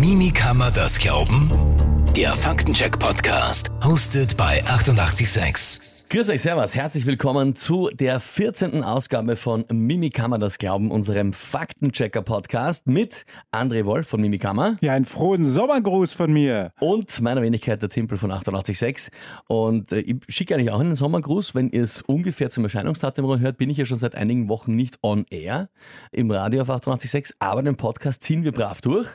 Mimi 0.00 0.30
kann 0.30 0.56
man 0.56 0.72
das 0.72 0.98
glauben? 0.98 1.89
Der 2.16 2.34
Faktencheck-Podcast, 2.34 3.70
hostet 3.84 4.36
bei 4.36 4.64
886. 4.64 6.00
Grüß 6.10 6.28
euch, 6.30 6.42
Servus, 6.42 6.74
herzlich 6.74 7.06
willkommen 7.06 7.54
zu 7.54 7.88
der 7.92 8.18
14. 8.18 8.82
Ausgabe 8.82 9.36
von 9.36 9.64
Mimikama 9.70 10.38
das 10.38 10.58
Glauben, 10.58 10.90
unserem 10.90 11.32
Faktenchecker-Podcast 11.32 12.88
mit 12.88 13.24
André 13.52 13.84
Wolf 13.84 14.08
von 14.08 14.20
Mimikama. 14.20 14.76
Ja, 14.80 14.94
einen 14.94 15.04
frohen 15.04 15.44
Sommergruß 15.44 16.14
von 16.14 16.32
mir. 16.32 16.72
Und 16.80 17.20
meiner 17.20 17.42
Wenigkeit 17.42 17.80
der 17.80 17.90
Timpel 17.90 18.18
von 18.18 18.32
886. 18.32 19.12
Und 19.46 19.92
äh, 19.92 20.00
ich 20.00 20.16
schicke 20.28 20.56
eigentlich 20.56 20.72
auch 20.72 20.80
einen 20.80 20.96
Sommergruß. 20.96 21.54
Wenn 21.54 21.70
ihr 21.70 21.84
es 21.84 22.02
ungefähr 22.02 22.50
zum 22.50 22.64
Erscheinungsdatum 22.64 23.38
hört, 23.38 23.56
bin 23.56 23.70
ich 23.70 23.76
ja 23.76 23.84
schon 23.84 23.98
seit 23.98 24.16
einigen 24.16 24.48
Wochen 24.48 24.74
nicht 24.74 24.98
on 25.04 25.26
air 25.30 25.68
im 26.10 26.28
Radio 26.32 26.62
auf 26.62 26.70
886, 26.70 27.36
aber 27.38 27.62
den 27.62 27.76
Podcast 27.76 28.24
ziehen 28.24 28.42
wir 28.42 28.50
brav 28.50 28.80
durch. 28.80 29.06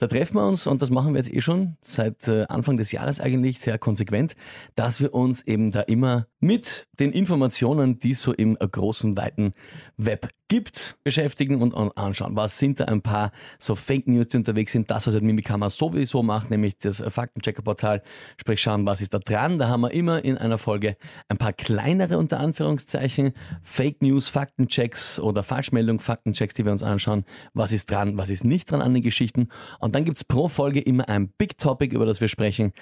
Da 0.00 0.08
treffen 0.08 0.34
wir 0.34 0.48
uns 0.48 0.66
und 0.66 0.82
das 0.82 0.90
machen 0.90 1.14
wir 1.14 1.20
jetzt 1.20 1.32
eh 1.32 1.40
schon 1.40 1.76
seit 1.82 2.26
äh, 2.32 2.46
Anfang 2.48 2.76
des 2.76 2.92
Jahres 2.92 3.20
eigentlich 3.20 3.60
sehr 3.60 3.78
konsequent, 3.78 4.34
dass 4.74 5.00
wir 5.00 5.14
uns 5.14 5.42
eben 5.46 5.70
da 5.70 5.80
immer 5.80 6.26
mit 6.40 6.88
den 6.98 7.12
Informationen, 7.12 7.98
die 7.98 8.12
es 8.12 8.22
so 8.22 8.32
im 8.32 8.56
großen, 8.56 9.16
weiten 9.16 9.54
Web 9.96 10.28
gibt, 10.48 10.96
beschäftigen 11.02 11.62
und 11.62 11.74
anschauen, 11.96 12.36
was 12.36 12.58
sind 12.58 12.80
da 12.80 12.84
ein 12.84 13.00
paar 13.00 13.32
so 13.58 13.74
Fake 13.74 14.06
News, 14.06 14.28
die 14.28 14.36
unterwegs 14.36 14.72
sind. 14.72 14.90
Das, 14.90 15.06
was 15.06 15.14
halt 15.14 15.24
Mimikama 15.24 15.70
sowieso 15.70 16.22
macht, 16.22 16.50
nämlich 16.50 16.76
das 16.76 17.00
Faktenchecker-Portal, 17.00 18.02
sprich 18.38 18.60
schauen, 18.60 18.84
was 18.84 19.00
ist 19.00 19.14
da 19.14 19.18
dran. 19.18 19.58
Da 19.58 19.68
haben 19.68 19.80
wir 19.80 19.92
immer 19.92 20.24
in 20.24 20.36
einer 20.36 20.58
Folge 20.58 20.96
ein 21.28 21.38
paar 21.38 21.54
kleinere, 21.54 22.18
unter 22.18 22.38
Anführungszeichen, 22.38 23.32
Fake 23.62 24.02
News, 24.02 24.28
Faktenchecks 24.28 25.18
oder 25.20 25.42
Falschmeldung, 25.42 26.00
Faktenchecks, 26.00 26.54
die 26.54 26.64
wir 26.64 26.72
uns 26.72 26.82
anschauen. 26.82 27.24
Was 27.54 27.72
ist 27.72 27.90
dran, 27.90 28.18
was 28.18 28.28
ist 28.28 28.44
nicht 28.44 28.70
dran 28.70 28.82
an 28.82 28.92
den 28.92 29.02
Geschichten. 29.02 29.48
Und 29.78 29.94
dann 29.94 30.04
gibt 30.04 30.18
es 30.18 30.24
pro 30.24 30.48
Folge 30.48 30.80
immer 30.80 31.08
ein 31.08 31.28
Big 31.28 31.56
Topic, 31.56 31.94
über 31.94 32.04
das 32.04 32.20
wir 32.20 32.28
sprechen 32.28 32.72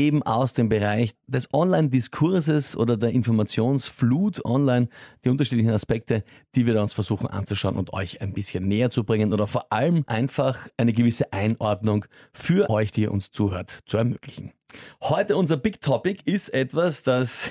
eben 0.00 0.22
aus 0.22 0.54
dem 0.54 0.70
Bereich 0.70 1.10
des 1.26 1.52
Online-Diskurses 1.52 2.74
oder 2.76 2.96
der 2.96 3.10
Informationsflut 3.10 4.42
online, 4.46 4.88
die 5.24 5.28
unterschiedlichen 5.28 5.72
Aspekte, 5.72 6.24
die 6.54 6.66
wir 6.66 6.80
uns 6.80 6.94
versuchen 6.94 7.26
anzuschauen 7.26 7.76
und 7.76 7.92
euch 7.92 8.22
ein 8.22 8.32
bisschen 8.32 8.66
näher 8.66 8.88
zu 8.88 9.04
bringen 9.04 9.34
oder 9.34 9.46
vor 9.46 9.70
allem 9.70 10.04
einfach 10.06 10.68
eine 10.78 10.94
gewisse 10.94 11.32
Einordnung 11.34 12.06
für 12.32 12.70
euch, 12.70 12.92
die 12.92 13.02
ihr 13.02 13.12
uns 13.12 13.30
zuhört, 13.30 13.80
zu 13.84 13.98
ermöglichen. 13.98 14.52
Heute 15.02 15.36
unser 15.36 15.58
Big 15.58 15.82
Topic 15.82 16.22
ist 16.24 16.48
etwas, 16.54 17.02
das, 17.02 17.50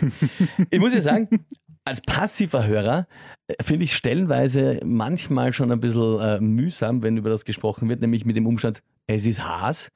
ich 0.70 0.80
muss 0.80 0.92
ja 0.92 1.00
sagen, 1.00 1.46
als 1.86 2.02
passiver 2.02 2.66
Hörer 2.66 3.06
äh, 3.46 3.54
finde 3.62 3.84
ich 3.84 3.96
stellenweise 3.96 4.80
manchmal 4.84 5.54
schon 5.54 5.72
ein 5.72 5.80
bisschen 5.80 6.20
äh, 6.20 6.38
mühsam, 6.40 7.02
wenn 7.02 7.16
über 7.16 7.30
das 7.30 7.46
gesprochen 7.46 7.88
wird, 7.88 8.02
nämlich 8.02 8.26
mit 8.26 8.36
dem 8.36 8.46
Umstand, 8.46 8.82
es 9.06 9.24
ist 9.24 9.42
Haas 9.42 9.90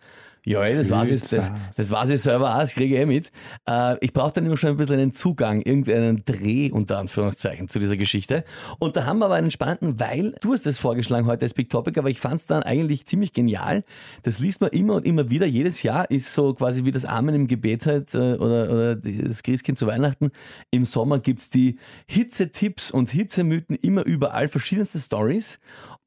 ja, 0.45 0.69
das 0.75 0.91
weiß 0.91 1.11
ich, 1.12 1.21
das, 1.23 1.53
das 1.77 1.91
weiß 1.91 2.11
ich 2.11 2.21
selber 2.21 2.53
auch, 2.55 2.59
das 2.59 2.75
kriege 2.75 2.97
ich 2.97 3.01
eh 3.01 3.07
mit. 3.07 3.31
Äh, 3.69 3.97
ich 4.01 4.12
brauche 4.12 4.33
dann 4.33 4.45
immer 4.45 4.57
schon 4.57 4.71
ein 4.71 4.77
bisschen 4.77 4.98
einen 4.98 5.15
Zugang, 5.15 5.62
irgendeinen 5.62 6.25
Dreh 6.25 6.71
unter 6.73 6.98
Anführungszeichen 6.98 7.69
zu 7.69 7.79
dieser 7.79 7.97
Geschichte. 7.97 8.45
Und 8.81 8.97
da 8.97 9.05
haben 9.05 9.20
wir 9.20 9.27
aber 9.27 9.37
einen 9.37 9.53
spannenden, 9.53 10.01
weil 10.01 10.35
du 10.41 10.53
hast 10.53 10.67
das 10.67 10.79
vorgeschlagen 10.79 11.27
heute 11.27 11.45
als 11.45 11.55
Big 11.55 11.70
Topic, 11.70 11.97
aber 11.98 12.11
ich 12.11 12.19
fand 12.19 12.35
es 12.35 12.47
dann 12.47 12.65
eigentlich 12.65 13.07
ziemlich 13.07 13.33
genial. 13.33 13.85
Das 14.23 14.41
liest 14.41 14.61
man 14.61 14.70
immer 14.70 14.95
und 14.97 15.07
immer 15.07 15.31
wieder. 15.31 15.47
Jedes 15.47 15.85
Jahr 15.85 16.11
ist 16.11 16.35
so 16.35 16.55
quasi 16.55 16.85
wie 16.85 16.91
das 16.91 17.05
Amen 17.05 17.37
im 17.37 17.47
Gebet 17.47 17.87
halt 17.87 18.13
äh, 18.15 18.35
oder, 18.35 18.70
oder 18.70 18.97
das 18.97 19.45
Christkind 19.45 19.79
zu 19.79 19.87
Weihnachten. 19.87 20.33
Im 20.73 20.85
Sommer 20.85 21.20
gibt's 21.20 21.51
die 21.51 21.79
Hitzetipps 22.07 22.91
und 22.91 23.11
Hitzemythen 23.11 23.77
immer 23.77 24.05
überall, 24.05 24.48
verschiedenste 24.48 24.98
Stories. 24.98 25.61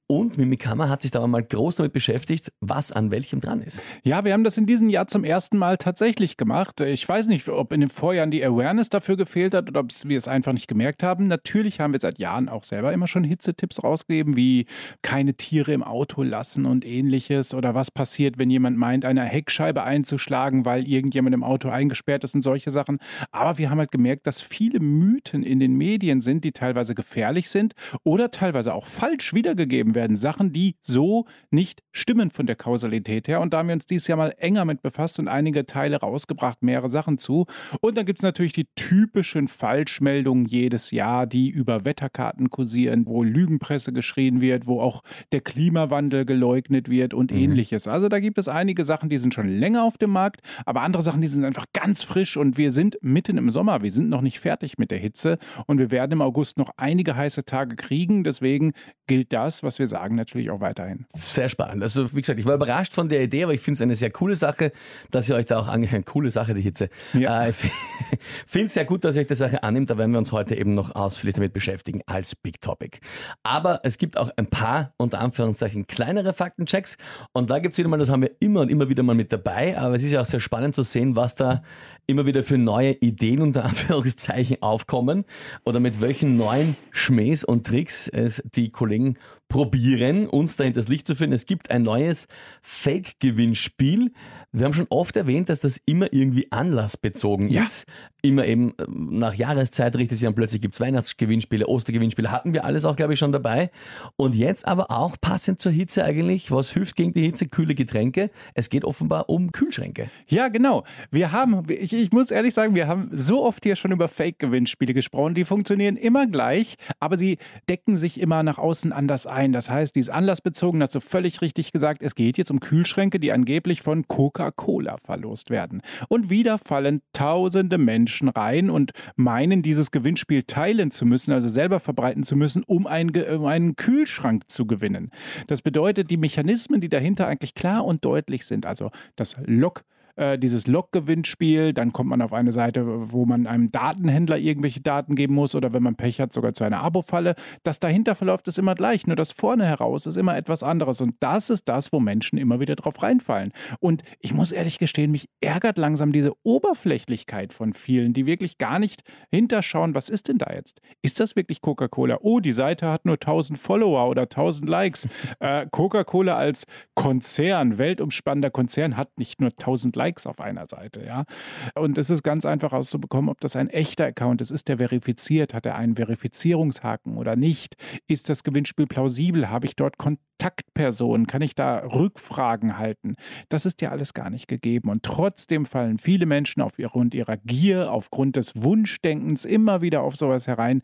Und 0.08 0.38
Mimikama 0.38 0.88
hat 0.88 1.02
sich 1.02 1.10
da 1.10 1.26
mal 1.26 1.42
groß 1.42 1.78
damit 1.78 1.92
beschäftigt, 1.92 2.52
was 2.60 2.92
an 2.92 3.10
welchem 3.10 3.42
dran 3.42 3.64
ist. 3.64 3.82
Ja, 4.04 4.24
wir 4.24 4.34
haben 4.34 4.44
das 4.44 4.56
in 4.56 4.68
diesem 4.68 4.88
Jahr 4.88 5.08
zum 5.08 5.24
ersten 5.24 5.58
Mal 5.58 5.78
tatsächlich 5.78 6.38
gemacht. 6.38 6.80
Ich 6.82 7.10
weiß 7.10 7.26
nicht, 7.26 7.50
ob 7.50 7.74
in 7.74 7.80
den 7.80 7.90
Vorjahren 7.90 8.30
die 8.30 8.46
Awareness 8.46 8.90
dafür 8.90 9.18
gefehlt 9.18 9.56
hat 9.56 9.68
oder 9.68 9.80
ob 9.80 9.90
wir 10.04 10.18
es 10.18 10.28
einfach 10.28 10.54
nicht 10.54 10.68
gemerkt 10.68 11.02
haben. 11.02 11.26
Natürlich 11.26 11.80
haben 11.80 11.94
wir 11.94 12.00
seit 12.00 12.20
Jahren 12.20 12.50
auch 12.50 12.64
selber 12.64 12.94
immer 12.94 13.08
schon 13.08 13.24
Hitzetipps 13.24 13.84
rausgegeben, 13.84 14.36
wie 14.36 14.68
keine 15.02 15.34
Tiere 15.34 15.74
im 15.74 15.82
Auto 15.82 16.22
lassen 16.22 16.68
und 16.68 16.86
ähnliches 16.86 17.56
oder 17.56 17.74
was 17.74 17.90
passiert, 17.90 18.38
wenn 18.38 18.52
jemand 18.52 18.78
meint, 18.78 19.06
eine 19.06 19.24
Heckscheibe 19.24 19.82
einzuschlagen, 19.82 20.66
weil 20.66 20.88
irgendjemand 20.88 21.34
im 21.34 21.44
Auto 21.44 21.70
eingesperrt 21.70 22.24
ist 22.24 22.36
und 22.36 22.44
solche 22.44 22.70
Sachen. 22.70 23.00
Aber 23.32 23.58
wir 23.58 23.72
haben 23.72 23.80
halt 23.80 23.92
gemerkt, 23.92 24.28
dass 24.28 24.40
viele 24.40 24.80
Mythen 24.80 25.42
in 25.42 25.60
den 25.60 25.74
Medien 25.74 26.22
sind, 26.22 26.44
die 26.44 26.52
teilweise 26.52 26.94
gefährlich 26.94 27.50
sind 27.50 27.74
oder 28.04 28.30
teilweise 28.30 28.76
auch 28.76 28.86
falsch 28.86 29.34
wiedergegeben 29.34 29.95
werden 29.96 30.16
Sachen, 30.16 30.54
die 30.54 30.76
so 30.82 31.26
nicht 31.50 31.82
stimmen 31.92 32.30
von 32.30 32.46
der 32.46 32.56
Kausalität 32.56 33.28
her. 33.28 33.42
Und 33.42 33.54
da 33.54 33.60
haben 33.60 33.68
wir 33.68 33.74
uns 33.74 33.86
dieses 33.86 34.08
Jahr 34.08 34.18
mal 34.18 34.34
enger 34.38 34.66
mit 34.66 34.82
befasst 34.82 35.18
und 35.20 35.28
einige 35.28 35.66
Teile 35.66 35.98
rausgebracht, 35.98 36.62
mehrere 36.62 36.90
Sachen 36.90 37.18
zu. 37.18 37.46
Und 37.82 37.98
dann 37.98 38.06
gibt 38.06 38.20
es 38.20 38.24
natürlich 38.24 38.54
die 38.54 38.68
typischen 38.76 39.48
Falschmeldungen 39.48 40.46
jedes 40.46 40.92
Jahr, 40.92 41.26
die 41.26 41.50
über 41.50 41.86
Wetterkarten 41.86 42.50
kursieren, 42.50 43.06
wo 43.06 43.24
Lügenpresse 43.24 43.94
geschrien 43.94 44.42
wird, 44.42 44.68
wo 44.68 44.82
auch 44.82 45.02
der 45.32 45.42
Klimawandel 45.42 46.26
geleugnet 46.26 46.90
wird 46.90 47.14
und 47.14 47.32
mhm. 47.32 47.38
ähnliches. 47.38 47.88
Also 47.88 48.10
da 48.10 48.20
gibt 48.20 48.38
es 48.38 48.48
einige 48.48 48.86
Sachen, 48.86 49.10
die 49.10 49.18
sind 49.18 49.34
schon 49.34 49.48
länger 49.48 49.84
auf 49.84 49.98
dem 49.98 50.12
Markt, 50.12 50.42
aber 50.66 50.82
andere 50.82 51.02
Sachen, 51.02 51.22
die 51.22 51.28
sind 51.28 51.46
einfach 51.46 51.66
ganz 51.74 52.04
frisch 52.04 52.38
und 52.38 52.58
wir 52.58 52.72
sind 52.72 52.98
mitten 53.02 53.38
im 53.38 53.50
Sommer. 53.52 53.82
Wir 53.82 53.92
sind 53.92 54.10
noch 54.10 54.22
nicht 54.22 54.40
fertig 54.40 54.78
mit 54.78 54.92
der 54.92 55.00
Hitze 55.00 55.38
und 55.68 55.80
wir 55.80 55.92
werden 55.92 56.12
im 56.14 56.22
August 56.22 56.58
noch 56.58 56.72
einige 56.78 57.16
heiße 57.16 57.46
Tage 57.46 57.76
kriegen. 57.76 58.24
Deswegen 58.24 58.74
gilt 59.08 59.34
das, 59.34 59.64
was 59.64 59.80
wir 59.80 59.85
wir 59.86 59.90
sagen, 59.90 60.16
natürlich 60.16 60.50
auch 60.50 60.60
weiterhin. 60.60 61.06
Sehr 61.10 61.50
spannend. 61.50 61.84
Also 61.84 62.14
wie 62.16 62.22
gesagt, 62.22 62.40
ich 62.40 62.46
war 62.46 62.56
überrascht 62.56 62.94
von 62.94 63.10
der 63.10 63.24
Idee, 63.24 63.44
aber 63.44 63.54
ich 63.54 63.62
finde 63.62 63.76
es 63.76 63.82
eine 63.82 63.96
sehr 63.96 64.10
coole 64.10 64.36
Sache, 64.36 64.72
dass 65.12 65.30
ihr 65.30 65.36
euch 65.36 65.46
da 65.46 65.60
auch 65.60 65.68
angehört. 65.68 66.06
Coole 66.16 66.32
Sache, 66.32 66.54
die 66.54 66.62
Hitze. 66.62 66.90
Ja. 67.14 67.46
Äh, 67.46 67.50
ich 67.50 67.56
finde 68.48 68.68
es 68.68 68.74
sehr 68.74 68.86
gut, 68.86 69.04
dass 69.04 69.16
ihr 69.16 69.22
euch 69.22 69.28
die 69.28 69.36
Sache 69.36 69.64
annimmt. 69.64 69.90
Da 69.90 69.98
werden 69.98 70.12
wir 70.12 70.18
uns 70.18 70.32
heute 70.32 70.56
eben 70.56 70.74
noch 70.74 70.96
ausführlich 70.96 71.36
damit 71.36 71.54
beschäftigen 71.54 72.02
als 72.06 72.36
Big 72.36 72.62
Topic. 72.62 73.00
Aber 73.44 73.82
es 73.84 73.98
gibt 73.98 74.18
auch 74.18 74.32
ein 74.38 74.48
paar, 74.48 74.94
unter 74.98 75.20
Anführungszeichen, 75.20 75.88
kleinere 75.88 76.34
Faktenchecks. 76.34 76.98
Und 77.34 77.50
da 77.50 77.60
gibt 77.60 77.74
es 77.74 77.78
wieder 77.78 77.90
mal, 77.90 77.98
das 77.98 78.10
haben 78.10 78.22
wir 78.22 78.32
immer 78.40 78.62
und 78.62 78.70
immer 78.70 78.90
wieder 78.90 79.04
mal 79.04 79.16
mit 79.16 79.32
dabei. 79.32 79.78
Aber 79.78 79.96
es 79.96 80.04
ist 80.04 80.12
ja 80.12 80.22
auch 80.22 80.26
sehr 80.26 80.40
spannend 80.40 80.76
zu 80.76 80.84
sehen, 80.84 81.16
was 81.16 81.36
da 81.36 81.62
immer 82.08 82.26
wieder 82.26 82.44
für 82.44 82.58
neue 82.58 82.92
Ideen 82.94 83.42
unter 83.42 83.66
Anführungszeichen 83.66 84.62
aufkommen 84.62 85.26
oder 85.64 85.80
mit 85.80 86.02
welchen 86.02 86.38
neuen 86.38 86.76
Schmähs 86.92 87.44
und 87.44 87.66
Tricks 87.66 88.08
es 88.08 88.44
die 88.56 88.70
Kollegen 88.70 89.18
probieren, 89.48 90.28
uns 90.28 90.56
dahinter 90.58 90.82
das 90.82 90.88
Licht 90.88 91.08
zu 91.08 91.16
führen. 91.16 91.32
Es 91.32 91.46
gibt 91.46 91.72
ein 91.72 91.84
neues 91.84 92.28
Fake-Gewinnspiel. 92.62 94.12
Wir 94.52 94.66
haben 94.66 94.74
schon 94.74 94.88
oft 94.90 95.16
erwähnt, 95.16 95.50
dass 95.50 95.60
das 95.60 95.80
immer 95.86 96.12
irgendwie 96.12 96.52
anlassbezogen 96.52 97.50
ja. 97.50 97.64
ist. 97.64 97.86
Immer 98.26 98.46
eben 98.46 98.72
äh, 98.72 98.86
nach 98.90 99.36
Jahreszeit 99.36 99.96
richtet 99.96 100.18
sich 100.18 100.28
an, 100.28 100.34
plötzlich 100.34 100.60
gibt 100.60 100.74
es 100.74 100.80
Weihnachtsgewinnspiele, 100.82 101.68
Ostergewinnspiele, 101.68 102.32
hatten 102.32 102.54
wir 102.54 102.66
alles 102.66 102.84
auch, 102.84 102.96
glaube 102.96 103.14
ich, 103.14 103.20
schon 103.20 103.32
dabei. 103.32 103.70
Und 104.16 104.34
jetzt 104.34 104.68
aber 104.68 104.90
auch 104.90 105.16
passend 105.22 105.62
zur 105.62 105.72
Hitze 105.72 106.04
eigentlich, 106.04 106.50
was 106.50 106.72
hilft 106.72 106.96
gegen 106.96 107.14
die 107.14 107.22
Hitze? 107.22 107.46
Kühle 107.46 107.76
Getränke. 107.76 108.32
Es 108.56 108.72
geht 108.72 108.84
offenbar 108.84 109.30
um 109.30 109.52
Kühlschränke. 109.52 110.10
Ja, 110.28 110.48
genau. 110.48 110.86
Wir 111.12 111.32
haben, 111.32 111.64
ich, 111.70 111.94
ich 111.94 112.12
muss 112.12 112.32
ehrlich 112.32 112.56
sagen, 112.56 112.74
wir 112.74 112.88
haben 112.88 113.12
so 113.14 113.46
oft 113.46 113.64
hier 113.64 113.76
schon 113.76 113.92
über 113.92 114.08
Fake-Gewinnspiele 114.08 114.96
gesprochen. 114.96 115.36
Die 115.36 115.46
funktionieren 115.46 115.96
immer 115.96 116.26
gleich, 116.26 116.78
aber 117.00 117.20
sie 117.20 117.38
decken 117.70 117.96
sich 117.96 118.20
immer 118.20 118.42
nach 118.42 118.58
außen 118.58 118.92
anders 118.92 119.28
ein. 119.28 119.54
Das 119.54 119.70
heißt, 119.70 119.96
die 119.96 120.00
ist 120.00 120.10
anlassbezogen, 120.10 120.82
hast 120.82 120.96
du 120.96 121.00
völlig 121.00 121.42
richtig 121.42 121.72
gesagt. 121.72 122.02
Es 122.02 122.16
geht 122.16 122.40
jetzt 122.40 122.50
um 122.50 122.60
Kühlschränke, 122.60 123.20
die 123.20 123.32
angeblich 123.32 123.84
von 123.84 124.08
Coca-Cola 124.08 124.98
verlost 124.98 125.52
werden. 125.52 125.84
Und 126.10 126.32
wieder 126.32 126.58
fallen 126.58 127.02
tausende 127.14 127.78
Menschen 127.78 128.15
rein 128.24 128.70
und 128.70 128.92
meinen, 129.16 129.62
dieses 129.62 129.92
Gewinnspiel 129.92 130.44
teilen 130.44 130.92
zu 130.92 131.06
müssen, 131.06 131.32
also 131.32 131.48
selber 131.48 131.80
verbreiten 131.80 132.24
zu 132.24 132.36
müssen, 132.36 132.64
um, 132.64 132.88
ein, 132.88 133.10
um 133.10 133.46
einen 133.46 133.76
Kühlschrank 133.76 134.50
zu 134.50 134.66
gewinnen. 134.66 135.12
Das 135.48 135.62
bedeutet, 135.62 136.10
die 136.12 136.18
Mechanismen, 136.18 136.82
die 136.82 136.90
dahinter 136.90 137.28
eigentlich 137.28 137.56
klar 137.56 137.86
und 137.86 138.06
deutlich 138.06 138.46
sind, 138.46 138.66
also 138.66 138.92
das 139.16 139.36
Log 139.46 139.84
äh, 140.16 140.38
dieses 140.38 140.68
Log-Gewinnspiel. 140.68 141.74
Dann 141.74 141.92
kommt 141.94 142.10
man 142.10 142.22
auf 142.22 142.34
eine 142.34 142.52
Seite, 142.52 143.12
wo 143.12 143.26
man 143.26 143.48
einem 143.48 143.72
Datenhändler 143.72 144.38
irgendwelche 144.38 144.82
Daten 144.82 145.16
geben 145.16 145.34
muss 145.34 145.56
oder 145.56 145.74
wenn 145.74 145.84
man 145.84 145.96
Pech 145.96 146.20
hat, 146.20 146.32
sogar 146.34 146.54
zu 146.54 146.64
einer 146.64 146.82
Abo-Falle. 146.82 147.36
Das 147.64 147.80
dahinter 147.80 148.16
verläuft 148.16 148.48
ist 148.48 148.58
immer 148.58 148.76
gleich, 148.76 149.08
nur 149.08 149.16
das 149.16 149.32
vorne 149.32 149.66
heraus 149.66 150.06
ist 150.06 150.16
immer 150.16 150.38
etwas 150.38 150.64
anderes. 150.64 151.02
Und 151.02 151.16
das 151.20 151.50
ist 151.50 151.68
das, 151.68 151.92
wo 151.92 152.00
Menschen 152.00 152.38
immer 152.38 152.60
wieder 152.60 152.76
drauf 152.76 153.02
reinfallen. 153.04 153.52
Und 153.80 154.04
ich 154.20 154.34
muss 154.34 154.52
ehrlich 154.52 154.80
gestehen, 154.80 155.12
mich 155.12 155.30
ärgert 155.42 155.78
langsam 155.78 156.12
diese 156.12 156.34
Oberflächlichkeit 156.44 157.54
von 157.54 157.74
vielen, 157.74 158.14
die 158.14 158.26
wirklich 158.26 158.58
gar 158.58 158.80
nicht 158.80 159.04
hinterschauen, 159.32 159.96
was 159.96 160.10
ist 160.10 160.30
denn 160.30 160.38
da 160.38 160.54
jetzt? 160.54 160.82
Ist 161.02 161.20
das 161.20 161.36
wirklich 161.36 161.62
Coca-Cola? 161.62 162.20
Oh, 162.22 162.40
die 162.40 162.54
Seite 162.54 162.90
hat 162.90 163.06
nur 163.06 163.16
1000 163.16 163.60
Follower 163.60 164.10
oder 164.10 164.24
1000 164.24 164.70
Likes. 164.70 165.08
Äh, 165.40 165.68
Coca-Cola 165.70 166.36
als 166.36 166.66
Konzern, 166.96 167.78
weltumspannender 167.78 168.50
Konzern, 168.50 168.98
hat 168.98 169.18
nicht 169.18 169.42
nur 169.42 169.50
1000 169.52 169.96
Likes 169.96 170.05
Likes 170.06 170.28
auf 170.28 170.40
einer 170.40 170.68
Seite, 170.68 171.04
ja. 171.04 171.26
Und 171.74 171.98
es 171.98 172.10
ist 172.10 172.24
ganz 172.24 172.46
einfach 172.46 172.74
auszubekommen, 172.74 173.30
ob 173.30 173.40
das 173.42 173.56
ein 173.56 173.70
echter 173.70 174.06
Account 174.06 174.42
ist. 174.42 174.52
Ist 174.52 174.68
der 174.68 174.78
verifiziert? 174.78 175.54
Hat 175.54 175.66
er 175.66 175.76
einen 175.76 175.96
Verifizierungshaken 175.96 177.18
oder 177.18 177.36
nicht? 177.36 177.76
Ist 178.08 178.30
das 178.30 178.44
Gewinnspiel 178.44 178.86
plausibel? 178.86 179.50
Habe 179.50 179.66
ich 179.66 179.76
dort 179.76 179.98
Kontaktpersonen? 179.98 181.26
Kann 181.26 181.42
ich 181.42 181.56
da 181.56 181.80
Rückfragen 181.80 182.78
halten? 182.78 183.16
Das 183.50 183.66
ist 183.66 183.82
ja 183.82 183.90
alles 183.90 184.14
gar 184.14 184.30
nicht 184.30 184.48
gegeben. 184.48 184.90
Und 184.90 185.02
trotzdem 185.04 185.66
fallen 185.66 185.98
viele 185.98 186.28
Menschen 186.28 186.62
aufgrund 186.62 187.16
ihrer 187.16 187.38
Gier, 187.38 187.92
aufgrund 187.92 188.36
des 188.36 188.54
Wunschdenkens 188.56 189.44
immer 189.46 189.82
wieder 189.82 190.02
auf 190.02 190.16
sowas 190.16 190.48
herein. 190.48 190.84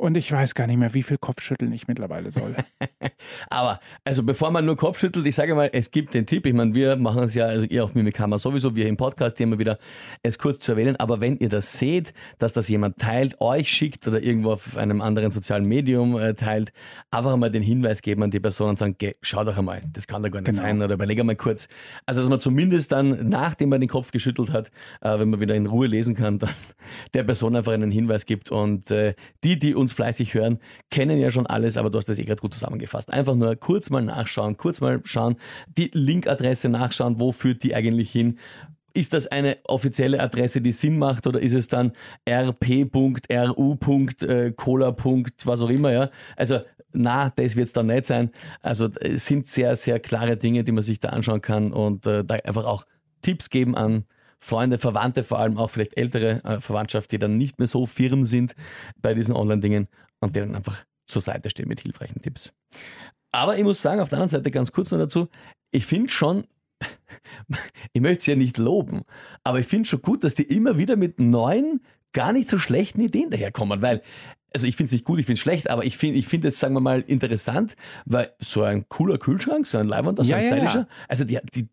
Und 0.00 0.16
ich 0.16 0.32
weiß 0.32 0.54
gar 0.54 0.66
nicht 0.66 0.78
mehr, 0.78 0.94
wie 0.94 1.02
viel 1.02 1.18
Kopfschütteln 1.18 1.70
ich 1.74 1.86
mittlerweile 1.86 2.30
soll. 2.30 2.56
Aber, 3.50 3.80
also 4.02 4.22
bevor 4.22 4.50
man 4.50 4.64
nur 4.64 4.74
Kopfschüttelt, 4.74 5.26
ich 5.26 5.34
sage 5.34 5.54
mal, 5.54 5.68
es 5.74 5.90
gibt 5.90 6.14
den 6.14 6.24
Tipp. 6.24 6.46
Ich 6.46 6.54
meine, 6.54 6.74
wir 6.74 6.96
machen 6.96 7.24
es 7.24 7.34
ja, 7.34 7.44
also 7.44 7.66
ihr 7.66 7.84
auf 7.84 7.94
Mimikama 7.94 8.38
sowieso, 8.38 8.74
wir 8.74 8.88
im 8.88 8.96
Podcast 8.96 9.38
immer 9.42 9.58
wieder, 9.58 9.78
es 10.22 10.38
kurz 10.38 10.58
zu 10.60 10.72
erwähnen. 10.72 10.96
Aber 10.96 11.20
wenn 11.20 11.36
ihr 11.36 11.50
das 11.50 11.78
seht, 11.78 12.14
dass 12.38 12.54
das 12.54 12.70
jemand 12.70 12.96
teilt, 12.96 13.42
euch 13.42 13.70
schickt 13.70 14.08
oder 14.08 14.22
irgendwo 14.22 14.52
auf 14.52 14.74
einem 14.74 15.02
anderen 15.02 15.30
sozialen 15.30 15.66
Medium 15.66 16.18
äh, 16.18 16.32
teilt, 16.32 16.72
einfach 17.10 17.36
mal 17.36 17.50
den 17.50 17.62
Hinweis 17.62 18.00
geben 18.00 18.22
an 18.22 18.30
die 18.30 18.40
Person 18.40 18.70
und 18.70 18.78
sagen, 18.78 18.94
geh, 18.96 19.12
schau 19.20 19.44
doch 19.44 19.58
einmal, 19.58 19.82
das 19.92 20.06
kann 20.06 20.22
doch 20.22 20.30
gar 20.30 20.40
nicht 20.40 20.46
genau. 20.46 20.62
sein 20.62 20.80
oder 20.80 20.94
überlege 20.94 21.24
mal 21.24 21.36
kurz. 21.36 21.68
Also, 22.06 22.20
dass 22.20 22.30
man 22.30 22.40
zumindest 22.40 22.92
dann, 22.92 23.28
nachdem 23.28 23.68
man 23.68 23.82
den 23.82 23.90
Kopf 23.90 24.12
geschüttelt 24.12 24.50
hat, 24.50 24.68
äh, 25.02 25.18
wenn 25.18 25.28
man 25.28 25.40
wieder 25.40 25.54
in 25.54 25.66
Ruhe 25.66 25.88
lesen 25.88 26.14
kann, 26.14 26.38
dann 26.38 26.48
der 27.12 27.24
Person 27.24 27.54
einfach 27.54 27.72
einen 27.72 27.90
Hinweis 27.90 28.24
gibt. 28.24 28.50
Und 28.50 28.90
äh, 28.90 29.12
die, 29.44 29.58
die 29.58 29.74
uns 29.74 29.89
uns 29.90 29.96
fleißig 29.96 30.34
hören, 30.34 30.58
kennen 30.90 31.18
ja 31.18 31.30
schon 31.30 31.46
alles, 31.46 31.76
aber 31.76 31.90
du 31.90 31.98
hast 31.98 32.08
das 32.08 32.18
eh 32.18 32.24
gerade 32.24 32.40
gut 32.40 32.54
zusammengefasst. 32.54 33.12
Einfach 33.12 33.34
nur 33.34 33.56
kurz 33.56 33.90
mal 33.90 34.02
nachschauen, 34.02 34.56
kurz 34.56 34.80
mal 34.80 35.00
schauen, 35.04 35.36
die 35.76 35.90
Linkadresse 35.92 36.68
nachschauen, 36.68 37.18
wo 37.20 37.32
führt 37.32 37.62
die 37.62 37.74
eigentlich 37.74 38.10
hin. 38.10 38.38
Ist 38.92 39.12
das 39.12 39.26
eine 39.28 39.56
offizielle 39.64 40.20
Adresse, 40.20 40.60
die 40.60 40.72
Sinn 40.72 40.98
macht 40.98 41.26
oder 41.26 41.40
ist 41.40 41.52
es 41.54 41.68
dann 41.68 41.92
rp.ru.cola. 42.28 43.28
Äh, 44.88 45.24
was 45.44 45.60
auch 45.60 45.70
immer, 45.70 45.92
ja? 45.92 46.10
Also, 46.36 46.58
na, 46.92 47.30
das 47.30 47.54
wird 47.54 47.68
es 47.68 47.72
dann 47.72 47.86
nicht 47.86 48.04
sein. 48.04 48.30
Also, 48.62 48.88
es 49.00 49.26
sind 49.26 49.46
sehr, 49.46 49.76
sehr 49.76 50.00
klare 50.00 50.36
Dinge, 50.36 50.64
die 50.64 50.72
man 50.72 50.82
sich 50.82 50.98
da 50.98 51.10
anschauen 51.10 51.40
kann 51.40 51.72
und 51.72 52.04
äh, 52.06 52.24
da 52.24 52.34
einfach 52.34 52.64
auch 52.64 52.84
Tipps 53.22 53.48
geben 53.48 53.76
an 53.76 54.06
Freunde, 54.40 54.78
Verwandte, 54.78 55.22
vor 55.22 55.38
allem 55.38 55.58
auch 55.58 55.70
vielleicht 55.70 55.96
ältere 55.96 56.42
äh, 56.44 56.60
Verwandtschaft, 56.60 57.12
die 57.12 57.18
dann 57.18 57.36
nicht 57.36 57.58
mehr 57.58 57.68
so 57.68 57.86
firm 57.86 58.24
sind 58.24 58.54
bei 59.00 59.14
diesen 59.14 59.36
Online-Dingen 59.36 59.88
und 60.20 60.34
die 60.34 60.40
dann 60.40 60.56
einfach 60.56 60.84
zur 61.06 61.22
Seite 61.22 61.50
stehen 61.50 61.68
mit 61.68 61.80
hilfreichen 61.80 62.22
Tipps. 62.22 62.52
Aber 63.32 63.56
ich 63.56 63.64
muss 63.64 63.82
sagen, 63.82 64.00
auf 64.00 64.08
der 64.08 64.18
anderen 64.18 64.30
Seite 64.30 64.50
ganz 64.50 64.72
kurz 64.72 64.90
noch 64.90 64.98
dazu, 64.98 65.28
ich 65.70 65.86
finde 65.86 66.08
schon, 66.10 66.46
ich 67.92 68.00
möchte 68.00 68.18
es 68.18 68.26
ja 68.26 68.36
nicht 68.36 68.58
loben, 68.58 69.02
aber 69.44 69.60
ich 69.60 69.66
finde 69.66 69.88
schon 69.88 70.02
gut, 70.02 70.24
dass 70.24 70.34
die 70.34 70.44
immer 70.44 70.78
wieder 70.78 70.96
mit 70.96 71.20
neuen, 71.20 71.80
gar 72.12 72.32
nicht 72.32 72.48
so 72.48 72.58
schlechten 72.58 73.00
Ideen 73.00 73.30
daherkommen, 73.30 73.82
weil 73.82 74.02
also 74.52 74.66
ich 74.66 74.74
finde 74.74 74.86
es 74.86 74.92
nicht 74.92 75.04
gut, 75.04 75.20
ich 75.20 75.26
finde 75.26 75.38
es 75.38 75.42
schlecht, 75.42 75.70
aber 75.70 75.84
ich 75.84 75.96
finde 75.96 76.18
ich 76.18 76.26
finde 76.26 76.48
es, 76.48 76.58
sagen 76.58 76.74
wir 76.74 76.80
mal, 76.80 77.02
interessant, 77.06 77.76
weil 78.04 78.32
so 78.40 78.62
ein 78.62 78.88
cooler 78.88 79.18
Kühlschrank, 79.18 79.66
so 79.66 79.78
ein 79.78 79.86
Leibwander, 79.86 80.24
so 80.24 80.30
ja, 80.30 80.38
ein 80.38 80.42
stylischer, 80.42 80.80
ja. 80.80 80.88
also 81.08 81.24
die, 81.24 81.38
die, 81.54 81.68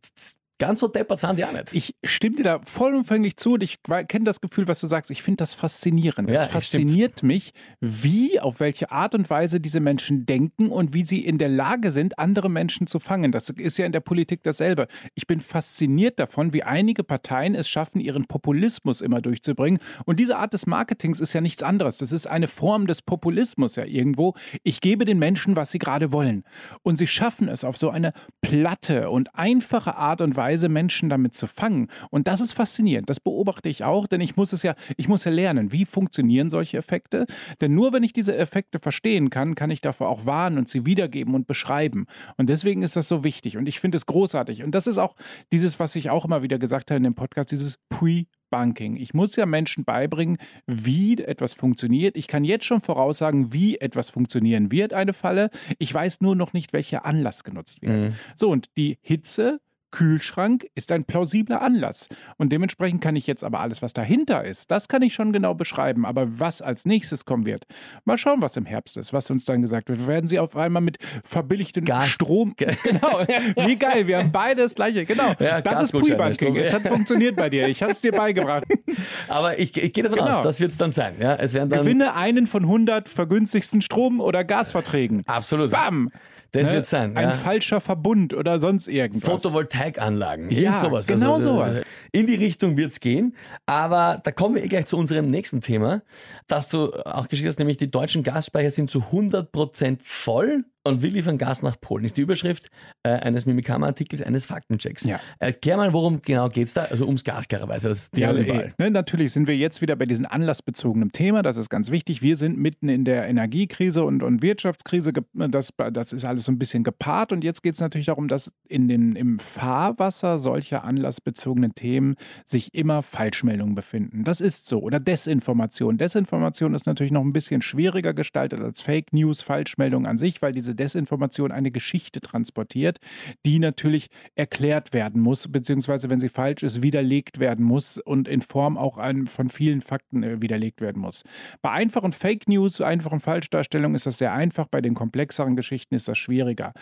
Ganz 0.60 0.80
so 0.80 0.88
deppert 0.88 1.20
sind 1.20 1.38
die 1.38 1.46
auch 1.46 1.52
nicht. 1.52 1.72
Ich 1.72 1.96
stimme 2.04 2.38
dir 2.38 2.44
da 2.44 2.62
vollumfänglich 2.64 3.38
zu 3.38 3.54
und 3.54 3.64
ich 3.64 3.78
kenne 4.08 4.26
das 4.26 4.42
Gefühl, 4.42 4.68
was 4.68 4.80
du 4.80 4.88
sagst. 4.88 5.12
Ich 5.12 5.22
finde 5.22 5.38
das 5.38 5.54
faszinierend. 5.54 6.30
Ja, 6.30 6.36
es 6.36 6.46
fasziniert 6.46 7.22
mich, 7.22 7.52
wie, 7.80 8.40
auf 8.40 8.60
welche 8.60 8.92
Art 8.92 9.14
und 9.14 9.30
Weise 9.30 9.60
diese 9.60 9.80
Menschen 9.80 10.26
denken 10.26 10.70
und 10.70 10.94
wie 10.94 11.06
sie 11.06 11.24
in 11.24 11.38
der 11.38 11.50
Lage 11.50 11.92
sind, 11.92 12.18
andere 12.18 12.50
Menschen 12.50 12.88
zu 12.88 13.00
fangen. 13.00 13.32
Das 13.32 13.50
ist 13.50 13.78
ja 13.78 13.86
in 13.86 13.92
der 13.92 14.00
Politik 14.00 14.42
dasselbe. 14.42 14.88
Ich 15.14 15.28
bin 15.28 15.42
fasziniert 15.42 16.18
davon, 16.20 16.54
wie 16.54 16.64
einige 16.64 17.04
Parteien 17.04 17.54
es 17.54 17.70
schaffen, 17.70 18.00
ihren 18.00 18.26
Populismus 18.26 19.02
immer 19.02 19.22
durchzubringen. 19.22 19.80
Und 20.06 20.20
diese 20.20 20.38
Art 20.38 20.54
des 20.54 20.66
Marketings 20.66 21.20
ist 21.20 21.34
ja 21.34 21.42
nichts 21.42 21.62
anderes. 21.62 22.00
Das 22.00 22.12
ist 22.12 22.26
eine 22.26 22.48
Form 22.48 22.88
des 22.88 23.04
Populismus 23.04 23.76
ja 23.76 23.86
irgendwo. 23.86 24.34
Ich 24.64 24.82
gebe 24.82 25.06
den 25.06 25.20
Menschen, 25.20 25.56
was 25.56 25.72
sie 25.72 25.80
gerade 25.80 26.12
wollen. 26.12 26.44
Und 26.82 26.98
sie 26.98 27.08
schaffen 27.08 27.48
es 27.48 27.64
auf 27.64 27.78
so 27.78 27.92
eine 27.92 28.14
platte 28.42 29.12
und 29.12 29.36
einfache 29.36 29.96
Art 29.96 30.22
und 30.22 30.36
Weise, 30.36 30.47
Weise, 30.48 30.70
Menschen 30.70 31.10
damit 31.10 31.36
zu 31.36 31.46
fangen. 31.46 31.90
Und 32.10 32.28
das 32.28 32.40
ist 32.40 32.54
faszinierend. 32.54 33.10
Das 33.10 33.20
beobachte 33.20 33.68
ich 33.68 33.84
auch, 33.84 34.08
denn 34.08 34.22
ich 34.22 34.38
muss 34.38 34.54
es 34.54 34.64
ja, 34.64 34.76
ich 34.96 35.10
muss 35.10 35.26
ja 35.26 35.32
lernen, 35.32 35.74
wie 35.74 35.86
funktionieren 35.86 36.50
solche 36.50 36.78
Effekte. 36.78 37.26
Denn 37.60 37.76
nur 37.76 37.92
wenn 37.92 38.04
ich 38.04 38.14
diese 38.14 38.36
Effekte 38.36 38.80
verstehen 38.80 39.30
kann, 39.30 39.56
kann 39.56 39.72
ich 39.72 39.82
davor 39.82 40.08
auch 40.08 40.26
warnen 40.26 40.58
und 40.58 40.70
sie 40.70 40.86
wiedergeben 40.86 41.36
und 41.36 41.48
beschreiben. 41.48 42.06
Und 42.38 42.48
deswegen 42.48 42.82
ist 42.82 42.96
das 42.96 43.10
so 43.10 43.26
wichtig. 43.26 43.58
Und 43.58 43.68
ich 43.68 43.82
finde 43.82 43.98
es 43.98 44.06
großartig. 44.06 44.64
Und 44.64 44.72
das 44.72 44.88
ist 44.88 44.98
auch 44.98 45.16
dieses, 45.52 45.80
was 45.80 45.96
ich 45.98 46.10
auch 46.10 46.24
immer 46.24 46.42
wieder 46.44 46.60
gesagt 46.60 46.92
habe 46.92 46.98
in 46.98 47.04
dem 47.04 47.16
Podcast, 47.16 47.52
dieses 47.52 47.78
Pre 47.90 48.24
Banking. 48.50 48.96
Ich 48.96 49.14
muss 49.14 49.36
ja 49.36 49.46
Menschen 49.46 49.84
beibringen, 49.84 50.38
wie 50.66 51.18
etwas 51.18 51.54
funktioniert. 51.54 52.16
Ich 52.16 52.28
kann 52.28 52.44
jetzt 52.44 52.66
schon 52.66 52.82
voraussagen, 52.82 53.52
wie 53.54 53.78
etwas 53.78 54.10
funktionieren 54.10 54.72
wird, 54.72 54.94
eine 54.94 55.14
Falle. 55.14 55.50
Ich 55.80 55.94
weiß 55.94 56.22
nur 56.22 56.36
noch 56.36 56.54
nicht, 56.54 56.74
welcher 56.74 57.06
Anlass 57.06 57.44
genutzt 57.44 57.82
wird. 57.82 57.92
Mhm. 57.92 58.16
So, 58.36 58.50
und 58.50 58.70
die 58.78 58.98
Hitze 59.02 59.60
Kühlschrank 59.98 60.68
ist 60.76 60.92
ein 60.92 61.06
plausibler 61.06 61.60
Anlass. 61.64 62.08
Und 62.38 62.52
dementsprechend 62.52 63.02
kann 63.02 63.16
ich 63.16 63.26
jetzt 63.26 63.44
aber 63.44 63.62
alles, 63.62 63.82
was 63.82 63.94
dahinter 63.94 64.44
ist, 64.44 64.70
das 64.70 64.88
kann 64.88 65.02
ich 65.02 65.16
schon 65.16 65.34
genau 65.34 65.56
beschreiben. 65.56 66.06
Aber 66.06 66.40
was 66.40 66.62
als 66.62 66.86
nächstes 66.86 67.26
kommen 67.26 67.48
wird, 67.48 67.66
mal 68.06 68.16
schauen, 68.16 68.44
was 68.44 68.56
im 68.58 68.68
Herbst 68.68 68.96
ist, 68.98 69.12
was 69.12 69.32
uns 69.32 69.46
dann 69.46 69.64
gesagt 69.64 69.90
wird. 69.90 70.06
Werden 70.06 70.28
sie 70.28 70.38
auf 70.38 70.56
einmal 70.56 70.84
mit 70.84 71.00
verbilligtem 71.24 71.84
Gas. 71.84 72.10
Strom. 72.10 72.56
Genau. 72.84 73.22
Wie 73.66 73.76
geil, 73.76 74.08
wir 74.08 74.20
haben 74.20 74.32
beide 74.32 74.62
das 74.62 74.76
gleiche. 74.76 75.04
Genau. 75.06 75.34
Ja, 75.40 75.62
das 75.62 75.82
ist 75.82 75.92
Pre-Banking. 75.92 76.56
Es 76.58 76.72
hat 76.72 76.88
funktioniert 76.88 77.36
bei 77.36 77.50
dir. 77.50 77.68
Ich 77.68 77.82
habe 77.82 77.92
es 77.92 78.02
dir 78.02 78.12
beigebracht. 78.12 78.66
Aber 79.28 79.58
ich, 79.58 79.76
ich 79.76 79.94
gehe 79.94 80.04
davon 80.04 80.20
genau. 80.20 80.38
aus, 80.38 80.44
das 80.44 80.60
wird 80.60 80.72
es 80.72 80.78
dann 80.78 80.92
sein. 80.92 81.16
Ja, 81.20 81.36
es 81.36 81.54
werden 81.54 81.70
dann 81.70 81.80
Gewinne 81.80 82.14
einen 82.14 82.46
von 82.46 82.64
100 82.64 83.10
vergünstigsten 83.10 83.82
Strom- 83.82 84.22
oder 84.22 84.44
Gasverträgen. 84.44 85.24
Absolut. 85.26 85.72
Bam! 85.72 86.12
Das 86.52 86.70
ne? 86.70 86.76
wird 86.76 86.86
sein. 86.86 87.18
Ein 87.18 87.30
ja. 87.30 87.36
falscher 87.36 87.82
Verbund 87.82 88.34
oder 88.34 88.60
sonst 88.60 88.88
irgendwas. 88.88 89.44
Photovoltaikanlagen. 89.44 90.50
Ja, 90.52 90.78
sowas. 90.78 91.08
genau 91.08 91.36
also, 91.36 91.54
sowas. 91.54 91.82
In 92.12 92.28
die 92.28 92.36
Richtung 92.36 92.78
wird 92.78 92.92
es 92.92 93.00
gehen. 93.00 93.36
Aber 93.66 94.22
da 94.24 94.32
kommen 94.32 94.56
wir 94.56 94.64
eh 94.64 94.68
gleich 94.68 94.86
zu 94.86 94.98
unserem 94.98 95.30
nächsten 95.30 95.62
Thema, 95.62 96.02
das 96.48 96.70
du 96.70 96.94
auch 97.06 97.28
geschickt 97.28 97.48
hast, 97.48 97.60
nämlich 97.60 97.78
die 97.78 97.92
deutschen 97.92 98.24
Gasspeicher 98.24 98.72
sind 98.72 98.90
zu 98.90 99.00
100% 99.12 100.00
voll 100.02 100.66
und 100.84 101.02
wir 101.02 101.10
liefern 101.10 101.38
Gas 101.38 101.62
nach 101.64 101.80
Polen, 101.80 102.06
ist 102.06 102.18
die 102.18 102.22
Überschrift 102.22 102.70
äh, 103.04 103.10
eines 103.10 103.46
Mimikama-Artikels, 103.46 104.22
eines 104.22 104.46
Faktenchecks. 104.46 105.04
Ja. 105.04 105.20
Erklär 105.40 105.78
mal, 105.78 105.94
worum 105.94 106.22
genau 106.22 106.48
geht 106.48 106.68
es 106.68 106.74
da? 106.74 106.84
Also 106.84 107.06
ums 107.06 107.24
Gas 107.24 107.48
klarerweise. 107.48 107.90
Das 107.90 108.04
ist 108.04 108.18
ja, 108.18 108.34
überall. 108.34 108.74
Ne, 108.78 108.90
natürlich 108.90 109.34
sind 109.34 109.48
wir 109.48 109.58
jetzt 109.58 109.82
wieder 109.82 109.96
bei 109.96 110.06
diesem 110.06 110.26
anlassbezogenen 110.26 111.12
Thema. 111.12 111.42
Das 111.42 111.58
ist 111.58 111.70
ganz 111.70 111.92
wichtig. 111.92 112.22
Wir 112.22 112.38
sind 112.38 112.58
mitten 112.58 112.88
in 112.90 113.04
der 113.04 113.28
Energiekrise 113.28 114.04
und, 114.04 114.24
und 114.24 114.42
Wirtschaftskrise. 114.42 115.12
Das, 115.34 115.70
das 115.92 116.14
ist 116.14 116.24
alles 116.24 116.46
so 116.46 116.52
ein 116.52 116.60
bisschen 116.60 116.84
gepaart. 116.84 117.34
Und 117.34 117.44
jetzt 117.44 117.64
geht 117.64 117.74
es 117.74 117.82
natürlich 117.82 118.08
darum, 118.08 118.28
dass 118.30 118.52
in 118.70 118.88
den, 118.88 119.16
im 119.16 119.40
Fahrwasser 119.40 120.40
solcher 120.40 120.86
anlassbezogenen 120.86 121.76
Themen 121.76 122.16
sich 122.46 122.74
immer 122.74 123.02
Falschmeldungen 123.02 123.76
befinden. 123.76 124.24
Das 124.24 124.40
ist 124.40 124.68
so. 124.68 124.80
Oder 124.80 125.02
Desinformation. 125.02 125.98
Desinformation 125.98 126.74
ist 126.74 126.86
natürlich 126.86 127.12
noch 127.12 127.24
ein 127.24 127.34
bisschen 127.34 127.62
schwieriger 127.62 128.14
gestaltet 128.14 128.62
als 128.62 128.80
Fake 128.80 129.12
News, 129.12 129.42
Falschmeldungen 129.42 130.06
an 130.06 130.18
sich, 130.18 130.42
weil 130.42 130.54
diese 130.54 130.77
Desinformation 130.78 131.52
eine 131.52 131.72
Geschichte 131.72 132.22
transportiert, 132.22 133.00
die 133.46 133.60
natürlich 133.60 134.08
erklärt 134.36 134.94
werden 134.94 135.22
muss, 135.22 135.52
beziehungsweise 135.52 136.10
wenn 136.10 136.20
sie 136.20 136.30
falsch 136.30 136.64
ist, 136.64 136.82
widerlegt 136.82 137.40
werden 137.40 137.66
muss 137.66 137.98
und 137.98 138.28
in 138.28 138.42
Form 138.42 138.78
auch 138.78 138.98
von 139.26 139.50
vielen 139.50 139.82
Fakten 139.82 140.24
äh, 140.24 140.42
widerlegt 140.42 140.82
werden 140.82 141.02
muss. 141.02 141.24
Bei 141.62 141.72
einfachen 141.72 142.14
Fake 142.14 142.48
News, 142.48 142.82
einfachen 142.82 143.20
Falschdarstellungen 143.20 143.96
ist 143.96 144.06
das 144.06 144.18
sehr 144.18 144.34
einfach, 144.34 144.68
bei 144.68 144.82
den 144.82 144.94
komplexeren 144.94 145.56
Geschichten 145.56 145.96
ist 145.96 146.08
das 146.08 146.18
schwieriger. 146.18 146.74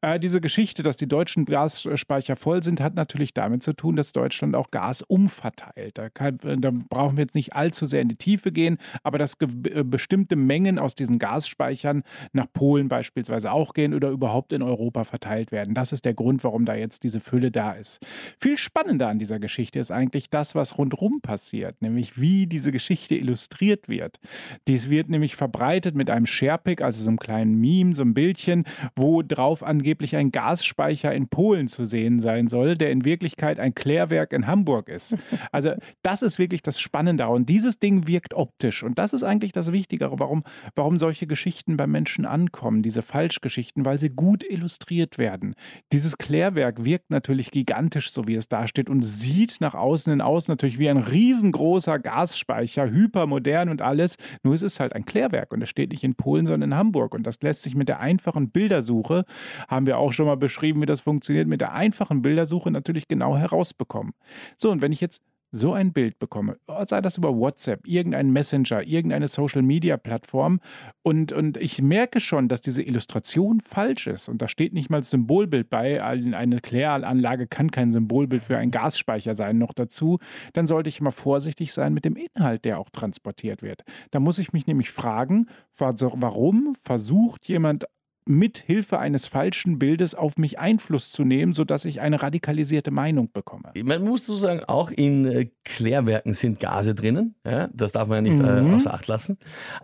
Äh, 0.00 0.20
diese 0.20 0.40
Geschichte, 0.40 0.82
dass 0.82 0.96
die 0.96 1.08
deutschen 1.08 1.44
Gasspeicher 1.44 2.36
voll 2.36 2.62
sind, 2.62 2.80
hat 2.80 2.94
natürlich 2.94 3.34
damit 3.34 3.62
zu 3.62 3.72
tun, 3.72 3.96
dass 3.96 4.12
Deutschland 4.12 4.54
auch 4.54 4.70
Gas 4.70 5.02
umverteilt. 5.02 5.98
Da, 5.98 6.10
kann, 6.10 6.38
da 6.42 6.70
brauchen 6.70 7.16
wir 7.16 7.22
jetzt 7.22 7.34
nicht 7.34 7.54
allzu 7.54 7.86
sehr 7.86 8.00
in 8.00 8.08
die 8.08 8.16
Tiefe 8.16 8.52
gehen, 8.52 8.78
aber 9.02 9.18
dass 9.18 9.34
äh, 9.40 9.84
bestimmte 9.84 10.36
Mengen 10.36 10.78
aus 10.78 10.94
diesen 10.94 11.18
Gasspeichern 11.18 12.02
nach 12.32 12.46
Polen 12.52 12.88
beispielsweise 12.88 13.33
beispielsweise 13.34 13.52
auch 13.52 13.74
gehen 13.74 13.94
oder 13.94 14.10
überhaupt 14.10 14.52
in 14.52 14.62
Europa 14.62 15.04
verteilt 15.04 15.52
werden. 15.52 15.74
Das 15.74 15.92
ist 15.92 16.04
der 16.04 16.14
Grund, 16.14 16.44
warum 16.44 16.64
da 16.64 16.74
jetzt 16.74 17.02
diese 17.02 17.20
Fülle 17.20 17.50
da 17.50 17.72
ist. 17.72 18.04
Viel 18.38 18.56
spannender 18.56 19.08
an 19.08 19.18
dieser 19.18 19.38
Geschichte 19.38 19.80
ist 19.80 19.90
eigentlich 19.90 20.30
das, 20.30 20.54
was 20.54 20.78
rundherum 20.78 21.20
passiert, 21.20 21.82
nämlich 21.82 22.20
wie 22.20 22.46
diese 22.46 22.70
Geschichte 22.70 23.16
illustriert 23.16 23.88
wird. 23.88 24.20
Dies 24.68 24.88
wird 24.88 25.08
nämlich 25.08 25.36
verbreitet 25.36 25.94
mit 25.94 26.10
einem 26.10 26.26
Sharepick, 26.26 26.80
also 26.80 27.02
so 27.02 27.08
einem 27.08 27.18
kleinen 27.18 27.60
Meme, 27.60 27.94
so 27.94 28.02
einem 28.02 28.14
Bildchen, 28.14 28.64
wo 28.96 29.22
drauf 29.22 29.62
angeblich 29.62 30.16
ein 30.16 30.30
Gasspeicher 30.30 31.12
in 31.12 31.28
Polen 31.28 31.68
zu 31.68 31.84
sehen 31.84 32.20
sein 32.20 32.48
soll, 32.48 32.74
der 32.74 32.90
in 32.90 33.04
Wirklichkeit 33.04 33.58
ein 33.58 33.74
Klärwerk 33.74 34.32
in 34.32 34.46
Hamburg 34.46 34.88
ist. 34.88 35.16
Also 35.50 35.72
das 36.02 36.22
ist 36.22 36.38
wirklich 36.38 36.62
das 36.62 36.80
Spannende 36.80 37.26
und 37.28 37.48
dieses 37.48 37.78
Ding 37.78 38.06
wirkt 38.06 38.34
optisch 38.34 38.82
und 38.82 38.98
das 38.98 39.12
ist 39.12 39.24
eigentlich 39.24 39.52
das 39.52 39.72
Wichtigere, 39.72 40.18
warum, 40.18 40.44
warum 40.74 40.98
solche 40.98 41.26
Geschichten 41.26 41.76
bei 41.76 41.86
Menschen 41.86 42.26
ankommen, 42.26 42.82
diese 42.82 43.02
Fall 43.02 43.23
Falschgeschichten, 43.24 43.86
weil 43.86 43.96
sie 43.96 44.10
gut 44.10 44.44
illustriert 44.44 45.16
werden. 45.16 45.54
Dieses 45.92 46.18
Klärwerk 46.18 46.84
wirkt 46.84 47.10
natürlich 47.10 47.50
gigantisch, 47.50 48.12
so 48.12 48.28
wie 48.28 48.34
es 48.34 48.48
dasteht, 48.48 48.90
und 48.90 49.02
sieht 49.02 49.60
nach 49.60 49.74
außen 49.74 50.10
hin 50.12 50.20
aus 50.20 50.48
natürlich 50.48 50.78
wie 50.78 50.90
ein 50.90 50.98
riesengroßer 50.98 51.98
Gasspeicher, 51.98 52.90
hypermodern 52.90 53.70
und 53.70 53.80
alles. 53.80 54.16
Nur 54.42 54.54
es 54.54 54.60
ist 54.60 54.78
halt 54.78 54.92
ein 54.92 55.06
Klärwerk 55.06 55.54
und 55.54 55.62
es 55.62 55.70
steht 55.70 55.92
nicht 55.92 56.04
in 56.04 56.16
Polen, 56.16 56.44
sondern 56.44 56.72
in 56.72 56.76
Hamburg. 56.76 57.14
Und 57.14 57.26
das 57.26 57.40
lässt 57.40 57.62
sich 57.62 57.74
mit 57.74 57.88
der 57.88 58.00
einfachen 58.00 58.50
Bildersuche, 58.50 59.24
haben 59.68 59.86
wir 59.86 59.96
auch 59.96 60.12
schon 60.12 60.26
mal 60.26 60.36
beschrieben, 60.36 60.82
wie 60.82 60.86
das 60.86 61.00
funktioniert, 61.00 61.48
mit 61.48 61.62
der 61.62 61.72
einfachen 61.72 62.20
Bildersuche 62.20 62.70
natürlich 62.70 63.08
genau 63.08 63.38
herausbekommen. 63.38 64.12
So, 64.58 64.70
und 64.70 64.82
wenn 64.82 64.92
ich 64.92 65.00
jetzt 65.00 65.22
so 65.54 65.72
ein 65.72 65.92
Bild 65.92 66.18
bekomme, 66.18 66.58
sei 66.86 67.00
das 67.00 67.16
über 67.16 67.36
WhatsApp, 67.36 67.86
irgendein 67.86 68.30
Messenger, 68.30 68.82
irgendeine 68.82 69.28
Social-Media-Plattform 69.28 70.60
und, 71.02 71.32
und 71.32 71.56
ich 71.58 71.80
merke 71.80 72.18
schon, 72.18 72.48
dass 72.48 72.60
diese 72.60 72.82
Illustration 72.82 73.60
falsch 73.60 74.08
ist 74.08 74.28
und 74.28 74.42
da 74.42 74.48
steht 74.48 74.74
nicht 74.74 74.90
mal 74.90 74.98
das 74.98 75.10
Symbolbild 75.10 75.70
bei, 75.70 76.02
eine 76.02 76.60
Kläranlage 76.60 77.46
kann 77.46 77.70
kein 77.70 77.90
Symbolbild 77.90 78.42
für 78.42 78.58
einen 78.58 78.72
Gasspeicher 78.72 79.34
sein 79.34 79.58
noch 79.58 79.72
dazu, 79.72 80.18
dann 80.54 80.66
sollte 80.66 80.88
ich 80.88 81.00
immer 81.00 81.12
vorsichtig 81.12 81.72
sein 81.72 81.94
mit 81.94 82.04
dem 82.04 82.16
Inhalt, 82.16 82.64
der 82.64 82.78
auch 82.78 82.90
transportiert 82.90 83.62
wird. 83.62 83.82
Da 84.10 84.20
muss 84.20 84.38
ich 84.38 84.52
mich 84.52 84.66
nämlich 84.66 84.90
fragen, 84.90 85.46
warum 85.78 86.74
versucht 86.74 87.46
jemand 87.46 87.86
mit 88.26 88.58
Hilfe 88.58 88.98
eines 88.98 89.26
falschen 89.26 89.78
Bildes 89.78 90.14
auf 90.14 90.36
mich 90.36 90.58
Einfluss 90.58 91.10
zu 91.10 91.24
nehmen, 91.24 91.52
sodass 91.52 91.84
ich 91.84 92.00
eine 92.00 92.22
radikalisierte 92.22 92.90
Meinung 92.90 93.30
bekomme. 93.32 93.72
Man 93.84 94.02
muss 94.02 94.26
so 94.26 94.34
sagen, 94.34 94.62
auch 94.66 94.90
in 94.90 95.26
äh, 95.26 95.50
Klärwerken 95.64 96.32
sind 96.32 96.60
Gase 96.60 96.94
drinnen. 96.94 97.34
Ja? 97.44 97.68
Das 97.72 97.92
darf 97.92 98.08
man 98.08 98.24
ja 98.24 98.32
nicht 98.32 98.42
äh, 98.42 98.60
mhm. 98.60 98.72
äh, 98.72 98.76
außer 98.76 98.94
Acht 98.94 99.06
lassen. 99.06 99.38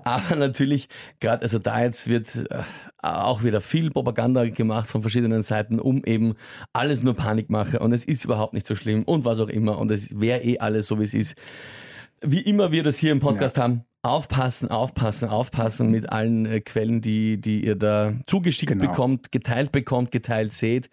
Aber 0.04 0.36
natürlich, 0.36 0.88
gerade 1.20 1.42
also 1.42 1.58
da 1.58 1.82
jetzt 1.82 2.08
wird 2.08 2.34
äh, 2.50 2.62
auch 3.02 3.44
wieder 3.44 3.60
viel 3.60 3.90
Propaganda 3.90 4.48
gemacht 4.48 4.88
von 4.88 5.02
verschiedenen 5.02 5.42
Seiten, 5.42 5.78
um 5.78 6.02
eben 6.04 6.34
alles 6.72 7.02
nur 7.02 7.14
Panikmache 7.14 7.78
und 7.78 7.92
es 7.92 8.04
ist 8.04 8.24
überhaupt 8.24 8.54
nicht 8.54 8.66
so 8.66 8.74
schlimm 8.74 9.04
und 9.04 9.24
was 9.24 9.40
auch 9.40 9.48
immer 9.48 9.78
und 9.78 9.90
es 9.90 10.18
wäre 10.18 10.42
eh 10.42 10.58
alles 10.58 10.86
so, 10.86 10.98
wie 10.98 11.04
es 11.04 11.14
ist. 11.14 11.36
Wie 12.22 12.40
immer 12.40 12.70
wir 12.70 12.82
das 12.82 12.98
hier 12.98 13.12
im 13.12 13.20
Podcast 13.20 13.56
ja. 13.56 13.62
haben, 13.62 13.84
Aufpassen, 14.02 14.70
aufpassen, 14.70 15.28
aufpassen 15.28 15.90
mit 15.90 16.10
allen 16.10 16.46
äh, 16.46 16.60
Quellen, 16.60 17.02
die, 17.02 17.38
die 17.38 17.64
ihr 17.64 17.76
da 17.76 18.14
zugeschickt 18.26 18.72
genau. 18.72 18.88
bekommt, 18.88 19.30
geteilt 19.30 19.72
bekommt, 19.72 20.10
geteilt 20.10 20.52
seht. 20.52 20.88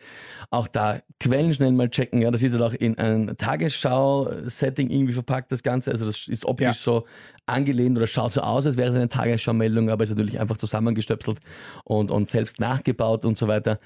Auch 0.50 0.68
da 0.68 1.00
Quellen 1.20 1.54
schnell 1.54 1.72
mal 1.72 1.90
checken. 1.90 2.22
Ja, 2.22 2.32
das 2.32 2.44
ist 2.44 2.52
halt 2.52 2.62
auch 2.62 2.74
in 2.74 2.98
ein 2.98 3.38
Tagesschau-Setting 3.38 4.90
irgendwie 4.90 5.14
verpackt, 5.14 5.54
das 5.54 5.64
Ganze. 5.64 5.92
Also 5.92 6.06
das 6.06 6.28
ist 6.28 6.46
optisch 6.46 6.68
ja. 6.68 6.74
so 6.74 7.06
angelehnt 7.48 7.98
oder 7.98 8.08
schaut 8.08 8.34
so 8.34 8.42
aus, 8.42 8.66
als 8.66 8.78
wäre 8.78 8.90
es 8.90 8.96
eine 8.96 9.08
Tagesschau-Meldung, 9.08 9.90
aber 9.90 10.04
ist 10.04 10.10
natürlich 10.10 10.40
einfach 10.40 10.58
zusammengestöpselt 10.58 11.40
und, 11.86 12.12
und 12.12 12.30
selbst 12.30 12.60
nachgebaut 12.60 13.26
und 13.26 13.38
so 13.38 13.48
weiter. 13.48 13.80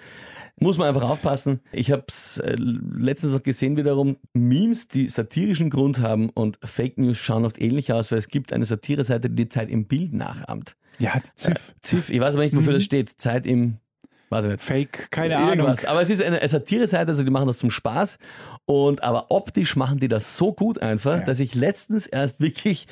Muss 0.59 0.77
man 0.77 0.87
einfach 0.87 1.07
aufpassen. 1.07 1.61
Ich 1.71 1.91
habe 1.91 2.03
es 2.07 2.39
äh, 2.39 2.55
letztens 2.57 3.33
auch 3.33 3.43
gesehen 3.43 3.77
wiederum, 3.77 4.17
Memes, 4.33 4.87
die 4.87 5.07
satirischen 5.07 5.69
Grund 5.69 5.99
haben 5.99 6.29
und 6.29 6.57
Fake 6.63 6.97
News 6.97 7.17
schauen 7.17 7.45
oft 7.45 7.61
ähnlich 7.61 7.93
aus, 7.93 8.11
weil 8.11 8.19
es 8.19 8.27
gibt 8.27 8.51
eine 8.51 8.65
Satire-Seite, 9.11 9.29
die 9.29 9.35
die 9.35 9.49
Zeit 9.49 9.69
im 9.69 9.85
Bild 9.85 10.13
nachahmt. 10.13 10.75
Ja, 10.99 11.21
ZIF. 11.35 11.55
Äh, 11.55 11.81
ZIF, 11.81 12.09
ich 12.09 12.19
weiß 12.19 12.35
aber 12.35 12.43
nicht, 12.43 12.55
wofür 12.55 12.71
mhm. 12.71 12.77
das 12.77 12.83
steht. 12.83 13.09
Zeit 13.09 13.45
im 13.45 13.77
Weiß 14.29 14.45
ich 14.45 14.51
nicht. 14.51 14.61
Fake, 14.61 15.11
keine 15.11 15.33
Irgendwas. 15.33 15.83
Ahnung. 15.83 15.91
Aber 15.91 16.01
es 16.01 16.09
ist 16.09 16.23
eine 16.23 16.47
Satire-Seite, 16.47 17.11
also 17.11 17.23
die 17.23 17.31
machen 17.31 17.47
das 17.47 17.57
zum 17.57 17.69
Spaß. 17.69 18.17
Und 18.65 19.03
aber 19.03 19.25
optisch 19.29 19.75
machen 19.75 19.99
die 19.99 20.07
das 20.07 20.37
so 20.37 20.53
gut 20.53 20.81
einfach, 20.81 21.17
ja. 21.17 21.23
dass 21.23 21.41
ich 21.41 21.53
letztens 21.53 22.07
erst 22.07 22.39
wirklich 22.39 22.87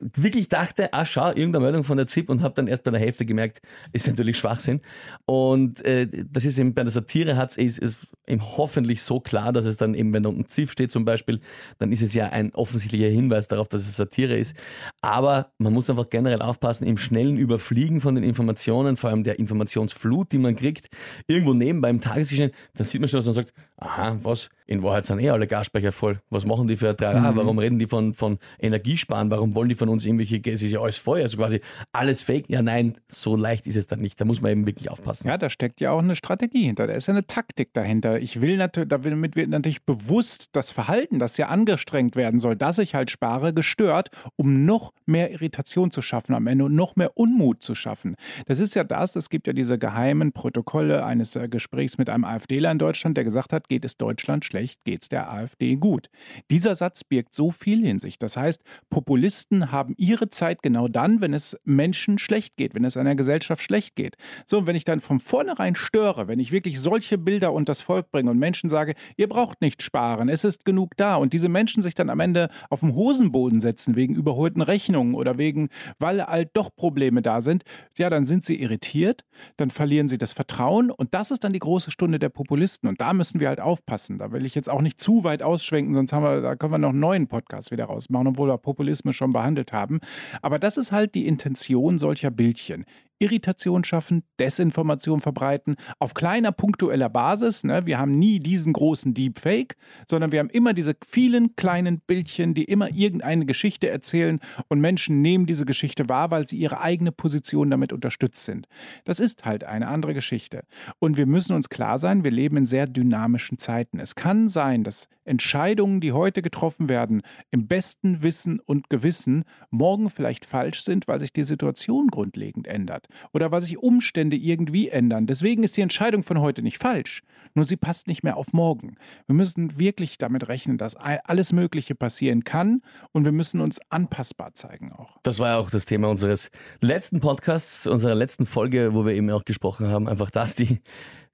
wirklich 0.00 0.48
dachte, 0.48 0.92
ah 0.92 1.04
schau, 1.04 1.28
irgendeine 1.28 1.64
Meldung 1.64 1.84
von 1.84 1.96
der 1.96 2.06
ZIP 2.06 2.28
und 2.28 2.42
habe 2.42 2.54
dann 2.54 2.66
erst 2.66 2.84
bei 2.84 2.90
der 2.90 3.00
Hälfte 3.00 3.24
gemerkt, 3.24 3.60
ist 3.92 4.06
natürlich 4.06 4.36
Schwachsinn. 4.38 4.80
Und 5.24 5.84
äh, 5.84 6.06
das 6.30 6.44
ist 6.44 6.58
eben 6.58 6.74
bei 6.74 6.82
der 6.82 6.90
Satire 6.90 7.36
hat 7.36 7.56
es 7.56 7.78
ist 7.78 8.00
eben 8.26 8.42
hoffentlich 8.42 9.02
so 9.02 9.20
klar, 9.20 9.52
dass 9.52 9.64
es 9.64 9.76
dann 9.76 9.94
eben, 9.94 10.12
wenn 10.12 10.22
da 10.22 10.28
unten 10.28 10.48
ZIF 10.48 10.72
steht 10.72 10.90
zum 10.90 11.04
Beispiel, 11.04 11.40
dann 11.78 11.92
ist 11.92 12.02
es 12.02 12.14
ja 12.14 12.28
ein 12.28 12.54
offensichtlicher 12.54 13.08
Hinweis 13.08 13.48
darauf, 13.48 13.68
dass 13.68 13.82
es 13.82 13.96
Satire 13.96 14.36
ist. 14.36 14.56
Aber 15.00 15.52
man 15.58 15.72
muss 15.72 15.88
einfach 15.88 16.10
generell 16.10 16.42
aufpassen, 16.42 16.86
im 16.86 16.98
schnellen 16.98 17.36
Überfliegen 17.36 18.00
von 18.00 18.14
den 18.14 18.24
Informationen, 18.24 18.96
vor 18.96 19.10
allem 19.10 19.24
der 19.24 19.38
Informationsflut, 19.38 20.32
die 20.32 20.38
man 20.38 20.56
kriegt, 20.56 20.88
irgendwo 21.26 21.54
nebenbei 21.54 21.90
im 21.90 22.00
Tagesgeschehen, 22.00 22.50
dann 22.74 22.86
sieht 22.86 23.00
man 23.00 23.08
schon, 23.08 23.18
dass 23.18 23.26
man 23.26 23.34
sagt, 23.34 23.52
aha, 23.76 24.18
was, 24.22 24.48
in 24.66 24.82
Wahrheit 24.82 25.04
sind 25.04 25.20
eh 25.20 25.30
alle 25.30 25.46
Gasspeicher 25.46 25.92
voll. 25.92 26.20
Was 26.30 26.46
machen 26.46 26.68
die 26.68 26.76
für 26.76 26.88
ein 26.88 27.22
mhm. 27.22 27.36
Warum 27.36 27.58
reden 27.58 27.78
die 27.78 27.86
von, 27.86 28.14
von 28.14 28.38
Energiesparen? 28.58 29.30
Warum 29.30 29.54
wollen 29.54 29.68
die 29.68 29.74
von 29.74 29.88
uns 29.88 30.04
irgendwelche, 30.06 30.40
es 30.44 30.62
ist 30.62 30.70
ja 30.70 30.80
alles 30.80 30.96
voll, 30.96 31.20
also 31.20 31.36
quasi 31.36 31.60
alles 31.92 32.22
fake. 32.22 32.48
Ja, 32.48 32.62
nein, 32.62 32.98
so 33.08 33.36
leicht 33.36 33.66
ist 33.66 33.76
es 33.76 33.86
dann 33.86 34.00
nicht. 34.00 34.20
Da 34.20 34.24
muss 34.24 34.40
man 34.40 34.52
eben 34.52 34.66
wirklich 34.66 34.90
aufpassen. 34.90 35.28
Ja, 35.28 35.36
da 35.36 35.50
steckt 35.50 35.80
ja 35.80 35.90
auch 35.90 35.98
eine 35.98 36.16
Strategie 36.16 36.64
hinter. 36.64 36.86
Da 36.86 36.94
ist 36.94 37.06
ja 37.06 37.14
eine 37.14 37.26
Taktik 37.26 37.72
dahinter. 37.74 38.20
Ich 38.20 38.40
will 38.40 38.56
natürlich, 38.56 38.88
damit 38.88 39.36
wird 39.36 39.50
natürlich 39.50 39.84
bewusst 39.84 40.48
das 40.52 40.70
Verhalten, 40.70 41.18
das 41.18 41.36
ja 41.36 41.48
angestrengt 41.48 42.16
werden 42.16 42.40
soll, 42.40 42.56
dass 42.56 42.78
ich 42.78 42.94
halt 42.94 43.10
spare, 43.10 43.52
gestört, 43.52 44.10
um 44.36 44.64
noch 44.64 44.92
mehr 45.06 45.30
Irritation 45.30 45.90
zu 45.90 46.00
schaffen 46.00 46.34
am 46.34 46.46
Ende 46.46 46.64
und 46.64 46.74
noch 46.74 46.96
mehr 46.96 47.16
Unmut 47.16 47.62
zu 47.62 47.74
schaffen. 47.74 48.16
Das 48.46 48.60
ist 48.60 48.74
ja 48.74 48.84
das, 48.84 49.16
es 49.16 49.28
gibt 49.28 49.46
ja 49.46 49.52
diese 49.52 49.78
geheimen 49.78 50.32
Protokolle 50.32 51.04
eines 51.04 51.36
äh, 51.36 51.48
Gesprächs 51.48 51.98
mit 51.98 52.08
einem 52.08 52.24
AfDler 52.24 52.70
in 52.70 52.78
Deutschland, 52.78 53.16
der 53.16 53.24
gesagt 53.24 53.52
hat, 53.52 53.68
geht 53.68 53.84
es 53.84 53.96
Deutschland 53.96 54.44
schlecht, 54.44 54.53
geht 54.84 55.02
es 55.02 55.08
der 55.08 55.32
AfD 55.32 55.76
gut. 55.76 56.08
Dieser 56.50 56.74
Satz 56.76 57.04
birgt 57.04 57.34
so 57.34 57.50
viel 57.50 57.84
in 57.84 57.98
sich. 57.98 58.18
Das 58.18 58.36
heißt, 58.36 58.62
Populisten 58.90 59.72
haben 59.72 59.94
ihre 59.96 60.30
Zeit 60.30 60.62
genau 60.62 60.88
dann, 60.88 61.20
wenn 61.20 61.34
es 61.34 61.56
Menschen 61.64 62.18
schlecht 62.18 62.56
geht, 62.56 62.74
wenn 62.74 62.84
es 62.84 62.96
einer 62.96 63.14
Gesellschaft 63.14 63.62
schlecht 63.62 63.96
geht. 63.96 64.16
So, 64.46 64.58
und 64.58 64.66
wenn 64.66 64.76
ich 64.76 64.84
dann 64.84 65.00
von 65.00 65.20
vornherein 65.20 65.74
störe, 65.74 66.28
wenn 66.28 66.38
ich 66.38 66.52
wirklich 66.52 66.80
solche 66.80 67.18
Bilder 67.18 67.52
und 67.52 67.68
das 67.68 67.80
Volk 67.80 68.10
bringe 68.10 68.30
und 68.30 68.38
Menschen 68.38 68.70
sage, 68.70 68.94
ihr 69.16 69.28
braucht 69.28 69.60
nicht 69.60 69.82
sparen, 69.82 70.28
es 70.28 70.44
ist 70.44 70.64
genug 70.64 70.96
da 70.96 71.16
und 71.16 71.32
diese 71.32 71.48
Menschen 71.48 71.82
sich 71.82 71.94
dann 71.94 72.10
am 72.10 72.20
Ende 72.20 72.48
auf 72.70 72.80
den 72.80 72.94
Hosenboden 72.94 73.60
setzen 73.60 73.96
wegen 73.96 74.14
überholten 74.14 74.62
Rechnungen 74.62 75.14
oder 75.14 75.38
wegen, 75.38 75.68
weil 75.98 76.24
halt 76.24 76.50
doch 76.54 76.74
Probleme 76.74 77.22
da 77.22 77.40
sind, 77.40 77.64
ja, 77.96 78.10
dann 78.10 78.26
sind 78.26 78.44
sie 78.44 78.60
irritiert, 78.60 79.24
dann 79.56 79.70
verlieren 79.70 80.08
sie 80.08 80.18
das 80.18 80.32
Vertrauen 80.32 80.90
und 80.90 81.14
das 81.14 81.30
ist 81.30 81.44
dann 81.44 81.52
die 81.52 81.58
große 81.58 81.90
Stunde 81.90 82.18
der 82.18 82.28
Populisten 82.28 82.88
und 82.88 83.00
da 83.00 83.12
müssen 83.12 83.40
wir 83.40 83.48
halt 83.48 83.60
aufpassen. 83.60 84.18
Da 84.18 84.32
will 84.32 84.43
ich 84.46 84.54
jetzt 84.54 84.70
auch 84.70 84.80
nicht 84.80 85.00
zu 85.00 85.24
weit 85.24 85.42
ausschwenken, 85.42 85.94
sonst 85.94 86.12
haben 86.12 86.24
wir, 86.24 86.40
da 86.40 86.56
können 86.56 86.72
wir 86.72 86.78
noch 86.78 86.90
einen 86.90 87.00
neuen 87.00 87.26
Podcast 87.26 87.70
wieder 87.70 87.84
rausmachen, 87.86 88.28
obwohl 88.28 88.48
wir 88.48 88.58
Populismus 88.58 89.16
schon 89.16 89.32
behandelt 89.32 89.72
haben. 89.72 90.00
Aber 90.42 90.58
das 90.58 90.76
ist 90.76 90.92
halt 90.92 91.14
die 91.14 91.26
Intention 91.26 91.98
solcher 91.98 92.30
Bildchen. 92.30 92.84
Irritation 93.18 93.84
schaffen, 93.84 94.24
Desinformation 94.38 95.20
verbreiten, 95.20 95.76
auf 95.98 96.14
kleiner 96.14 96.52
punktueller 96.52 97.08
Basis. 97.08 97.64
Ne? 97.64 97.86
Wir 97.86 97.98
haben 97.98 98.18
nie 98.18 98.40
diesen 98.40 98.72
großen 98.72 99.14
Deepfake, 99.14 99.76
sondern 100.08 100.32
wir 100.32 100.40
haben 100.40 100.50
immer 100.50 100.74
diese 100.74 100.94
vielen 101.06 101.56
kleinen 101.56 102.00
Bildchen, 102.00 102.54
die 102.54 102.64
immer 102.64 102.90
irgendeine 102.92 103.46
Geschichte 103.46 103.88
erzählen 103.88 104.40
und 104.68 104.80
Menschen 104.80 105.22
nehmen 105.22 105.46
diese 105.46 105.64
Geschichte 105.64 106.08
wahr, 106.08 106.30
weil 106.30 106.48
sie 106.48 106.56
ihre 106.56 106.80
eigene 106.80 107.12
Position 107.12 107.70
damit 107.70 107.92
unterstützt 107.92 108.44
sind. 108.44 108.66
Das 109.04 109.20
ist 109.20 109.44
halt 109.44 109.64
eine 109.64 109.88
andere 109.88 110.14
Geschichte. 110.14 110.64
Und 110.98 111.16
wir 111.16 111.26
müssen 111.26 111.54
uns 111.54 111.68
klar 111.68 111.98
sein, 111.98 112.24
wir 112.24 112.30
leben 112.30 112.56
in 112.56 112.66
sehr 112.66 112.86
dynamischen 112.86 113.58
Zeiten. 113.58 114.00
Es 114.00 114.14
kann 114.14 114.48
sein, 114.48 114.84
dass 114.84 115.08
Entscheidungen, 115.24 116.00
die 116.00 116.12
heute 116.12 116.42
getroffen 116.42 116.88
werden, 116.88 117.22
im 117.50 117.66
besten 117.66 118.22
Wissen 118.22 118.60
und 118.60 118.90
Gewissen 118.90 119.44
morgen 119.70 120.10
vielleicht 120.10 120.44
falsch 120.44 120.82
sind, 120.82 121.08
weil 121.08 121.20
sich 121.20 121.32
die 121.32 121.44
Situation 121.44 122.08
grundlegend 122.08 122.66
ändert 122.66 123.08
oder 123.32 123.50
weil 123.50 123.62
sich 123.62 123.78
Umstände 123.78 124.36
irgendwie 124.36 124.88
ändern. 124.88 125.26
Deswegen 125.26 125.62
ist 125.62 125.76
die 125.76 125.82
Entscheidung 125.82 126.22
von 126.22 126.40
heute 126.40 126.62
nicht 126.62 126.78
falsch, 126.78 127.22
nur 127.54 127.64
sie 127.64 127.76
passt 127.76 128.06
nicht 128.08 128.22
mehr 128.22 128.36
auf 128.36 128.52
morgen. 128.52 128.96
Wir 129.26 129.34
müssen 129.34 129.78
wirklich 129.78 130.18
damit 130.18 130.48
rechnen, 130.48 130.78
dass 130.78 130.96
alles 130.96 131.52
Mögliche 131.52 131.94
passieren 131.94 132.44
kann 132.44 132.82
und 133.12 133.24
wir 133.24 133.32
müssen 133.32 133.60
uns 133.60 133.80
anpassbar 133.90 134.54
zeigen 134.54 134.92
auch. 134.92 135.18
Das 135.22 135.38
war 135.38 135.48
ja 135.48 135.58
auch 135.58 135.70
das 135.70 135.84
Thema 135.84 136.08
unseres 136.08 136.50
letzten 136.80 137.20
Podcasts, 137.20 137.86
unserer 137.86 138.14
letzten 138.14 138.46
Folge, 138.46 138.94
wo 138.94 139.04
wir 139.04 139.14
eben 139.14 139.30
auch 139.30 139.44
gesprochen 139.44 139.88
haben, 139.88 140.08
einfach 140.08 140.30
dass 140.30 140.54
die 140.54 140.80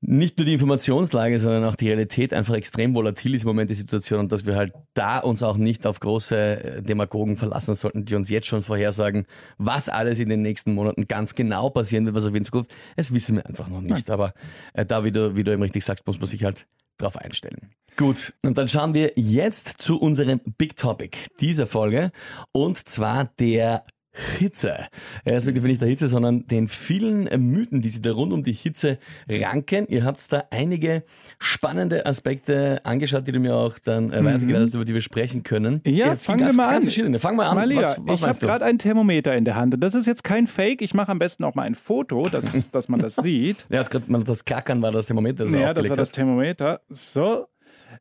nicht 0.02 0.38
nur 0.38 0.47
die 0.47 0.54
Informationslage, 0.54 1.38
sondern 1.38 1.64
auch 1.64 1.76
die 1.76 1.88
Realität 1.88 2.33
einfach 2.33 2.54
extrem 2.54 2.95
volatil 2.95 3.35
ist 3.35 3.42
im 3.42 3.49
Moment 3.49 3.69
die 3.69 3.75
Situation 3.75 4.21
und 4.21 4.33
dass 4.33 4.47
wir 4.47 4.57
halt 4.57 4.73
da 4.95 5.19
uns 5.19 5.42
auch 5.42 5.57
nicht 5.57 5.87
auf 5.87 6.00
große 6.00 6.37
äh, 6.37 6.83
Demagogen 6.83 7.37
verlassen 7.37 7.75
sollten, 7.75 8.07
die 8.07 8.14
uns 8.14 8.30
jetzt 8.30 8.47
schon 8.47 8.62
vorhersagen, 8.62 9.26
was 9.59 9.88
alles 9.88 10.19
in 10.19 10.30
den 10.30 10.40
nächsten 10.40 10.75
Monaten 10.75 11.07
ganz 11.07 11.35
genau 11.35 11.69
passieren 11.69 12.07
wird, 12.07 12.16
was 12.16 12.25
auf 12.25 12.35
in 12.35 12.45
Zukunft. 12.45 12.71
Das 12.97 13.12
wissen 13.12 13.37
wir 13.37 13.47
einfach 13.47 13.69
noch 13.69 13.83
nicht. 13.83 14.09
Nein. 14.09 14.14
Aber 14.14 14.33
äh, 14.73 14.87
da, 14.87 15.04
wie 15.04 15.12
du, 15.12 15.37
wie 15.37 15.45
du 15.45 15.52
eben 15.52 15.62
richtig 15.62 15.85
sagst, 15.85 16.07
muss 16.07 16.19
man 16.19 16.26
sich 16.26 16.45
halt 16.45 16.66
drauf 16.97 17.16
einstellen. 17.16 17.71
Gut, 17.97 18.33
und 18.42 18.57
dann 18.57 18.69
schauen 18.69 18.95
wir 18.95 19.12
jetzt 19.16 19.83
zu 19.83 20.00
unserem 20.00 20.40
Big 20.57 20.76
Topic 20.76 21.19
dieser 21.40 21.66
Folge 21.66 22.12
und 22.52 22.78
zwar 22.88 23.26
der 23.38 23.85
Hitze. 24.12 24.87
Er 25.25 25.37
ist 25.37 25.47
wirklich 25.47 25.62
nicht 25.62 25.81
der 25.81 25.88
Hitze, 25.88 26.09
sondern 26.09 26.47
den 26.47 26.67
vielen 26.67 27.25
Mythen, 27.25 27.81
die 27.81 27.88
sich 27.88 28.02
da 28.02 28.11
rund 28.11 28.33
um 28.33 28.43
die 28.43 28.52
Hitze 28.52 28.99
ranken. 29.29 29.87
Ihr 29.88 30.05
habt 30.05 30.33
da 30.33 30.45
einige 30.50 31.05
spannende 31.38 32.07
Aspekte 32.07 32.81
angeschaut, 32.85 33.29
die 33.29 33.33
du 33.33 33.38
mir 33.38 33.55
auch 33.55 33.79
dann 33.79 34.11
äh, 34.11 34.21
mhm. 34.21 34.26
weitergeleitet 34.26 34.69
hast, 34.69 34.75
über 34.75 34.85
die 34.85 34.95
wir 34.95 35.00
sprechen 35.00 35.45
können. 35.45 35.81
Ja, 35.87 36.09
jetzt 36.09 36.26
fangen 36.26 36.45
wir 36.45 36.52
mal 36.52 36.75
an. 36.75 36.83
Verschiedene. 36.83 37.21
Fang 37.21 37.37
mal 37.37 37.47
an. 37.47 37.57
Mal 37.57 37.76
was, 37.76 37.97
was 38.00 38.21
ich 38.21 38.26
habe 38.26 38.38
gerade 38.38 38.64
ein 38.64 38.79
Thermometer 38.79 39.37
in 39.37 39.45
der 39.45 39.55
Hand 39.55 39.75
und 39.75 39.81
das 39.81 39.95
ist 39.95 40.07
jetzt 40.07 40.25
kein 40.25 40.49
Fake. 40.49 40.83
Ich 40.83 40.93
mache 40.93 41.12
am 41.12 41.21
besten 41.21 41.45
auch 41.45 41.55
mal 41.55 41.62
ein 41.62 41.76
Foto, 41.76 42.29
dass, 42.29 42.69
dass 42.73 42.88
man 42.88 43.00
das 43.00 43.17
sieht. 43.17 43.64
Ja, 43.69 43.79
jetzt 43.79 43.90
gerade 43.90 44.07
das 44.25 44.45
Klackern 44.45 44.83
war 44.83 44.90
das 44.90 45.07
Thermometer. 45.07 45.45
Das 45.45 45.55
ja, 45.55 45.73
das 45.73 45.88
war 45.88 45.97
das 45.97 46.11
Thermometer. 46.11 46.81
So. 46.88 47.47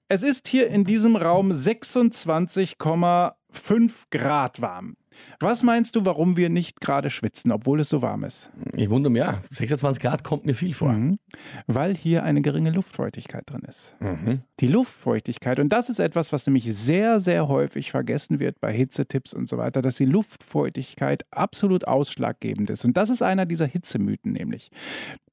Es 0.08 0.24
ist 0.24 0.48
hier 0.48 0.70
in 0.70 0.86
diesem 0.86 1.16
Raum 1.16 1.52
26,5 1.52 3.92
Grad 4.10 4.62
warm. 4.62 4.96
Was 5.40 5.64
meinst 5.64 5.96
du, 5.96 6.06
warum 6.06 6.38
wir 6.38 6.50
nicht 6.50 6.82
gerade 6.82 7.10
schwitzen, 7.10 7.52
obwohl 7.52 7.80
es 7.80 7.90
so 7.90 8.02
warm 8.02 8.24
ist? 8.24 8.50
Ich 8.74 8.90
wundere 8.90 9.12
mich, 9.12 9.22
ja. 9.22 9.40
26 9.50 10.02
Grad 10.02 10.24
kommt 10.24 10.46
mir 10.46 10.54
viel 10.54 10.74
vor. 10.74 10.92
Mhm. 10.92 11.20
Weil 11.68 11.96
hier 11.96 12.24
eine 12.24 12.42
geringe 12.42 12.72
Luftfeuchtigkeit 12.72 13.44
drin 13.50 13.62
ist. 13.68 13.96
Mhm. 14.00 14.42
Die 14.60 14.68
Luftfeuchtigkeit, 14.68 15.60
und 15.60 15.70
das 15.70 15.90
ist 15.90 16.00
etwas, 16.00 16.32
was 16.34 16.46
nämlich 16.46 16.74
sehr, 16.74 17.20
sehr 17.20 17.48
häufig 17.48 17.92
vergessen 17.92 18.40
wird 18.40 18.60
bei 18.60 18.74
Hitzetipps 18.74 19.34
und 19.34 19.48
so 19.48 19.58
weiter, 19.58 19.82
dass 19.82 19.96
die 19.96 20.06
Luftfeuchtigkeit 20.06 21.26
absolut 21.32 21.88
ausschlaggebend 21.88 22.70
ist. 22.70 22.86
Und 22.86 22.98
das 22.98 23.10
ist 23.10 23.22
einer 23.22 23.46
dieser 23.46 23.66
Hitzemythen 23.66 24.34
nämlich. 24.34 24.72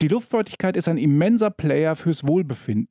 Die 0.02 0.08
Luftfeuchtigkeit 0.08 0.76
ist 0.76 0.88
ein 0.88 0.98
immenser 0.98 1.50
Player 1.50 1.96
fürs 1.96 2.26
Wohlbefinden. 2.26 2.88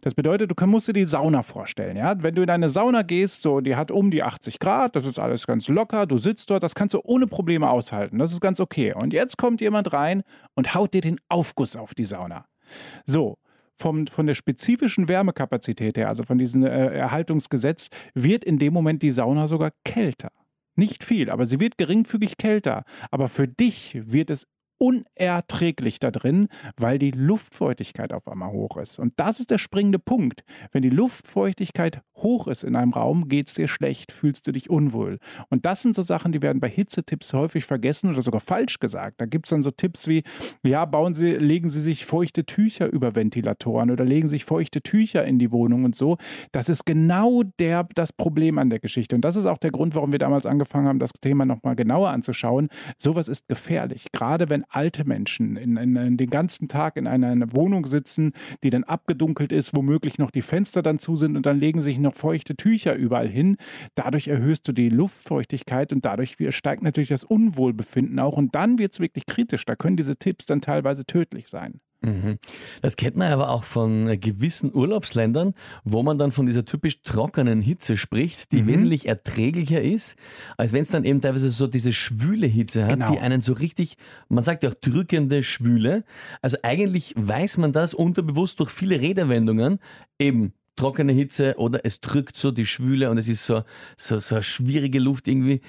Das 0.00 0.14
bedeutet, 0.14 0.50
du 0.50 0.66
musst 0.66 0.88
dir 0.88 0.92
die 0.92 1.06
Sauna 1.06 1.42
vorstellen. 1.42 1.96
Ja? 1.96 2.22
Wenn 2.22 2.34
du 2.34 2.42
in 2.42 2.50
eine 2.50 2.68
Sauna 2.68 3.02
gehst, 3.02 3.42
so, 3.42 3.60
die 3.60 3.76
hat 3.76 3.90
um 3.90 4.10
die 4.10 4.22
80 4.22 4.58
Grad, 4.58 4.96
das 4.96 5.06
ist 5.06 5.18
alles 5.18 5.46
ganz 5.46 5.68
locker, 5.68 6.06
du 6.06 6.18
sitzt 6.18 6.50
dort, 6.50 6.62
das 6.62 6.74
kannst 6.74 6.94
du 6.94 7.00
ohne 7.04 7.26
Probleme 7.26 7.68
aushalten. 7.68 8.18
Das 8.18 8.32
ist 8.32 8.40
ganz 8.40 8.60
okay. 8.60 8.94
Und 8.94 9.12
jetzt 9.12 9.38
kommt 9.38 9.60
jemand 9.60 9.92
rein 9.92 10.22
und 10.54 10.74
haut 10.74 10.94
dir 10.94 11.00
den 11.00 11.20
Aufguss 11.28 11.76
auf 11.76 11.94
die 11.94 12.04
Sauna. 12.04 12.46
So, 13.04 13.38
vom, 13.76 14.06
von 14.06 14.26
der 14.26 14.34
spezifischen 14.34 15.08
Wärmekapazität 15.08 15.96
her, 15.98 16.08
also 16.08 16.22
von 16.22 16.38
diesem 16.38 16.64
äh, 16.64 16.68
Erhaltungsgesetz, 16.68 17.88
wird 18.14 18.44
in 18.44 18.58
dem 18.58 18.72
Moment 18.72 19.02
die 19.02 19.10
Sauna 19.10 19.46
sogar 19.46 19.72
kälter. 19.84 20.30
Nicht 20.76 21.04
viel, 21.04 21.30
aber 21.30 21.46
sie 21.46 21.60
wird 21.60 21.78
geringfügig 21.78 22.36
kälter. 22.36 22.84
Aber 23.10 23.28
für 23.28 23.46
dich 23.46 23.98
wird 24.04 24.30
es 24.30 24.46
unerträglich 24.78 26.00
da 26.00 26.10
drin, 26.10 26.48
weil 26.76 26.98
die 26.98 27.10
Luftfeuchtigkeit 27.10 28.12
auf 28.12 28.28
einmal 28.28 28.52
hoch 28.52 28.76
ist. 28.76 28.98
Und 28.98 29.14
das 29.16 29.40
ist 29.40 29.50
der 29.50 29.58
springende 29.58 29.98
Punkt. 29.98 30.44
Wenn 30.72 30.82
die 30.82 30.90
Luftfeuchtigkeit 30.90 32.02
hoch 32.16 32.48
ist 32.48 32.64
in 32.64 32.76
einem 32.76 32.92
Raum, 32.92 33.28
geht 33.28 33.48
es 33.48 33.54
dir 33.54 33.68
schlecht, 33.68 34.12
fühlst 34.12 34.46
du 34.46 34.52
dich 34.52 34.70
unwohl. 34.70 35.18
Und 35.50 35.66
das 35.66 35.82
sind 35.82 35.94
so 35.94 36.02
Sachen, 36.02 36.32
die 36.32 36.42
werden 36.42 36.60
bei 36.60 36.68
Hitzetipps 36.68 37.32
häufig 37.32 37.64
vergessen 37.64 38.10
oder 38.10 38.22
sogar 38.22 38.40
falsch 38.40 38.78
gesagt. 38.78 39.20
Da 39.20 39.26
gibt 39.26 39.46
es 39.46 39.50
dann 39.50 39.62
so 39.62 39.70
Tipps 39.70 40.08
wie, 40.08 40.22
ja, 40.62 40.84
bauen 40.84 41.14
Sie, 41.14 41.32
legen 41.32 41.68
Sie 41.68 41.80
sich 41.80 42.04
feuchte 42.04 42.44
Tücher 42.44 42.92
über 42.92 43.14
Ventilatoren 43.14 43.90
oder 43.90 44.04
legen 44.04 44.28
sich 44.28 44.44
feuchte 44.44 44.82
Tücher 44.82 45.24
in 45.24 45.38
die 45.38 45.52
Wohnung 45.52 45.84
und 45.84 45.96
so. 45.96 46.16
Das 46.52 46.68
ist 46.68 46.86
genau 46.86 47.42
der, 47.58 47.88
das 47.94 48.12
Problem 48.12 48.58
an 48.58 48.70
der 48.70 48.80
Geschichte. 48.80 49.14
Und 49.14 49.22
das 49.22 49.36
ist 49.36 49.46
auch 49.46 49.58
der 49.58 49.70
Grund, 49.70 49.94
warum 49.94 50.12
wir 50.12 50.18
damals 50.18 50.46
angefangen 50.46 50.88
haben, 50.88 50.98
das 50.98 51.12
Thema 51.20 51.44
nochmal 51.44 51.76
genauer 51.76 52.10
anzuschauen. 52.10 52.68
Sowas 52.98 53.28
ist 53.28 53.48
gefährlich. 53.48 54.06
Gerade 54.12 54.50
wenn 54.50 54.63
alte 54.68 55.04
Menschen 55.04 55.56
in, 55.56 55.76
in, 55.76 55.96
in, 55.96 56.16
den 56.16 56.30
ganzen 56.30 56.68
Tag 56.68 56.96
in 56.96 57.06
einer, 57.06 57.28
einer 57.28 57.52
Wohnung 57.52 57.86
sitzen, 57.86 58.32
die 58.62 58.70
dann 58.70 58.84
abgedunkelt 58.84 59.52
ist, 59.52 59.74
womöglich 59.74 60.18
noch 60.18 60.30
die 60.30 60.42
Fenster 60.42 60.82
dann 60.82 60.98
zu 60.98 61.16
sind 61.16 61.36
und 61.36 61.46
dann 61.46 61.58
legen 61.58 61.82
sich 61.82 61.98
noch 61.98 62.14
feuchte 62.14 62.56
Tücher 62.56 62.94
überall 62.94 63.28
hin. 63.28 63.56
Dadurch 63.94 64.28
erhöhst 64.28 64.66
du 64.68 64.72
die 64.72 64.88
Luftfeuchtigkeit 64.88 65.92
und 65.92 66.04
dadurch 66.04 66.36
steigt 66.50 66.82
natürlich 66.82 67.08
das 67.08 67.24
Unwohlbefinden 67.24 68.18
auch. 68.18 68.36
Und 68.36 68.54
dann 68.54 68.78
wird 68.78 68.92
es 68.92 69.00
wirklich 69.00 69.26
kritisch. 69.26 69.64
Da 69.64 69.76
können 69.76 69.96
diese 69.96 70.16
Tipps 70.16 70.46
dann 70.46 70.60
teilweise 70.60 71.04
tödlich 71.04 71.48
sein. 71.48 71.80
Mhm. 72.04 72.38
Das 72.82 72.96
kennt 72.96 73.16
man 73.16 73.32
aber 73.32 73.50
auch 73.50 73.64
von 73.64 74.08
äh, 74.08 74.16
gewissen 74.16 74.74
Urlaubsländern, 74.74 75.54
wo 75.84 76.02
man 76.02 76.18
dann 76.18 76.32
von 76.32 76.46
dieser 76.46 76.64
typisch 76.64 77.02
trockenen 77.02 77.62
Hitze 77.62 77.96
spricht, 77.96 78.52
die 78.52 78.62
mhm. 78.62 78.66
wesentlich 78.66 79.08
erträglicher 79.08 79.80
ist, 79.80 80.16
als 80.56 80.72
wenn 80.72 80.82
es 80.82 80.88
dann 80.88 81.04
eben 81.04 81.20
teilweise 81.20 81.50
so 81.50 81.66
diese 81.66 81.92
schwüle 81.92 82.46
Hitze 82.46 82.84
hat, 82.84 82.94
genau. 82.94 83.12
die 83.12 83.18
einen 83.18 83.40
so 83.40 83.52
richtig, 83.54 83.96
man 84.28 84.44
sagt 84.44 84.62
ja 84.62 84.70
auch 84.70 84.74
drückende 84.74 85.42
Schwüle. 85.42 86.04
Also 86.42 86.56
eigentlich 86.62 87.14
weiß 87.16 87.58
man 87.58 87.72
das 87.72 87.94
unterbewusst 87.94 88.60
durch 88.60 88.70
viele 88.70 89.00
Redewendungen, 89.00 89.78
eben 90.18 90.52
trockene 90.76 91.12
Hitze 91.12 91.54
oder 91.58 91.80
es 91.84 92.00
drückt 92.00 92.36
so 92.36 92.50
die 92.50 92.66
Schwüle 92.66 93.10
und 93.10 93.18
es 93.18 93.28
ist 93.28 93.44
so, 93.46 93.62
so, 93.96 94.18
so 94.18 94.36
eine 94.36 94.44
schwierige 94.44 94.98
Luft 94.98 95.28
irgendwie. 95.28 95.60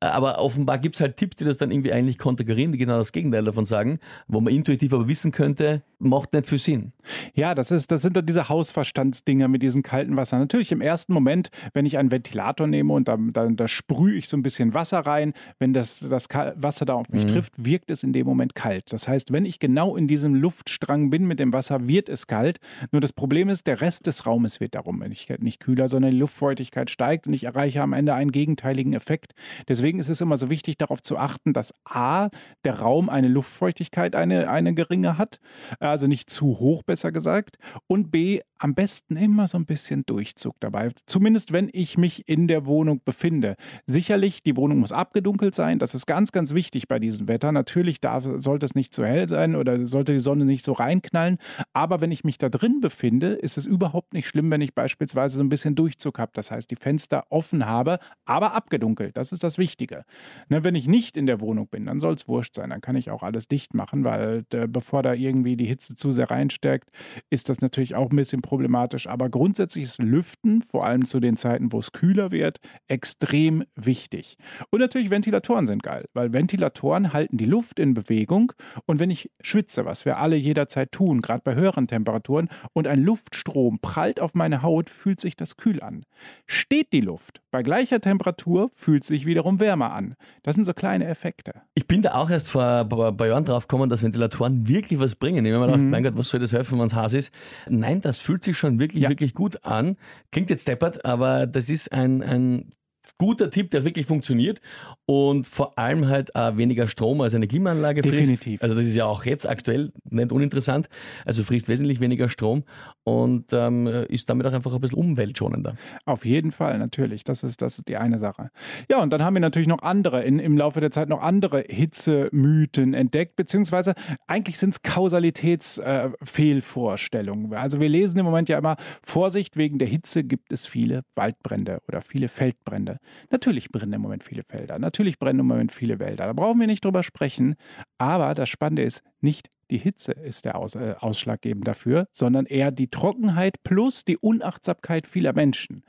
Aber 0.00 0.38
offenbar 0.40 0.78
gibt 0.78 0.96
es 0.96 1.00
halt 1.00 1.16
Tipps, 1.16 1.36
die 1.36 1.44
das 1.44 1.58
dann 1.58 1.70
irgendwie 1.70 1.92
eigentlich 1.92 2.18
konterkarieren, 2.18 2.72
die 2.72 2.78
genau 2.78 2.98
das 2.98 3.12
Gegenteil 3.12 3.44
davon 3.44 3.66
sagen, 3.66 4.00
wo 4.26 4.40
man 4.40 4.52
intuitiv 4.52 4.92
aber 4.92 5.06
wissen 5.06 5.30
könnte, 5.30 5.82
macht 6.00 6.32
nicht 6.32 6.46
viel 6.46 6.58
Sinn. 6.58 6.92
Ja, 7.34 7.54
das, 7.54 7.70
ist, 7.70 7.90
das 7.90 8.02
sind 8.02 8.16
dann 8.16 8.26
diese 8.26 8.48
Hausverstandsdinger 8.48 9.46
mit 9.46 9.62
diesem 9.62 9.82
kalten 9.82 10.16
Wasser. 10.16 10.38
Natürlich 10.38 10.72
im 10.72 10.80
ersten 10.80 11.12
Moment, 11.12 11.50
wenn 11.72 11.86
ich 11.86 11.98
einen 11.98 12.10
Ventilator 12.10 12.66
nehme 12.66 12.92
und 12.92 13.06
da, 13.06 13.16
da, 13.16 13.46
da 13.48 13.68
sprühe 13.68 14.14
ich 14.14 14.28
so 14.28 14.36
ein 14.36 14.42
bisschen 14.42 14.74
Wasser 14.74 15.00
rein, 15.00 15.34
wenn 15.60 15.72
das, 15.72 16.00
das 16.00 16.28
Wasser 16.28 16.84
da 16.84 16.94
auf 16.94 17.08
mich 17.10 17.24
mhm. 17.24 17.28
trifft, 17.28 17.64
wirkt 17.64 17.90
es 17.90 18.02
in 18.02 18.12
dem 18.12 18.26
Moment 18.26 18.56
kalt. 18.56 18.92
Das 18.92 19.06
heißt, 19.06 19.32
wenn 19.32 19.44
ich 19.44 19.60
genau 19.60 19.96
in 19.96 20.08
diesem 20.08 20.34
Luftstrang 20.34 21.10
bin 21.10 21.26
mit 21.26 21.38
dem 21.38 21.52
Wasser, 21.52 21.86
wird 21.86 22.08
es 22.08 22.26
kalt. 22.26 22.58
Nur 22.90 23.00
das 23.00 23.12
Problem 23.12 23.48
ist, 23.48 23.66
der 23.68 23.80
Rest 23.80 24.06
des 24.06 24.26
Raumes 24.26 24.51
wird 24.60 24.74
darum 24.74 24.98
nicht 24.98 25.60
kühler, 25.60 25.88
sondern 25.88 26.12
die 26.12 26.18
Luftfeuchtigkeit 26.18 26.90
steigt 26.90 27.26
und 27.26 27.32
ich 27.32 27.44
erreiche 27.44 27.82
am 27.82 27.92
Ende 27.92 28.14
einen 28.14 28.32
gegenteiligen 28.32 28.92
Effekt. 28.92 29.32
Deswegen 29.68 29.98
ist 29.98 30.08
es 30.08 30.20
immer 30.20 30.36
so 30.36 30.50
wichtig, 30.50 30.78
darauf 30.78 31.02
zu 31.02 31.18
achten, 31.18 31.52
dass 31.52 31.74
A, 31.84 32.28
der 32.64 32.80
Raum 32.80 33.08
eine 33.08 33.28
Luftfeuchtigkeit 33.28 34.14
eine, 34.14 34.50
eine 34.50 34.74
geringe 34.74 35.18
hat, 35.18 35.40
also 35.80 36.06
nicht 36.06 36.30
zu 36.30 36.58
hoch, 36.58 36.82
besser 36.82 37.12
gesagt, 37.12 37.56
und 37.86 38.10
B, 38.10 38.40
am 38.58 38.74
besten 38.74 39.16
immer 39.16 39.48
so 39.48 39.58
ein 39.58 39.66
bisschen 39.66 40.06
Durchzug 40.06 40.60
dabei, 40.60 40.90
zumindest 41.06 41.52
wenn 41.52 41.68
ich 41.72 41.98
mich 41.98 42.28
in 42.28 42.46
der 42.46 42.64
Wohnung 42.64 43.00
befinde. 43.04 43.56
Sicherlich, 43.86 44.42
die 44.44 44.56
Wohnung 44.56 44.78
muss 44.78 44.92
abgedunkelt 44.92 45.54
sein, 45.54 45.80
das 45.80 45.94
ist 45.94 46.06
ganz, 46.06 46.30
ganz 46.30 46.54
wichtig 46.54 46.86
bei 46.86 47.00
diesem 47.00 47.26
Wetter. 47.26 47.50
Natürlich 47.50 48.00
darf, 48.00 48.24
sollte 48.38 48.66
es 48.66 48.76
nicht 48.76 48.94
zu 48.94 49.04
hell 49.04 49.28
sein 49.28 49.56
oder 49.56 49.86
sollte 49.86 50.12
die 50.12 50.20
Sonne 50.20 50.44
nicht 50.44 50.64
so 50.64 50.72
reinknallen, 50.72 51.38
aber 51.72 52.00
wenn 52.00 52.12
ich 52.12 52.22
mich 52.22 52.38
da 52.38 52.48
drin 52.48 52.80
befinde, 52.80 53.32
ist 53.32 53.58
es 53.58 53.66
überhaupt 53.66 54.14
nicht 54.14 54.28
schlimm, 54.28 54.41
wenn 54.50 54.60
ich 54.60 54.74
beispielsweise 54.74 55.36
so 55.36 55.42
ein 55.42 55.48
bisschen 55.48 55.74
Durchzug 55.74 56.18
habe. 56.18 56.32
Das 56.34 56.50
heißt, 56.50 56.70
die 56.70 56.76
Fenster 56.76 57.24
offen 57.30 57.66
habe, 57.66 57.98
aber 58.24 58.54
abgedunkelt. 58.54 59.16
Das 59.16 59.32
ist 59.32 59.44
das 59.44 59.58
Wichtige. 59.58 60.04
Ne, 60.48 60.64
wenn 60.64 60.74
ich 60.74 60.86
nicht 60.86 61.16
in 61.16 61.26
der 61.26 61.40
Wohnung 61.40 61.68
bin, 61.68 61.86
dann 61.86 62.00
soll 62.00 62.14
es 62.14 62.28
wurscht 62.28 62.54
sein. 62.54 62.70
Dann 62.70 62.80
kann 62.80 62.96
ich 62.96 63.10
auch 63.10 63.22
alles 63.22 63.48
dicht 63.48 63.74
machen, 63.74 64.04
weil 64.04 64.44
äh, 64.52 64.66
bevor 64.66 65.02
da 65.02 65.14
irgendwie 65.14 65.56
die 65.56 65.66
Hitze 65.66 65.94
zu 65.94 66.12
sehr 66.12 66.30
reinsteckt, 66.30 66.90
ist 67.30 67.48
das 67.48 67.60
natürlich 67.60 67.94
auch 67.94 68.10
ein 68.10 68.16
bisschen 68.16 68.42
problematisch. 68.42 69.06
Aber 69.06 69.28
grundsätzlich 69.28 69.84
ist 69.84 70.02
Lüften, 70.02 70.62
vor 70.62 70.86
allem 70.86 71.04
zu 71.04 71.20
den 71.20 71.36
Zeiten, 71.36 71.72
wo 71.72 71.78
es 71.78 71.92
kühler 71.92 72.30
wird, 72.30 72.58
extrem 72.88 73.64
wichtig. 73.74 74.36
Und 74.70 74.80
natürlich 74.80 75.10
Ventilatoren 75.10 75.66
sind 75.66 75.82
geil, 75.82 76.04
weil 76.14 76.32
Ventilatoren 76.32 77.12
halten 77.12 77.36
die 77.36 77.46
Luft 77.46 77.78
in 77.78 77.94
Bewegung. 77.94 78.52
Und 78.86 78.98
wenn 78.98 79.10
ich 79.10 79.30
schwitze, 79.40 79.84
was 79.84 80.04
wir 80.04 80.18
alle 80.18 80.36
jederzeit 80.36 80.92
tun, 80.92 81.20
gerade 81.20 81.42
bei 81.44 81.54
höheren 81.54 81.86
Temperaturen, 81.86 82.48
und 82.72 82.86
ein 82.86 83.02
Luftstrom 83.02 83.78
prallt 83.80 84.20
auf 84.20 84.31
meine 84.36 84.52
meine 84.52 84.62
Haut 84.62 84.90
fühlt 84.90 85.18
sich 85.18 85.34
das 85.34 85.56
kühl 85.56 85.82
an. 85.82 86.04
Steht 86.46 86.92
die 86.92 87.00
Luft 87.00 87.40
bei 87.50 87.62
gleicher 87.62 88.00
Temperatur, 88.02 88.70
fühlt 88.74 89.02
sich 89.02 89.24
wiederum 89.24 89.60
wärmer 89.60 89.92
an. 89.92 90.14
Das 90.42 90.56
sind 90.56 90.64
so 90.64 90.74
kleine 90.74 91.06
Effekte. 91.06 91.62
Ich 91.74 91.86
bin 91.86 92.02
da 92.02 92.14
auch 92.14 92.28
erst 92.28 92.48
vor 92.48 92.62
ein 92.62 92.88
paar 92.88 93.26
Jahren 93.26 93.46
drauf 93.46 93.66
gekommen, 93.66 93.88
dass 93.88 94.02
Ventilatoren 94.02 94.68
wirklich 94.68 95.00
was 95.00 95.16
bringen. 95.16 95.46
Ich 95.46 95.52
habe 95.52 95.60
mir 95.60 95.66
gedacht, 95.68 95.84
mhm. 95.84 95.90
mein 95.90 96.02
Gott, 96.02 96.18
was 96.18 96.28
soll 96.28 96.40
das 96.40 96.52
helfen, 96.52 96.78
wenn 96.78 96.86
es 96.86 96.94
heiß 96.94 97.14
ist? 97.14 97.32
Nein, 97.66 98.02
das 98.02 98.18
fühlt 98.18 98.44
sich 98.44 98.58
schon 98.58 98.78
wirklich, 98.78 99.04
ja. 99.04 99.08
wirklich 99.08 99.32
gut 99.32 99.64
an. 99.64 99.96
Klingt 100.32 100.50
jetzt 100.50 100.68
deppert, 100.68 101.06
aber 101.06 101.46
das 101.46 101.70
ist 101.70 101.90
ein, 101.92 102.22
ein 102.22 102.72
guter 103.18 103.50
Tipp, 103.50 103.70
der 103.70 103.84
wirklich 103.84 104.06
funktioniert 104.06 104.60
und 105.06 105.46
vor 105.46 105.78
allem 105.78 106.08
halt 106.08 106.34
auch 106.34 106.56
weniger 106.56 106.88
Strom 106.88 107.20
als 107.20 107.34
eine 107.34 107.46
Klimaanlage 107.46 108.02
frisst. 108.02 108.18
Definitiv. 108.18 108.62
Also 108.62 108.74
das 108.74 108.84
ist 108.84 108.94
ja 108.94 109.06
auch 109.06 109.24
jetzt 109.24 109.48
aktuell 109.48 109.92
nicht 110.10 110.32
uninteressant. 110.32 110.88
Also 111.24 111.44
frisst 111.44 111.68
wesentlich 111.68 112.00
weniger 112.00 112.28
Strom 112.28 112.64
und 113.04 113.52
ähm, 113.52 113.86
ist 113.86 114.28
damit 114.28 114.46
auch 114.46 114.52
einfach 114.52 114.74
ein 114.74 114.80
bisschen 114.80 114.98
umweltschonender. 114.98 115.76
Auf 116.04 116.24
jeden 116.24 116.50
Fall, 116.52 116.78
natürlich. 116.78 117.24
Das 117.24 117.42
ist, 117.42 117.60
das 117.62 117.78
ist 117.78 117.88
die 117.88 117.96
eine 117.96 118.18
Sache. 118.18 118.50
Ja, 118.90 119.02
und 119.02 119.12
dann 119.12 119.22
haben 119.22 119.34
wir 119.34 119.40
natürlich 119.40 119.68
noch 119.68 119.82
andere, 119.82 120.22
in, 120.22 120.38
im 120.38 120.56
Laufe 120.56 120.80
der 120.80 120.90
Zeit 120.90 121.08
noch 121.08 121.22
andere 121.22 121.64
Hitzemythen 121.68 122.94
entdeckt, 122.94 123.36
beziehungsweise 123.36 123.94
eigentlich 124.26 124.58
sind 124.58 124.70
es 124.70 124.82
Kausalitätsfehlvorstellungen. 124.82 127.52
Äh, 127.52 127.56
also 127.56 127.78
wir 127.80 127.88
lesen 127.88 128.18
im 128.18 128.24
Moment 128.24 128.48
ja 128.48 128.58
immer, 128.58 128.76
Vorsicht, 129.02 129.56
wegen 129.56 129.78
der 129.78 129.88
Hitze 129.88 130.24
gibt 130.24 130.52
es 130.52 130.66
viele 130.66 131.02
Waldbrände 131.14 131.80
oder 131.88 132.02
viele 132.02 132.28
Feldbrände. 132.28 132.98
Natürlich 133.30 133.70
brennen 133.70 133.92
im 133.94 134.02
Moment 134.02 134.24
viele 134.24 134.42
Felder, 134.44 134.78
natürlich 134.78 135.18
brennen 135.18 135.40
im 135.40 135.46
Moment 135.46 135.72
viele 135.72 135.98
Wälder. 135.98 136.26
Da 136.26 136.32
brauchen 136.32 136.60
wir 136.60 136.66
nicht 136.66 136.84
drüber 136.84 137.02
sprechen. 137.02 137.54
Aber 137.98 138.34
das 138.34 138.48
Spannende 138.48 138.82
ist, 138.82 139.02
nicht 139.20 139.48
die 139.72 139.78
Hitze 139.78 140.12
ist 140.12 140.44
der 140.44 140.56
Aus, 140.56 140.74
äh, 140.74 140.94
ausschlaggebend 140.98 141.66
dafür, 141.66 142.06
sondern 142.12 142.44
eher 142.44 142.70
die 142.70 142.88
Trockenheit 142.88 143.62
plus 143.64 144.04
die 144.04 144.18
Unachtsamkeit 144.18 145.06
vieler 145.06 145.32
Menschen. 145.32 145.82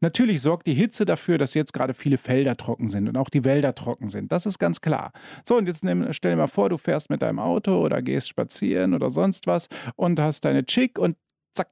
Natürlich 0.00 0.40
sorgt 0.40 0.68
die 0.68 0.74
Hitze 0.74 1.04
dafür, 1.04 1.36
dass 1.36 1.54
jetzt 1.54 1.72
gerade 1.72 1.94
viele 1.94 2.16
Felder 2.16 2.56
trocken 2.56 2.88
sind 2.88 3.08
und 3.08 3.16
auch 3.16 3.28
die 3.28 3.44
Wälder 3.44 3.74
trocken 3.74 4.08
sind. 4.08 4.30
Das 4.30 4.46
ist 4.46 4.60
ganz 4.60 4.80
klar. 4.80 5.12
So, 5.44 5.56
und 5.56 5.66
jetzt 5.66 5.82
nimm, 5.82 6.12
stell 6.12 6.30
dir 6.32 6.36
mal 6.36 6.46
vor, 6.46 6.68
du 6.68 6.76
fährst 6.76 7.10
mit 7.10 7.22
deinem 7.22 7.40
Auto 7.40 7.76
oder 7.84 8.02
gehst 8.02 8.28
spazieren 8.28 8.94
oder 8.94 9.10
sonst 9.10 9.48
was 9.48 9.68
und 9.96 10.20
hast 10.20 10.44
deine 10.44 10.64
Chick 10.64 10.98
und 10.98 11.16
zack, 11.54 11.70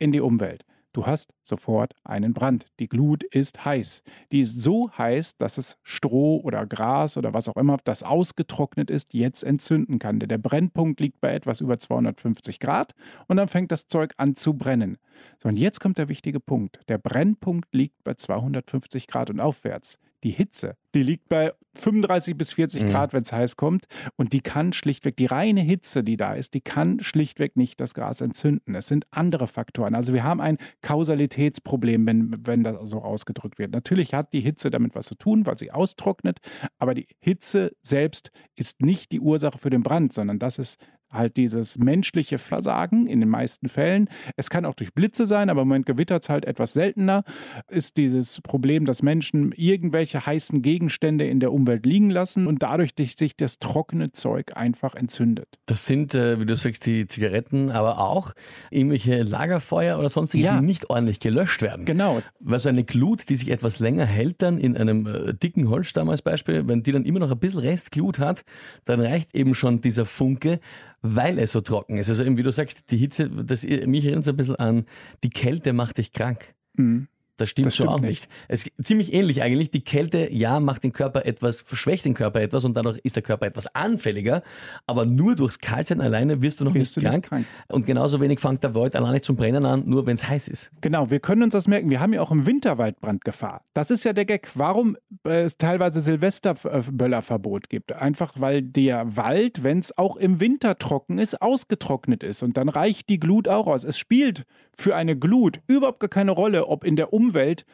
in 0.00 0.10
die 0.10 0.20
Umwelt. 0.20 0.64
Du 0.94 1.06
hast 1.06 1.34
sofort 1.42 1.92
einen 2.04 2.34
Brand. 2.34 2.66
Die 2.78 2.88
Glut 2.88 3.24
ist 3.24 3.64
heiß. 3.64 4.04
Die 4.30 4.40
ist 4.40 4.62
so 4.62 4.90
heiß, 4.96 5.36
dass 5.36 5.58
es 5.58 5.76
Stroh 5.82 6.40
oder 6.40 6.66
Gras 6.66 7.16
oder 7.16 7.34
was 7.34 7.48
auch 7.48 7.56
immer, 7.56 7.78
das 7.82 8.04
ausgetrocknet 8.04 8.90
ist, 8.90 9.12
jetzt 9.12 9.42
entzünden 9.42 9.98
kann. 9.98 10.20
Denn 10.20 10.28
der 10.28 10.38
Brennpunkt 10.38 11.00
liegt 11.00 11.20
bei 11.20 11.34
etwas 11.34 11.60
über 11.60 11.80
250 11.80 12.60
Grad 12.60 12.94
und 13.26 13.38
dann 13.38 13.48
fängt 13.48 13.72
das 13.72 13.88
Zeug 13.88 14.14
an 14.18 14.36
zu 14.36 14.54
brennen. 14.54 14.96
So, 15.42 15.48
und 15.48 15.58
jetzt 15.58 15.80
kommt 15.80 15.98
der 15.98 16.08
wichtige 16.08 16.38
Punkt. 16.38 16.78
Der 16.88 16.98
Brennpunkt 16.98 17.74
liegt 17.74 18.04
bei 18.04 18.14
250 18.14 19.08
Grad 19.08 19.30
und 19.30 19.40
aufwärts. 19.40 19.98
Die 20.24 20.30
Hitze, 20.30 20.76
die 20.94 21.02
liegt 21.02 21.28
bei 21.28 21.52
35 21.76 22.36
bis 22.36 22.52
40 22.52 22.82
mhm. 22.82 22.90
Grad, 22.90 23.12
wenn 23.12 23.22
es 23.22 23.32
heiß 23.32 23.56
kommt. 23.56 23.86
Und 24.16 24.32
die 24.32 24.40
kann 24.40 24.72
schlichtweg, 24.72 25.16
die 25.16 25.26
reine 25.26 25.60
Hitze, 25.60 26.02
die 26.02 26.16
da 26.16 26.34
ist, 26.34 26.54
die 26.54 26.60
kann 26.60 27.00
schlichtweg 27.00 27.56
nicht 27.56 27.80
das 27.80 27.94
Gras 27.94 28.20
entzünden. 28.20 28.74
Es 28.74 28.88
sind 28.88 29.06
andere 29.10 29.46
Faktoren. 29.46 29.94
Also 29.94 30.14
wir 30.14 30.24
haben 30.24 30.40
ein 30.40 30.58
Kausalitätsproblem, 30.82 32.06
wenn, 32.06 32.36
wenn 32.46 32.64
das 32.64 32.88
so 32.88 33.02
ausgedrückt 33.02 33.58
wird. 33.58 33.72
Natürlich 33.72 34.14
hat 34.14 34.32
die 34.32 34.40
Hitze 34.40 34.70
damit 34.70 34.94
was 34.94 35.06
zu 35.06 35.14
tun, 35.14 35.46
weil 35.46 35.58
sie 35.58 35.72
austrocknet, 35.72 36.38
aber 36.78 36.94
die 36.94 37.06
Hitze 37.20 37.72
selbst 37.82 38.30
ist 38.56 38.80
nicht 38.80 39.12
die 39.12 39.20
Ursache 39.20 39.58
für 39.58 39.70
den 39.70 39.82
Brand, 39.82 40.12
sondern 40.12 40.38
das 40.38 40.58
ist 40.58 40.78
halt 41.14 41.36
dieses 41.36 41.78
menschliche 41.78 42.38
Versagen 42.38 43.06
in 43.06 43.20
den 43.20 43.28
meisten 43.28 43.68
Fällen. 43.68 44.08
Es 44.36 44.50
kann 44.50 44.64
auch 44.64 44.74
durch 44.74 44.94
Blitze 44.94 45.26
sein, 45.26 45.50
aber 45.50 45.62
im 45.62 45.68
Moment 45.68 45.86
gewittert 45.86 46.22
es 46.22 46.28
halt 46.28 46.44
etwas 46.44 46.72
seltener. 46.72 47.24
Ist 47.68 47.96
dieses 47.96 48.40
Problem, 48.42 48.84
dass 48.84 49.02
Menschen 49.02 49.52
irgendwelche 49.52 50.26
heißen 50.26 50.62
Gegenstände 50.62 51.26
in 51.26 51.40
der 51.40 51.52
Umwelt 51.52 51.86
liegen 51.86 52.10
lassen 52.10 52.46
und 52.46 52.62
dadurch 52.62 52.92
sich 52.96 53.36
das 53.36 53.58
trockene 53.58 54.12
Zeug 54.12 54.56
einfach 54.56 54.94
entzündet. 54.94 55.48
Das 55.66 55.86
sind, 55.86 56.14
äh, 56.14 56.40
wie 56.40 56.46
du 56.46 56.56
sagst, 56.56 56.86
die 56.86 57.06
Zigaretten, 57.06 57.70
aber 57.70 57.98
auch 57.98 58.32
irgendwelche 58.70 59.22
Lagerfeuer 59.22 59.98
oder 59.98 60.10
sonstige, 60.10 60.44
ja. 60.44 60.58
die 60.58 60.64
nicht 60.64 60.90
ordentlich 60.90 61.20
gelöscht 61.20 61.62
werden. 61.62 61.84
Genau. 61.84 62.22
Weil 62.40 62.58
so 62.58 62.68
eine 62.68 62.84
Glut, 62.84 63.28
die 63.28 63.36
sich 63.36 63.50
etwas 63.50 63.78
länger 63.78 64.04
hält 64.04 64.42
dann 64.42 64.58
in 64.58 64.76
einem 64.76 65.06
äh, 65.06 65.34
dicken 65.34 65.68
Holzstamm 65.68 66.08
als 66.08 66.22
Beispiel, 66.22 66.66
wenn 66.68 66.82
die 66.82 66.92
dann 66.92 67.04
immer 67.04 67.20
noch 67.20 67.30
ein 67.30 67.38
bisschen 67.38 67.60
Restglut 67.60 68.18
hat, 68.18 68.44
dann 68.84 69.00
reicht 69.00 69.34
eben 69.34 69.54
schon 69.54 69.80
dieser 69.80 70.06
Funke, 70.06 70.60
weil 71.06 71.38
es 71.38 71.52
so 71.52 71.60
trocken 71.60 71.98
ist. 71.98 72.08
Also 72.08 72.24
eben, 72.24 72.38
wie 72.38 72.42
du 72.42 72.50
sagst, 72.50 72.90
die 72.90 72.96
Hitze, 72.96 73.28
das, 73.28 73.62
mich 73.62 74.06
erinnert 74.06 74.22
es 74.22 74.28
ein 74.28 74.36
bisschen 74.36 74.56
an, 74.56 74.86
die 75.22 75.28
Kälte 75.28 75.74
macht 75.74 75.98
dich 75.98 76.12
krank. 76.12 76.54
Mhm. 76.72 77.08
Das 77.36 77.50
stimmt 77.50 77.66
das 77.66 77.76
so 77.76 77.88
auch 77.88 78.00
nicht. 78.00 78.28
Es 78.48 78.64
ist 78.64 78.72
ziemlich 78.82 79.12
ähnlich 79.12 79.42
eigentlich. 79.42 79.70
Die 79.70 79.82
Kälte, 79.82 80.32
ja, 80.32 80.60
macht 80.60 80.84
den 80.84 80.92
Körper 80.92 81.26
etwas, 81.26 81.62
verschwächt 81.62 82.04
den 82.04 82.14
Körper 82.14 82.40
etwas 82.40 82.64
und 82.64 82.76
dadurch 82.76 82.98
ist 83.02 83.16
der 83.16 83.24
Körper 83.24 83.46
etwas 83.46 83.74
anfälliger. 83.74 84.42
Aber 84.86 85.04
nur 85.04 85.34
durchs 85.34 85.58
Kaltsein 85.58 86.00
alleine 86.00 86.42
wirst 86.42 86.60
du 86.60 86.64
noch 86.64 86.74
wirst 86.74 86.96
nicht, 86.96 87.06
du 87.06 87.10
krank. 87.10 87.24
nicht, 87.24 87.28
krank. 87.28 87.46
Und 87.72 87.86
genauso 87.86 88.20
wenig 88.20 88.38
fängt 88.38 88.62
der 88.62 88.74
Wald 88.74 88.94
alleine 88.94 89.20
zum 89.20 89.34
Brennen 89.34 89.64
an, 89.64 89.82
nur 89.86 90.06
wenn 90.06 90.14
es 90.14 90.28
heiß 90.28 90.46
ist. 90.46 90.70
Genau, 90.80 91.10
wir 91.10 91.18
können 91.18 91.42
uns 91.42 91.52
das 91.52 91.66
merken. 91.66 91.90
Wir 91.90 92.00
haben 92.00 92.12
ja 92.12 92.22
auch 92.22 92.30
im 92.30 92.46
Winter 92.46 92.78
Waldbrandgefahr. 92.78 93.62
Das 93.74 93.90
ist 93.90 94.04
ja 94.04 94.12
der 94.12 94.26
Gag, 94.26 94.48
warum 94.54 94.96
es 95.24 95.56
teilweise 95.56 96.00
Silvesterböllerverbot 96.00 97.68
gibt. 97.68 97.92
Einfach 97.92 98.34
weil 98.36 98.62
der 98.62 99.16
Wald, 99.16 99.64
wenn 99.64 99.80
es 99.80 99.96
auch 99.98 100.16
im 100.16 100.38
Winter 100.38 100.78
trocken 100.78 101.18
ist, 101.18 101.42
ausgetrocknet 101.42 102.22
ist. 102.22 102.44
Und 102.44 102.56
dann 102.56 102.68
reicht 102.68 103.08
die 103.08 103.18
Glut 103.18 103.48
auch 103.48 103.66
aus. 103.66 103.82
Es 103.82 103.98
spielt 103.98 104.44
für 104.76 104.94
eine 104.94 105.16
Glut 105.16 105.60
überhaupt 105.66 106.00
gar 106.00 106.08
keine 106.08 106.30
Rolle, 106.30 106.66
ob 106.66 106.84
in 106.84 106.96
der 106.96 107.12
Umwelt 107.12 107.23
Umwelt 107.24 107.64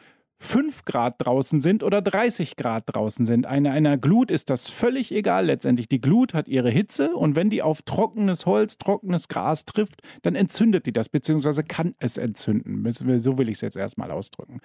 5 0.41 0.85
Grad 0.85 1.15
draußen 1.19 1.61
sind 1.61 1.83
oder 1.83 2.01
30 2.01 2.55
Grad 2.55 2.83
draußen 2.87 3.25
sind. 3.25 3.45
Eine, 3.45 3.71
einer 3.71 3.99
Glut 3.99 4.31
ist 4.31 4.49
das 4.49 4.69
völlig 4.69 5.11
egal 5.13 5.45
letztendlich. 5.45 5.87
Die 5.87 6.01
Glut 6.01 6.33
hat 6.33 6.47
ihre 6.47 6.71
Hitze 6.71 7.15
und 7.15 7.35
wenn 7.35 7.51
die 7.51 7.61
auf 7.61 7.83
trockenes 7.83 8.47
Holz, 8.47 8.79
trockenes 8.79 9.27
Gras 9.27 9.65
trifft, 9.65 10.01
dann 10.23 10.33
entzündet 10.33 10.87
die 10.87 10.93
das, 10.93 11.09
beziehungsweise 11.09 11.63
kann 11.63 11.93
es 11.99 12.17
entzünden. 12.17 12.91
So 13.19 13.37
will 13.37 13.49
ich 13.49 13.55
es 13.57 13.61
jetzt 13.61 13.77
erstmal 13.77 14.09
ausdrücken. 14.09 14.61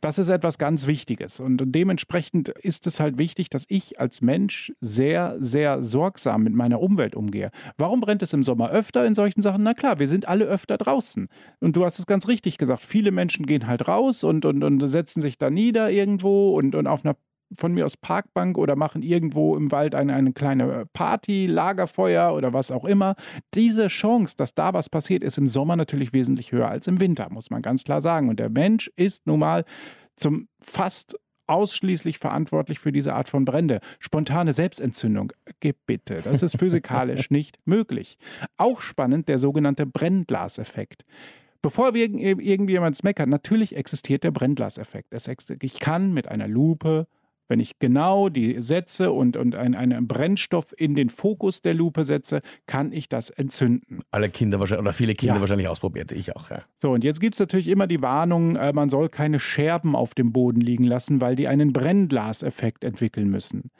Das 0.00 0.18
ist 0.18 0.28
etwas 0.28 0.58
ganz 0.58 0.86
Wichtiges 0.86 1.40
und 1.40 1.60
dementsprechend 1.66 2.48
ist 2.48 2.86
es 2.86 3.00
halt 3.00 3.18
wichtig, 3.18 3.50
dass 3.50 3.64
ich 3.68 3.98
als 3.98 4.20
Mensch 4.20 4.72
sehr, 4.80 5.36
sehr 5.40 5.82
sorgsam 5.82 6.44
mit 6.44 6.54
meiner 6.54 6.80
Umwelt 6.80 7.16
umgehe. 7.16 7.50
Warum 7.76 8.00
brennt 8.00 8.22
es 8.22 8.32
im 8.32 8.44
Sommer 8.44 8.70
öfter 8.70 9.04
in 9.04 9.16
solchen 9.16 9.42
Sachen? 9.42 9.64
Na 9.64 9.74
klar, 9.74 9.98
wir 9.98 10.06
sind 10.06 10.28
alle 10.28 10.44
öfter 10.44 10.78
draußen. 10.78 11.28
Und 11.60 11.74
du 11.74 11.84
hast 11.84 11.98
es 11.98 12.06
ganz 12.06 12.28
richtig 12.28 12.58
gesagt. 12.58 12.82
Viele 12.82 13.10
Menschen 13.10 13.44
gehen 13.44 13.66
halt 13.66 13.88
raus 13.88 14.22
und, 14.22 14.44
und, 14.44 14.62
und 14.62 14.86
setzen 14.86 15.15
setzen 15.16 15.20
sich 15.22 15.38
da 15.38 15.50
nieder 15.50 15.90
irgendwo 15.90 16.56
und, 16.56 16.74
und 16.74 16.86
auf 16.86 17.04
einer 17.04 17.16
von 17.56 17.72
mir 17.72 17.86
aus 17.86 17.96
Parkbank 17.96 18.58
oder 18.58 18.74
machen 18.74 19.02
irgendwo 19.02 19.56
im 19.56 19.70
Wald 19.70 19.94
eine, 19.94 20.14
eine 20.14 20.32
kleine 20.32 20.86
Party, 20.92 21.46
Lagerfeuer 21.46 22.34
oder 22.34 22.52
was 22.52 22.72
auch 22.72 22.84
immer. 22.84 23.14
Diese 23.54 23.86
Chance, 23.86 24.34
dass 24.36 24.52
da 24.52 24.74
was 24.74 24.90
passiert, 24.90 25.22
ist 25.22 25.38
im 25.38 25.46
Sommer 25.46 25.76
natürlich 25.76 26.12
wesentlich 26.12 26.50
höher 26.50 26.68
als 26.68 26.88
im 26.88 27.00
Winter, 27.00 27.28
muss 27.30 27.50
man 27.50 27.62
ganz 27.62 27.84
klar 27.84 28.00
sagen. 28.00 28.28
Und 28.28 28.40
der 28.40 28.50
Mensch 28.50 28.90
ist 28.96 29.28
nun 29.28 29.38
mal 29.38 29.64
zum 30.16 30.48
fast 30.60 31.16
ausschließlich 31.46 32.18
verantwortlich 32.18 32.80
für 32.80 32.90
diese 32.90 33.14
Art 33.14 33.28
von 33.28 33.44
Brände. 33.44 33.78
Spontane 34.00 34.52
Selbstentzündung, 34.52 35.32
bitte, 35.86 36.22
das 36.24 36.42
ist 36.42 36.58
physikalisch 36.58 37.30
nicht 37.30 37.60
möglich. 37.64 38.18
Auch 38.56 38.80
spannend 38.80 39.28
der 39.28 39.38
sogenannte 39.38 39.86
Brennglaseffekt. 39.86 41.04
Bevor 41.62 41.94
wir 41.94 42.08
irgendjemand 42.08 43.02
meckert, 43.04 43.28
natürlich 43.28 43.76
existiert 43.76 44.24
der 44.24 44.30
Brennglaseffekt. 44.30 45.12
Ich 45.62 45.78
kann 45.80 46.12
mit 46.12 46.28
einer 46.28 46.48
Lupe, 46.48 47.06
wenn 47.48 47.60
ich 47.60 47.78
genau 47.78 48.28
die 48.28 48.60
setze 48.60 49.12
und, 49.12 49.36
und 49.36 49.54
einen, 49.54 49.74
einen 49.74 50.08
Brennstoff 50.08 50.74
in 50.76 50.94
den 50.94 51.08
Fokus 51.08 51.62
der 51.62 51.74
Lupe 51.74 52.04
setze, 52.04 52.40
kann 52.66 52.92
ich 52.92 53.08
das 53.08 53.30
entzünden. 53.30 54.00
Alle 54.10 54.28
Kinder 54.28 54.58
wahrscheinlich, 54.58 54.82
oder 54.82 54.92
viele 54.92 55.14
Kinder 55.14 55.36
ja. 55.36 55.40
wahrscheinlich 55.40 55.68
ausprobiert, 55.68 56.12
ich 56.12 56.34
auch. 56.34 56.50
Ja. 56.50 56.62
So, 56.78 56.90
und 56.90 57.04
jetzt 57.04 57.20
gibt 57.20 57.36
es 57.36 57.40
natürlich 57.40 57.68
immer 57.68 57.86
die 57.86 58.02
Warnung, 58.02 58.56
äh, 58.56 58.72
man 58.72 58.90
soll 58.90 59.08
keine 59.08 59.38
Scherben 59.38 59.94
auf 59.94 60.14
dem 60.14 60.32
Boden 60.32 60.60
liegen 60.60 60.84
lassen, 60.84 61.20
weil 61.20 61.36
die 61.36 61.48
einen 61.48 61.72
Brennglaseffekt 61.72 62.84
entwickeln 62.84 63.30
müssen. 63.30 63.70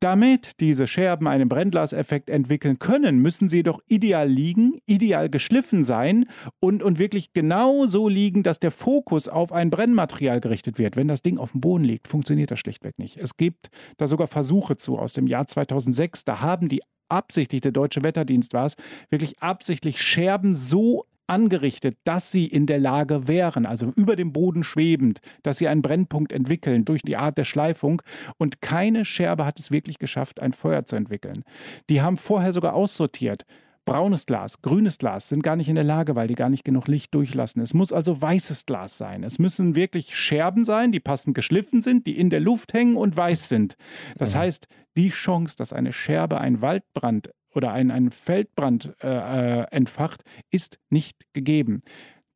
Damit 0.00 0.60
diese 0.60 0.86
Scherben 0.86 1.26
einen 1.26 1.48
Brennglaseffekt 1.48 2.28
entwickeln 2.28 2.78
können, 2.78 3.18
müssen 3.18 3.48
sie 3.48 3.58
jedoch 3.58 3.80
ideal 3.88 4.28
liegen, 4.28 4.78
ideal 4.84 5.30
geschliffen 5.30 5.82
sein 5.82 6.26
und, 6.60 6.82
und 6.82 6.98
wirklich 6.98 7.32
genau 7.32 7.86
so 7.86 8.08
liegen, 8.08 8.42
dass 8.42 8.60
der 8.60 8.70
Fokus 8.70 9.28
auf 9.28 9.52
ein 9.52 9.70
Brennmaterial 9.70 10.40
gerichtet 10.40 10.78
wird. 10.78 10.96
Wenn 10.96 11.08
das 11.08 11.22
Ding 11.22 11.38
auf 11.38 11.52
dem 11.52 11.62
Boden 11.62 11.84
liegt, 11.84 12.08
funktioniert 12.08 12.50
das 12.50 12.58
schlichtweg 12.58 12.98
nicht. 12.98 13.16
Es 13.16 13.38
gibt 13.38 13.68
da 13.96 14.06
sogar 14.06 14.26
Versuche 14.26 14.76
zu 14.76 14.98
aus 14.98 15.14
dem 15.14 15.26
Jahr 15.26 15.46
2006. 15.46 16.24
Da 16.24 16.40
haben 16.42 16.68
die 16.68 16.82
absichtlich, 17.08 17.62
der 17.62 17.72
Deutsche 17.72 18.02
Wetterdienst 18.02 18.52
war 18.52 18.66
es, 18.66 18.76
wirklich 19.08 19.40
absichtlich 19.40 20.02
Scherben 20.02 20.52
so 20.52 21.06
angerichtet, 21.26 21.96
dass 22.04 22.30
sie 22.30 22.46
in 22.46 22.66
der 22.66 22.78
Lage 22.78 23.28
wären, 23.28 23.66
also 23.66 23.92
über 23.96 24.16
dem 24.16 24.32
Boden 24.32 24.64
schwebend, 24.64 25.20
dass 25.42 25.58
sie 25.58 25.68
einen 25.68 25.82
Brennpunkt 25.82 26.32
entwickeln 26.32 26.84
durch 26.84 27.02
die 27.02 27.16
Art 27.16 27.38
der 27.38 27.44
Schleifung. 27.44 28.02
Und 28.38 28.60
keine 28.60 29.04
Scherbe 29.04 29.44
hat 29.44 29.58
es 29.58 29.70
wirklich 29.70 29.98
geschafft, 29.98 30.40
ein 30.40 30.52
Feuer 30.52 30.84
zu 30.84 30.96
entwickeln. 30.96 31.44
Die 31.90 32.02
haben 32.02 32.16
vorher 32.16 32.52
sogar 32.52 32.74
aussortiert. 32.74 33.44
Braunes 33.86 34.26
Glas, 34.26 34.62
grünes 34.62 34.98
Glas 34.98 35.28
sind 35.28 35.44
gar 35.44 35.54
nicht 35.54 35.68
in 35.68 35.76
der 35.76 35.84
Lage, 35.84 36.16
weil 36.16 36.26
die 36.26 36.34
gar 36.34 36.48
nicht 36.48 36.64
genug 36.64 36.88
Licht 36.88 37.14
durchlassen. 37.14 37.62
Es 37.62 37.72
muss 37.72 37.92
also 37.92 38.20
weißes 38.20 38.66
Glas 38.66 38.98
sein. 38.98 39.22
Es 39.22 39.38
müssen 39.38 39.76
wirklich 39.76 40.16
Scherben 40.16 40.64
sein, 40.64 40.90
die 40.90 40.98
passend 40.98 41.36
geschliffen 41.36 41.80
sind, 41.80 42.08
die 42.08 42.18
in 42.18 42.28
der 42.28 42.40
Luft 42.40 42.74
hängen 42.74 42.96
und 42.96 43.16
weiß 43.16 43.48
sind. 43.48 43.76
Das 44.18 44.34
mhm. 44.34 44.38
heißt, 44.40 44.66
die 44.96 45.10
Chance, 45.10 45.54
dass 45.56 45.72
eine 45.72 45.92
Scherbe 45.92 46.40
einen 46.40 46.62
Waldbrand 46.62 47.30
oder 47.56 47.72
einen, 47.72 47.90
einen 47.90 48.10
Feldbrand 48.10 48.94
äh, 49.02 49.60
äh, 49.60 49.66
entfacht, 49.70 50.22
ist 50.50 50.78
nicht 50.90 51.26
gegeben. 51.32 51.82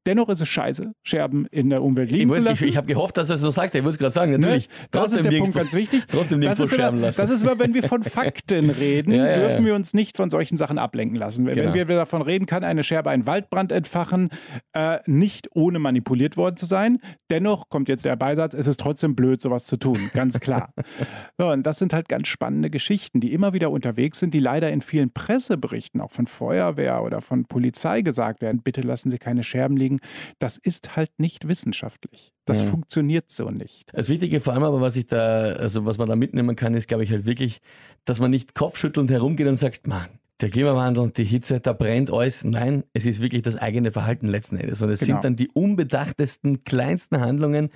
Dennoch 0.07 0.31
ist 0.31 0.41
es 0.41 0.49
scheiße, 0.49 0.95
Scherben 1.03 1.47
in 1.51 1.69
der 1.69 1.83
Umwelt 1.83 2.11
liegen 2.11 2.31
ich 2.31 2.37
zu 2.37 2.43
lassen. 2.43 2.65
Ich, 2.65 2.71
ich 2.71 2.77
habe 2.79 2.87
gehofft, 2.87 3.19
dass 3.19 3.29
du 3.29 3.35
es 3.35 3.41
so 3.41 3.51
sagst. 3.51 3.75
Ich 3.75 3.83
würde 3.83 3.91
es 3.91 3.99
gerade 3.99 4.13
sagen, 4.13 4.33
natürlich. 4.33 4.69
Ne? 4.69 4.75
Das 4.91 5.13
ist 5.13 5.25
der 5.25 5.31
Punkt 5.31 5.53
ganz 5.53 5.75
wichtig. 5.75 6.05
Trotzdem 6.09 6.41
das 6.41 6.59
ist, 6.59 6.73
immer, 6.73 6.91
lassen. 6.93 7.21
das 7.21 7.31
ist 7.31 7.43
immer, 7.43 7.59
wenn 7.59 7.75
wir 7.75 7.83
von 7.83 8.03
Fakten 8.11 8.71
reden, 8.71 9.13
ja, 9.13 9.27
ja, 9.27 9.37
dürfen 9.37 9.67
wir 9.67 9.75
uns 9.75 9.93
nicht 9.93 10.17
von 10.17 10.31
solchen 10.31 10.57
Sachen 10.57 10.79
ablenken 10.79 11.19
lassen. 11.19 11.45
Genau. 11.45 11.75
Wenn 11.75 11.89
wir 11.89 11.97
davon 11.97 12.23
reden, 12.23 12.47
kann 12.47 12.65
eine 12.65 12.83
Scherbe 12.83 13.11
einen 13.11 13.27
Waldbrand 13.27 13.73
entfachen, 13.73 14.31
äh, 14.73 15.01
nicht 15.07 15.49
ohne 15.55 15.79
manipuliert 15.79 16.39
worden 16.39 16.57
zu 16.57 16.65
sein. 16.65 16.99
Dennoch 17.29 17.69
kommt 17.69 17.91
jetzt 17.91 18.07
der 18.07 18.17
Beisatz, 18.17 18.55
es 18.55 18.67
ist 18.67 18.81
trotzdem 18.81 19.15
blöd, 19.15 19.43
sowas 19.43 19.67
zu 19.67 19.77
tun. 19.77 20.11
Ganz 20.15 20.41
klar. 20.41 20.73
so, 21.39 21.49
und 21.49 21.65
das 21.65 21.79
sind 21.79 21.93
halt 21.93 22.09
ganz 22.09 22.27
spannende 22.27 22.71
Geschichten, 22.71 23.21
die 23.21 23.35
immer 23.35 23.53
wieder 23.53 23.71
unterwegs 23.71 24.19
sind, 24.19 24.33
die 24.33 24.41
leider 24.41 24.71
in 24.71 24.81
vielen 24.81 25.13
Presseberichten, 25.13 26.01
auch 26.01 26.11
von 26.11 26.27
Feuerwehr 26.27 27.03
oder 27.03 27.21
von 27.21 27.45
Polizei 27.45 28.01
gesagt 28.01 28.41
werden, 28.41 28.63
bitte 28.63 28.81
lassen 28.81 29.11
Sie 29.11 29.19
keine 29.19 29.43
Scherben 29.43 29.77
liegen. 29.77 29.90
Das 30.39 30.59
ist 30.59 30.97
halt 30.97 31.11
nicht 31.19 31.49
wissenschaftlich. 31.49 32.33
Das 32.45 32.61
ja. 32.61 32.67
funktioniert 32.67 33.31
so 33.31 33.51
nicht. 33.51 33.91
Das 33.93 34.09
Wichtige 34.09 34.41
vor 34.41 34.53
allem 34.53 34.63
aber, 34.63 34.81
was 34.81 34.97
ich 34.97 35.07
da, 35.07 35.53
also 35.53 35.85
was 35.85 35.99
man 35.99 36.09
da 36.09 36.17
mitnehmen 36.17 36.55
kann, 36.55 36.75
ist, 36.75 36.89
glaube 36.89 37.05
ich, 37.05 37.11
halt 37.11 37.27
wirklich, 37.27 37.61
dass 38.05 38.21
man 38.21 38.31
nicht 38.31 38.55
kopfschüttelnd 38.55 39.11
herumgeht 39.11 39.47
und 39.47 39.57
sagt, 39.57 39.87
man, 39.87 40.09
der 40.41 40.49
Klimawandel 40.49 41.03
und 41.03 41.19
die 41.19 41.25
Hitze, 41.25 41.61
da 41.61 41.73
brennt 41.73 42.13
alles. 42.13 42.45
Nein, 42.45 42.85
es 42.95 43.05
ist 43.05 43.21
wirklich 43.21 43.43
das 43.43 43.57
eigene 43.57 43.93
Verhalten 43.93 44.29
letzten 44.29 44.57
Endes. 44.57 44.81
Und 44.81 44.91
es 44.91 45.01
genau. 45.01 45.17
sind 45.17 45.25
dann 45.25 45.37
die 45.37 45.49
unbedachtesten, 45.53 46.65
kleinsten 46.65 47.21
Handlungen, 47.21 47.71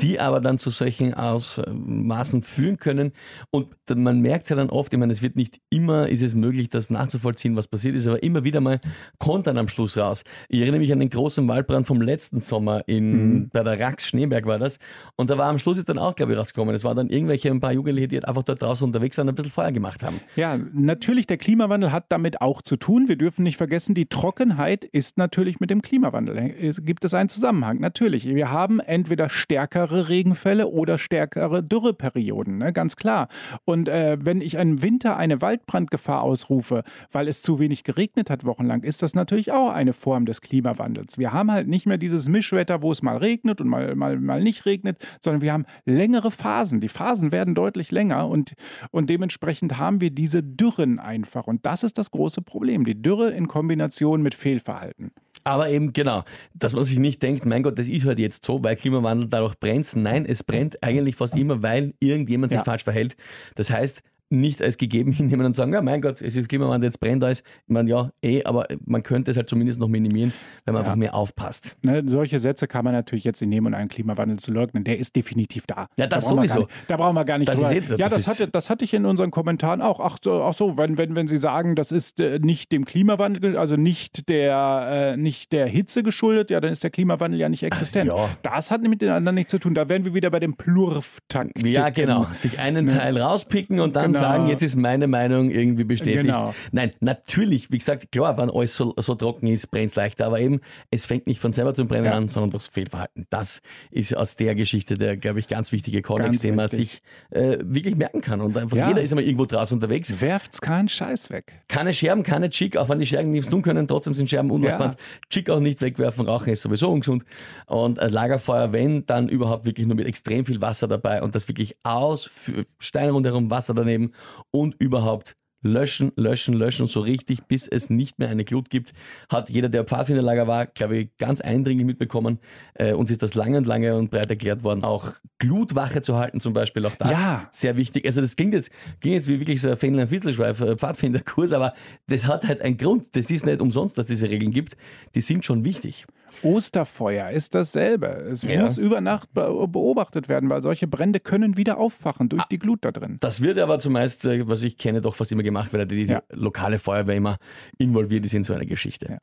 die 0.00 0.18
aber 0.18 0.40
dann 0.40 0.58
zu 0.58 0.70
solchen 0.70 1.14
Ausmaßen 1.14 2.42
führen 2.42 2.78
können. 2.78 3.12
Und 3.50 3.68
man 3.94 4.20
merkt 4.20 4.44
es 4.44 4.50
ja 4.50 4.56
dann 4.56 4.70
oft, 4.70 4.92
ich 4.92 4.98
meine, 4.98 5.12
es 5.12 5.22
wird 5.22 5.36
nicht 5.36 5.60
immer, 5.70 6.08
ist 6.08 6.22
es 6.22 6.34
möglich, 6.34 6.68
das 6.68 6.90
nachzuvollziehen, 6.90 7.56
was 7.56 7.68
passiert 7.68 7.94
ist, 7.94 8.06
aber 8.06 8.22
immer 8.22 8.44
wieder 8.44 8.60
mal 8.60 8.80
kommt 9.18 9.46
dann 9.46 9.56
am 9.56 9.68
Schluss 9.68 9.96
raus. 9.96 10.24
Ich 10.48 10.60
erinnere 10.60 10.80
mich 10.80 10.92
an 10.92 10.98
den 10.98 11.10
großen 11.10 11.46
Waldbrand 11.46 11.86
vom 11.86 12.02
letzten 12.02 12.40
Sommer 12.40 12.82
in, 12.86 13.32
mhm. 13.32 13.48
bei 13.52 13.62
der 13.62 13.78
Rax 13.78 14.08
Schneeberg 14.08 14.46
war 14.46 14.58
das. 14.58 14.78
Und 15.16 15.30
da 15.30 15.38
war 15.38 15.46
am 15.48 15.58
Schluss 15.58 15.78
ist 15.78 15.88
dann 15.88 15.98
auch, 15.98 16.16
glaube 16.16 16.32
ich, 16.32 16.38
rausgekommen. 16.38 16.74
Es 16.74 16.84
waren 16.84 16.96
dann 16.96 17.10
irgendwelche, 17.10 17.50
ein 17.50 17.60
paar 17.60 17.72
Jugendliche, 17.72 18.08
die 18.08 18.24
einfach 18.24 18.42
dort 18.42 18.62
draußen 18.62 18.84
unterwegs 18.84 19.16
waren, 19.18 19.28
ein 19.28 19.34
bisschen 19.34 19.52
Feuer 19.52 19.72
gemacht 19.72 20.02
haben. 20.02 20.20
Ja, 20.36 20.58
natürlich, 20.72 21.26
der 21.26 21.36
Klimawandel 21.36 21.92
hat 21.92 22.07
damit 22.08 22.40
auch 22.40 22.62
zu 22.62 22.76
tun. 22.76 23.08
Wir 23.08 23.16
dürfen 23.16 23.42
nicht 23.42 23.56
vergessen, 23.56 23.94
die 23.94 24.06
Trockenheit 24.06 24.84
ist 24.84 25.18
natürlich 25.18 25.60
mit 25.60 25.70
dem 25.70 25.82
Klimawandel. 25.82 26.54
Es 26.60 26.84
gibt 26.84 27.04
es 27.04 27.14
einen 27.14 27.28
Zusammenhang. 27.28 27.80
Natürlich. 27.80 28.26
Wir 28.26 28.50
haben 28.50 28.80
entweder 28.80 29.28
stärkere 29.28 30.08
Regenfälle 30.08 30.68
oder 30.68 30.98
stärkere 30.98 31.62
Dürreperioden, 31.62 32.58
ne? 32.58 32.72
ganz 32.72 32.96
klar. 32.96 33.28
Und 33.64 33.88
äh, 33.88 34.18
wenn 34.20 34.40
ich 34.40 34.54
im 34.54 34.82
Winter 34.82 35.16
eine 35.16 35.40
Waldbrandgefahr 35.40 36.22
ausrufe, 36.22 36.82
weil 37.10 37.28
es 37.28 37.42
zu 37.42 37.58
wenig 37.58 37.84
geregnet 37.84 38.30
hat 38.30 38.44
wochenlang, 38.44 38.82
ist 38.82 39.02
das 39.02 39.14
natürlich 39.14 39.52
auch 39.52 39.70
eine 39.70 39.92
Form 39.92 40.26
des 40.26 40.40
Klimawandels. 40.40 41.18
Wir 41.18 41.32
haben 41.32 41.50
halt 41.50 41.68
nicht 41.68 41.86
mehr 41.86 41.98
dieses 41.98 42.28
Mischwetter, 42.28 42.82
wo 42.82 42.92
es 42.92 43.02
mal 43.02 43.16
regnet 43.16 43.60
und 43.60 43.68
mal, 43.68 43.94
mal, 43.94 44.18
mal 44.18 44.42
nicht 44.42 44.66
regnet, 44.66 44.98
sondern 45.20 45.42
wir 45.42 45.52
haben 45.52 45.66
längere 45.84 46.30
Phasen. 46.30 46.80
Die 46.80 46.88
Phasen 46.88 47.32
werden 47.32 47.54
deutlich 47.54 47.90
länger 47.90 48.28
und, 48.28 48.54
und 48.90 49.10
dementsprechend 49.10 49.78
haben 49.78 50.00
wir 50.00 50.10
diese 50.10 50.42
Dürren 50.42 50.98
einfach. 50.98 51.46
Und 51.46 51.66
das 51.66 51.82
ist 51.82 51.97
das 51.98 52.10
große 52.10 52.42
Problem. 52.42 52.84
Die 52.84 53.00
Dürre 53.00 53.30
in 53.30 53.48
Kombination 53.48 54.22
mit 54.22 54.34
Fehlverhalten. 54.34 55.10
Aber 55.44 55.70
eben 55.70 55.92
genau, 55.92 56.24
dass 56.54 56.74
man 56.74 56.84
sich 56.84 56.98
nicht 56.98 57.22
denkt, 57.22 57.46
mein 57.46 57.62
Gott, 57.62 57.78
das 57.78 57.88
ist 57.88 58.04
halt 58.04 58.18
jetzt 58.18 58.44
so, 58.44 58.62
weil 58.62 58.76
Klimawandel 58.76 59.28
dadurch 59.28 59.58
brennt. 59.58 59.94
Nein, 59.96 60.26
es 60.26 60.42
brennt 60.42 60.82
eigentlich 60.82 61.16
fast 61.16 61.36
immer, 61.36 61.62
weil 61.62 61.94
irgendjemand 62.00 62.52
sich 62.52 62.58
ja. 62.58 62.64
falsch 62.64 62.84
verhält. 62.84 63.16
Das 63.54 63.70
heißt, 63.70 64.02
nicht 64.30 64.62
als 64.62 64.78
gegeben 64.78 65.12
hinnehmen 65.18 65.46
und 65.46 65.56
sagen, 65.56 65.72
ja, 65.72 65.82
mein 65.82 66.00
Gott, 66.00 66.20
es 66.22 66.36
ist 66.36 66.48
Klimawandel, 66.48 66.88
jetzt 66.88 67.00
brennt 67.00 67.24
alles. 67.24 67.40
Ich 67.40 67.72
meine, 67.72 67.88
ja, 67.90 68.10
eh, 68.22 68.44
aber 68.44 68.66
man 68.84 69.02
könnte 69.02 69.30
es 69.30 69.36
halt 69.36 69.48
zumindest 69.48 69.80
noch 69.80 69.88
minimieren, 69.88 70.32
wenn 70.64 70.74
man 70.74 70.82
ja. 70.82 70.86
einfach 70.86 70.96
mehr 70.96 71.14
aufpasst. 71.14 71.76
Ne, 71.82 72.02
solche 72.06 72.38
Sätze 72.38 72.66
kann 72.66 72.84
man 72.84 72.94
natürlich 72.94 73.24
jetzt 73.24 73.40
nicht 73.40 73.50
nehmen, 73.50 73.68
um 73.68 73.74
einen 73.74 73.88
Klimawandel 73.88 74.38
zu 74.38 74.52
leugnen. 74.52 74.84
Der 74.84 74.98
ist 74.98 75.16
definitiv 75.16 75.66
da. 75.66 75.88
Ja, 75.98 76.06
das 76.06 76.24
da 76.24 76.30
sowieso. 76.34 76.60
Nicht, 76.60 76.70
da 76.88 76.96
brauchen 76.96 77.14
wir 77.14 77.24
gar 77.24 77.38
nicht 77.38 77.50
das 77.50 77.60
drüber. 77.60 77.94
Eh, 77.94 77.96
ja, 77.96 78.08
das, 78.08 78.14
das, 78.14 78.28
hatte, 78.28 78.48
das 78.48 78.70
hatte 78.70 78.84
ich 78.84 78.94
in 78.94 79.06
unseren 79.06 79.30
Kommentaren 79.30 79.80
auch. 79.82 80.00
Ach 80.00 80.18
so, 80.22 80.42
ach 80.42 80.54
so 80.54 80.76
wenn, 80.76 80.98
wenn, 80.98 81.16
wenn 81.16 81.28
Sie 81.28 81.38
sagen, 81.38 81.74
das 81.74 81.92
ist 81.92 82.20
äh, 82.20 82.38
nicht 82.38 82.72
dem 82.72 82.84
Klimawandel, 82.84 83.56
also 83.56 83.76
nicht 83.76 84.28
der, 84.28 85.14
äh, 85.14 85.16
nicht 85.16 85.52
der 85.52 85.66
Hitze 85.66 86.02
geschuldet, 86.02 86.50
ja, 86.50 86.60
dann 86.60 86.72
ist 86.72 86.82
der 86.82 86.90
Klimawandel 86.90 87.40
ja 87.40 87.48
nicht 87.48 87.62
existent. 87.62 88.06
Ja. 88.08 88.28
Das 88.42 88.70
hat 88.70 88.82
mit 88.82 89.02
den 89.02 89.10
anderen 89.10 89.34
nichts 89.34 89.50
zu 89.50 89.58
tun. 89.58 89.74
Da 89.74 89.88
wären 89.88 90.04
wir 90.04 90.14
wieder 90.14 90.30
bei 90.30 90.40
dem 90.40 90.54
Plurftakt. 90.54 91.58
Ja, 91.64 91.90
genau. 91.90 92.26
Sich 92.32 92.58
einen 92.58 92.86
ne? 92.86 92.96
Teil 92.96 93.18
rauspicken 93.18 93.80
und 93.80 93.96
dann 93.96 94.12
genau. 94.12 94.17
Sagen, 94.18 94.48
jetzt 94.48 94.62
ist 94.62 94.76
mein 94.76 94.88
meine 94.88 95.06
Meinung 95.06 95.50
irgendwie 95.50 95.84
bestätigt. 95.84 96.26
Genau. 96.26 96.54
Nein, 96.72 96.90
natürlich, 97.00 97.70
wie 97.70 97.78
gesagt, 97.78 98.10
klar, 98.10 98.38
wenn 98.38 98.50
alles 98.50 98.74
so, 98.74 98.94
so 98.96 99.14
trocken 99.14 99.46
ist, 99.46 99.70
brennt 99.70 99.90
es 99.90 99.96
leichter, 99.96 100.26
aber 100.26 100.40
eben, 100.40 100.60
es 100.90 101.04
fängt 101.04 101.26
nicht 101.26 101.40
von 101.40 101.52
selber 101.52 101.74
zum 101.74 101.88
Brennen 101.88 102.06
ja. 102.06 102.12
an, 102.12 102.28
sondern 102.28 102.50
durchs 102.50 102.68
Fehlverhalten. 102.68 103.26
Das 103.30 103.60
ist 103.90 104.16
aus 104.16 104.36
der 104.36 104.54
Geschichte 104.54 104.96
der, 104.96 105.16
glaube 105.16 105.40
ich, 105.40 105.46
ganz 105.46 105.72
wichtige 105.72 106.02
Kontext, 106.02 106.42
den 106.42 106.56
man 106.56 106.68
sich 106.68 107.02
äh, 107.30 107.58
wirklich 107.62 107.96
merken 107.96 108.20
kann. 108.20 108.40
Und 108.40 108.56
einfach 108.56 108.76
ja. 108.76 108.88
jeder 108.88 109.02
ist 109.02 109.12
immer 109.12 109.20
irgendwo 109.20 109.44
draußen 109.44 109.76
unterwegs. 109.76 110.20
Werft's 110.20 110.60
keinen 110.60 110.88
Scheiß 110.88 111.30
weg. 111.30 111.60
Keine 111.68 111.94
Scherben, 111.94 112.22
keine 112.22 112.50
Chick, 112.50 112.76
auch 112.76 112.88
wenn 112.88 112.98
die 112.98 113.06
Scherben 113.06 113.30
nichts 113.30 113.50
tun 113.50 113.62
können, 113.62 113.86
trotzdem 113.86 114.14
sind 114.14 114.30
Scherben 114.30 114.50
unmachbar. 114.50 114.88
Ja. 114.88 114.96
Chick 115.30 115.50
auch 115.50 115.60
nicht 115.60 115.80
wegwerfen, 115.80 116.26
Rauchen 116.26 116.52
ist 116.52 116.62
sowieso 116.62 116.90
ungesund. 116.90 117.24
Und 117.66 117.98
ein 117.98 118.10
Lagerfeuer, 118.10 118.72
wenn, 118.72 119.06
dann 119.06 119.28
überhaupt 119.28 119.66
wirklich 119.66 119.86
nur 119.86 119.96
mit 119.96 120.06
extrem 120.06 120.46
viel 120.46 120.60
Wasser 120.60 120.88
dabei 120.88 121.22
und 121.22 121.34
das 121.34 121.46
wirklich 121.48 121.76
aus, 121.84 122.24
für 122.26 122.64
Steine 122.78 123.12
rundherum, 123.12 123.50
Wasser 123.50 123.74
daneben 123.74 124.07
und 124.50 124.74
über 124.78 124.98
überhaupt 124.98 125.36
löschen, 125.60 126.12
löschen, 126.16 126.54
löschen, 126.54 126.86
so 126.86 127.00
richtig, 127.00 127.46
bis 127.48 127.66
es 127.66 127.90
nicht 127.90 128.20
mehr 128.20 128.28
eine 128.28 128.44
Glut 128.44 128.70
gibt. 128.70 128.92
Hat 129.28 129.50
jeder, 129.50 129.68
der 129.68 129.82
Pfadfinderlager 129.84 130.46
war, 130.46 130.66
glaube 130.66 130.96
ich, 130.96 131.16
ganz 131.18 131.40
eindringlich 131.40 131.84
mitbekommen. 131.84 132.38
Äh, 132.74 132.92
uns 132.92 133.10
ist 133.10 133.22
das 133.22 133.34
lange 133.34 133.58
und 133.58 133.66
lange 133.66 133.96
und 133.96 134.10
breit 134.10 134.30
erklärt 134.30 134.62
worden, 134.62 134.84
auch 134.84 135.14
Glutwache 135.38 136.00
zu 136.00 136.16
halten 136.16 136.40
zum 136.40 136.52
Beispiel, 136.52 136.86
auch 136.86 136.94
das 136.94 137.10
ja. 137.10 137.48
sehr 137.50 137.76
wichtig. 137.76 138.06
Also 138.06 138.20
das 138.20 138.36
klingt 138.36 138.54
jetzt, 138.54 138.70
klingt 139.00 139.16
jetzt 139.16 139.28
wie 139.28 139.40
wirklich 139.40 139.60
so 139.60 139.68
ein 139.68 139.76
Fähnlein 139.76 140.08
Fisselschweif 140.08 140.60
äh, 140.60 140.76
Pfadfinderkurs, 140.76 141.52
aber 141.52 141.72
das 142.06 142.26
hat 142.26 142.46
halt 142.46 142.62
einen 142.62 142.76
Grund. 142.76 143.16
Das 143.16 143.28
ist 143.28 143.44
nicht 143.44 143.60
umsonst, 143.60 143.98
dass 143.98 144.04
es 144.04 144.10
diese 144.10 144.30
Regeln 144.30 144.52
gibt. 144.52 144.76
Die 145.16 145.20
sind 145.20 145.44
schon 145.44 145.64
wichtig. 145.64 146.06
Osterfeuer 146.42 147.30
ist 147.30 147.54
dasselbe. 147.54 148.06
Es 148.06 148.42
ja. 148.42 148.62
muss 148.62 148.78
über 148.78 149.00
Nacht 149.00 149.32
beobachtet 149.32 150.28
werden, 150.28 150.50
weil 150.50 150.62
solche 150.62 150.86
Brände 150.86 151.20
können 151.20 151.56
wieder 151.56 151.78
auffachen 151.78 152.28
durch 152.28 152.42
ah, 152.42 152.46
die 152.50 152.58
Glut 152.58 152.84
da 152.84 152.92
drin. 152.92 153.16
Das 153.20 153.42
wird 153.42 153.58
aber 153.58 153.78
zumeist, 153.78 154.24
äh, 154.24 154.48
was 154.48 154.62
ich 154.62 154.78
kenne, 154.78 155.00
doch 155.00 155.14
fast 155.14 155.32
immer 155.32 155.42
gemacht, 155.42 155.72
weil 155.72 155.86
die, 155.86 156.06
die 156.06 156.12
ja. 156.12 156.22
lokale 156.30 156.78
Feuerwehr 156.78 157.16
immer 157.16 157.38
involviert 157.78 158.24
ist 158.24 158.34
in 158.34 158.44
so 158.44 158.54
eine 158.54 158.66
Geschichte. 158.66 159.06
Ja. 159.10 159.18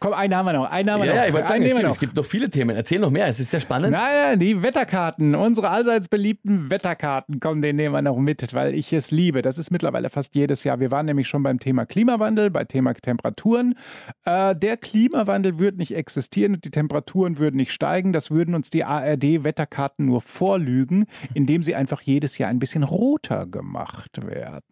Komm, 0.00 0.12
einen 0.12 0.34
haben 0.34 0.46
wir 0.46 0.52
noch. 0.52 0.70
Einen 0.70 0.90
haben 0.90 1.00
wir 1.00 1.06
ja, 1.06 1.12
noch. 1.12 1.20
Ja, 1.20 1.26
ich 1.26 1.32
wollte 1.32 1.48
sagen, 1.48 1.62
es 1.62 1.74
gibt, 1.74 1.84
es 1.84 1.98
gibt, 1.98 2.16
noch 2.16 2.24
viele 2.24 2.50
Themen. 2.50 2.76
Erzähl 2.76 2.98
noch 2.98 3.10
mehr, 3.10 3.26
es 3.26 3.40
ist 3.40 3.50
sehr 3.50 3.60
spannend. 3.60 3.92
Naja, 3.92 4.36
die 4.36 4.62
Wetterkarten, 4.62 5.34
unsere 5.34 5.70
allseits 5.70 6.08
beliebten 6.08 6.70
Wetterkarten, 6.70 7.40
kommen, 7.40 7.62
den 7.62 7.76
nehmen 7.76 7.94
wir 7.94 8.02
noch 8.02 8.18
mit, 8.18 8.54
weil 8.54 8.74
ich 8.74 8.92
es 8.92 9.10
liebe. 9.10 9.42
Das 9.42 9.58
ist 9.58 9.70
mittlerweile 9.70 10.10
fast 10.10 10.34
jedes 10.34 10.64
Jahr. 10.64 10.80
Wir 10.80 10.90
waren 10.90 11.06
nämlich 11.06 11.28
schon 11.28 11.42
beim 11.42 11.58
Thema 11.58 11.86
Klimawandel, 11.86 12.50
beim 12.50 12.68
Thema 12.68 12.94
Temperaturen. 12.94 13.74
Äh, 14.24 14.54
der 14.56 14.76
Klimawandel 14.76 15.58
wird 15.58 15.76
nicht 15.76 15.94
existieren 15.94 16.47
und 16.54 16.64
die 16.64 16.70
Temperaturen 16.70 17.38
würden 17.38 17.56
nicht 17.56 17.72
steigen. 17.72 18.12
Das 18.12 18.30
würden 18.30 18.54
uns 18.54 18.70
die 18.70 18.84
ARD-Wetterkarten 18.84 20.06
nur 20.06 20.20
vorlügen, 20.20 21.06
indem 21.34 21.62
sie 21.62 21.74
einfach 21.74 22.02
jedes 22.02 22.38
Jahr 22.38 22.50
ein 22.50 22.58
bisschen 22.58 22.82
roter 22.82 23.46
gemacht 23.46 24.24
werden. 24.26 24.62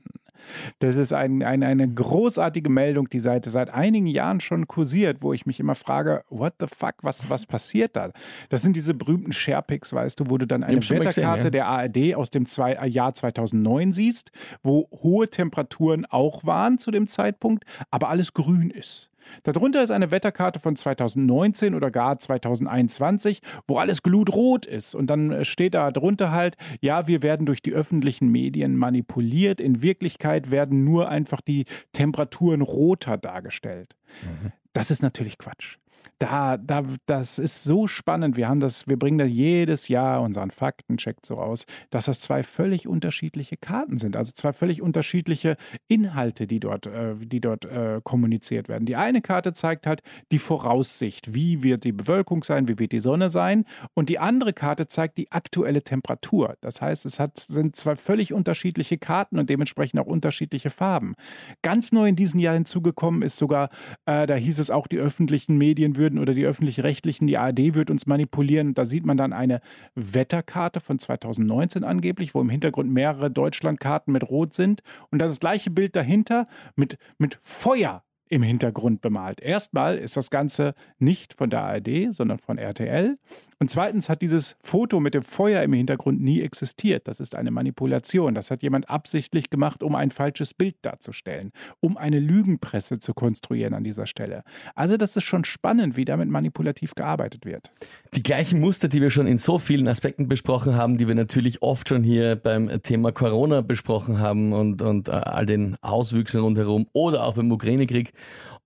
Das 0.79 0.97
ist 0.97 1.12
ein, 1.12 1.43
ein, 1.43 1.62
eine 1.62 1.89
großartige 1.89 2.71
Meldung, 2.71 3.09
die 3.09 3.21
seit, 3.21 3.45
seit 3.45 3.71
einigen 3.71 4.07
Jahren 4.07 4.41
schon 4.41 4.67
kursiert, 4.67 5.19
wo 5.23 5.33
ich 5.33 5.47
mich 5.47 5.61
immer 5.61 5.75
frage, 5.75 6.25
what 6.29 6.55
the 6.61 6.67
fuck, 6.67 6.95
was, 7.03 7.29
was 7.31 7.47
passiert 7.47 7.97
da? 7.97 8.11
Das 8.49 8.62
sind 8.62 8.77
diese 8.77 8.95
berühmten 8.95 9.33
Sharepics, 9.33 9.93
weißt 9.93 10.21
du, 10.21 10.31
wo 10.31 10.39
du 10.39 10.47
dann 10.47 10.65
eine 10.65 10.77
Wetterkarte 10.77 11.45
ja. 11.45 11.51
der 11.51 11.67
ARD 11.67 12.15
aus 12.15 12.31
dem 12.31 12.47
zwei, 12.47 12.73
äh, 12.73 12.89
Jahr 12.89 13.15
2009 13.15 13.93
siehst, 13.93 14.33
wo 14.62 14.89
hohe 15.03 15.29
Temperaturen 15.29 16.07
auch 16.07 16.45
waren 16.45 16.79
zu 16.79 16.91
dem 16.91 17.07
Zeitpunkt, 17.07 17.65
aber 17.91 18.09
alles 18.09 18.33
grün 18.33 18.71
ist. 18.71 19.11
Darunter 19.43 19.83
ist 19.83 19.91
eine 19.91 20.11
Wetterkarte 20.11 20.61
von 20.61 20.77
2019 20.77 21.75
oder 21.75 21.91
gar 21.91 22.19
2021, 22.19 23.41
wo 23.67 23.79
alles 23.79 24.03
glutrot 24.03 24.67
ist. 24.67 24.95
Und 24.95 25.09
dann 25.09 25.31
äh, 25.31 25.45
steht 25.45 25.75
da 25.75 25.91
drunter 25.91 26.33
halt, 26.33 26.57
ja, 26.81 27.07
wir 27.07 27.23
werden 27.23 27.47
durch 27.47 27.62
die 27.62 27.73
öffentlichen 27.73 28.29
Medien 28.29 28.77
manipuliert. 28.77 29.61
In 29.61 29.83
Wirklichkeit 29.83 30.51
werden 30.51 30.85
nur 30.85 31.09
einfach 31.09 31.41
die 31.41 31.65
Temperaturen 31.93 32.61
roter 32.61 33.17
dargestellt. 33.17 33.97
Mhm. 34.23 34.53
Das 34.73 34.91
ist 34.91 35.03
natürlich 35.03 35.39
Quatsch 35.39 35.79
da, 36.19 36.57
da, 36.57 36.83
das 37.07 37.39
ist 37.39 37.65
so 37.65 37.87
spannend. 37.87 38.37
Wir 38.37 38.49
haben 38.49 38.61
das, 38.61 38.89
wir 38.89 38.99
bringen 38.99 39.19
da 39.19 39.25
jedes 39.25 39.89
Jahr 39.89 40.23
unseren 40.23 40.51
Faktencheck 40.51 41.19
so 41.25 41.35
raus, 41.35 41.67
dass 41.91 42.07
das 42.07 42.21
zwei 42.21 42.43
völlig 42.43 42.89
unterschiedliche 42.89 43.57
Karten 43.57 43.99
sind, 43.99 44.17
also 44.17 44.33
zwei 44.33 44.53
völlig 44.53 44.81
unterschiedliche 44.81 45.57
Inhalte, 45.89 46.47
die 46.47 46.61
dort, 46.61 46.87
äh, 46.87 47.15
die 47.17 47.41
dort 47.41 47.67
äh, 47.67 48.01
kommuniziert 48.03 48.69
werden. 48.69 48.87
Die 48.87 48.97
eine 48.97 49.21
Karte 49.21 49.53
zeigt 49.53 49.87
halt 49.87 50.03
die 50.33 50.39
Voraussicht, 50.39 51.35
wie 51.35 51.63
wird 51.63 51.85
die 51.85 51.93
Bewölkung 51.93 52.45
sein, 52.45 52.67
wie 52.69 52.79
wird 52.79 52.93
die 52.93 53.01
Sonne 53.01 53.29
sein, 53.29 53.65
und 53.95 54.09
die 54.09 54.19
andere 54.19 54.53
Karte 54.53 54.89
zeigt 54.89 55.19
die 55.19 55.31
aktuelle 55.33 55.83
Temperatur. 55.83 56.57
Das 56.63 56.81
heißt, 56.81 57.05
es 57.05 57.21
hat, 57.21 57.39
sind 57.39 57.77
zwei 57.77 57.97
völlig 57.97 58.33
unterschiedliche 58.33 58.97
Karten 58.97 59.39
und 59.39 59.51
dementsprechend 59.51 60.01
auch 60.01 60.07
unterschiedliche 60.07 60.71
Farben. 60.71 61.15
Ganz 61.63 61.93
neu 61.93 62.09
in 62.09 62.17
diesem 62.17 62.41
Jahr 62.41 62.55
hinzugekommen 62.55 63.23
ist 63.23 63.37
sogar, 63.37 63.69
äh, 64.07 64.27
da 64.27 64.35
hieß 64.35 64.59
es 64.59 64.71
auch, 64.71 64.87
die 64.87 64.99
öffentlichen 64.99 65.59
Medien 65.59 65.97
würden 65.97 66.06
würden 66.07 66.21
oder 66.21 66.35
die 66.35 66.47
öffentlich-rechtlichen, 66.47 67.27
die 67.27 67.37
ARD 67.37 67.75
wird 67.75 67.90
uns 67.90 68.07
manipulieren. 68.07 68.75
Da 68.75 68.85
sieht 68.85 69.05
man 69.05 69.16
dann 69.16 69.33
eine 69.33 69.61
Wetterkarte 69.97 70.79
von 70.79 71.01
2019 71.01 71.83
angeblich, 71.83 72.33
wo 72.33 72.40
im 72.40 72.49
Hintergrund 72.49 72.92
mehrere 72.92 73.29
Deutschlandkarten 73.29 74.12
mit 74.12 74.29
Rot 74.29 74.55
sind. 74.55 74.83
Und 75.11 75.19
das 75.19 75.40
gleiche 75.40 75.71
Bild 75.71 75.97
dahinter 75.97 76.47
mit, 76.77 76.97
mit 77.19 77.37
Feuer 77.40 78.05
im 78.29 78.42
Hintergrund 78.42 79.01
bemalt. 79.01 79.40
Erstmal 79.40 79.99
ist 79.99 80.16
das 80.16 80.31
Ganze 80.31 80.75
nicht 80.99 81.35
von 81.35 81.51
der 81.51 81.62
ARD, 81.62 82.14
sondern 82.14 82.38
von 82.38 82.59
RTL. 82.59 83.19
Und 83.59 83.71
zweitens 83.71 84.11
hat 84.11 84.21
dieses 84.21 84.57
Foto 84.61 85.01
mit 85.01 85.14
dem 85.14 85.23
Feuer 85.23 85.62
im 85.62 85.73
Hintergrund 85.73 86.21
nie 86.21 86.42
existiert. 86.42 87.09
Das 87.09 87.21
ist 87.21 87.35
eine 87.35 87.51
Manipulation. 87.51 88.35
Das 88.35 88.51
hat 88.51 88.62
jemand 88.62 88.90
absichtlich 88.90 89.49
gemacht, 89.49 89.83
um 89.83 89.95
ein 89.95 90.11
falsches 90.11 90.53
Bild 90.53 90.77
darzustellen, 90.83 91.53
um 91.81 91.97
eine 91.97 92.19
Lügenpresse 92.19 92.99
zu 92.99 93.14
konstruieren 93.14 93.73
an 93.73 93.83
dieser 93.83 94.07
Stelle. 94.07 94.42
Also 94.75 94.99
das 94.99 95.16
ist 95.16 95.25
schon 95.25 95.45
spannend, 95.45 95.97
wie 95.97 96.05
damit 96.05 96.29
manipulativ 96.29 96.95
gearbeitet 96.95 97.47
wird. 97.47 97.71
Die 98.14 98.23
gleichen 98.23 98.61
Muster, 98.61 98.88
die 98.88 99.01
wir 99.01 99.11
schon 99.11 99.27
in 99.27 99.38
so 99.38 99.59
vielen 99.59 99.88
Aspekten 99.88 100.29
besprochen 100.29 100.75
haben, 100.75 100.99
die 100.99 101.09
wir 101.09 101.14
natürlich 101.14 101.62
oft 101.62 101.88
schon 101.88 102.03
hier 102.03 102.37
beim 102.37 102.69
Thema 102.83 103.12
Corona 103.12 103.62
besprochen 103.62 104.19
haben 104.19 104.53
und, 104.53 104.83
und 104.83 105.09
äh, 105.09 105.12
all 105.12 105.47
den 105.47 105.77
Auswüchsen 105.81 106.40
rundherum 106.40 106.88
oder 106.92 107.25
auch 107.25 107.35
beim 107.35 107.51
Ukraine-Krieg. 107.51 108.12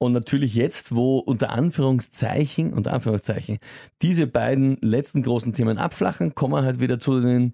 Und 0.02 0.12
natürlich 0.12 0.54
jetzt, 0.54 0.94
wo 0.94 1.18
unter 1.18 1.50
Anführungszeichen, 1.50 2.72
unter 2.72 2.94
Anführungszeichen, 2.94 3.58
diese 4.00 4.26
beiden 4.26 4.78
letzten 4.80 5.22
großen 5.22 5.52
Themen 5.52 5.76
abflachen, 5.76 6.34
kommen 6.34 6.54
wir 6.54 6.62
halt 6.62 6.80
wieder 6.80 6.98
zu 6.98 7.20
den 7.20 7.52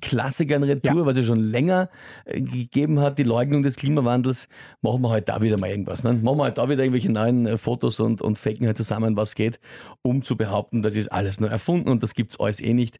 Klassikern 0.00 0.62
Retour, 0.62 1.00
ja. 1.00 1.06
was 1.06 1.16
es 1.16 1.26
schon 1.26 1.40
länger 1.40 1.90
äh, 2.24 2.40
gegeben 2.40 3.00
hat, 3.00 3.18
die 3.18 3.24
Leugnung 3.24 3.64
des 3.64 3.74
Klimawandels, 3.74 4.48
machen 4.80 5.02
wir 5.02 5.10
halt 5.10 5.28
da 5.28 5.42
wieder 5.42 5.58
mal 5.58 5.70
irgendwas. 5.70 6.04
Ne? 6.04 6.14
Machen 6.14 6.38
wir 6.38 6.44
halt 6.44 6.58
da 6.58 6.68
wieder 6.68 6.84
irgendwelche 6.84 7.10
neuen 7.10 7.46
äh, 7.46 7.58
Fotos 7.58 7.98
und, 7.98 8.22
und 8.22 8.38
faken 8.38 8.68
halt 8.68 8.76
zusammen, 8.76 9.16
was 9.16 9.34
geht, 9.34 9.58
um 10.02 10.22
zu 10.22 10.36
behaupten, 10.36 10.82
das 10.82 10.94
ist 10.94 11.10
alles 11.10 11.40
nur 11.40 11.50
erfunden 11.50 11.88
und 11.88 12.04
das 12.04 12.14
gibt 12.14 12.30
es 12.30 12.38
alles 12.38 12.60
eh 12.60 12.74
nicht. 12.74 12.98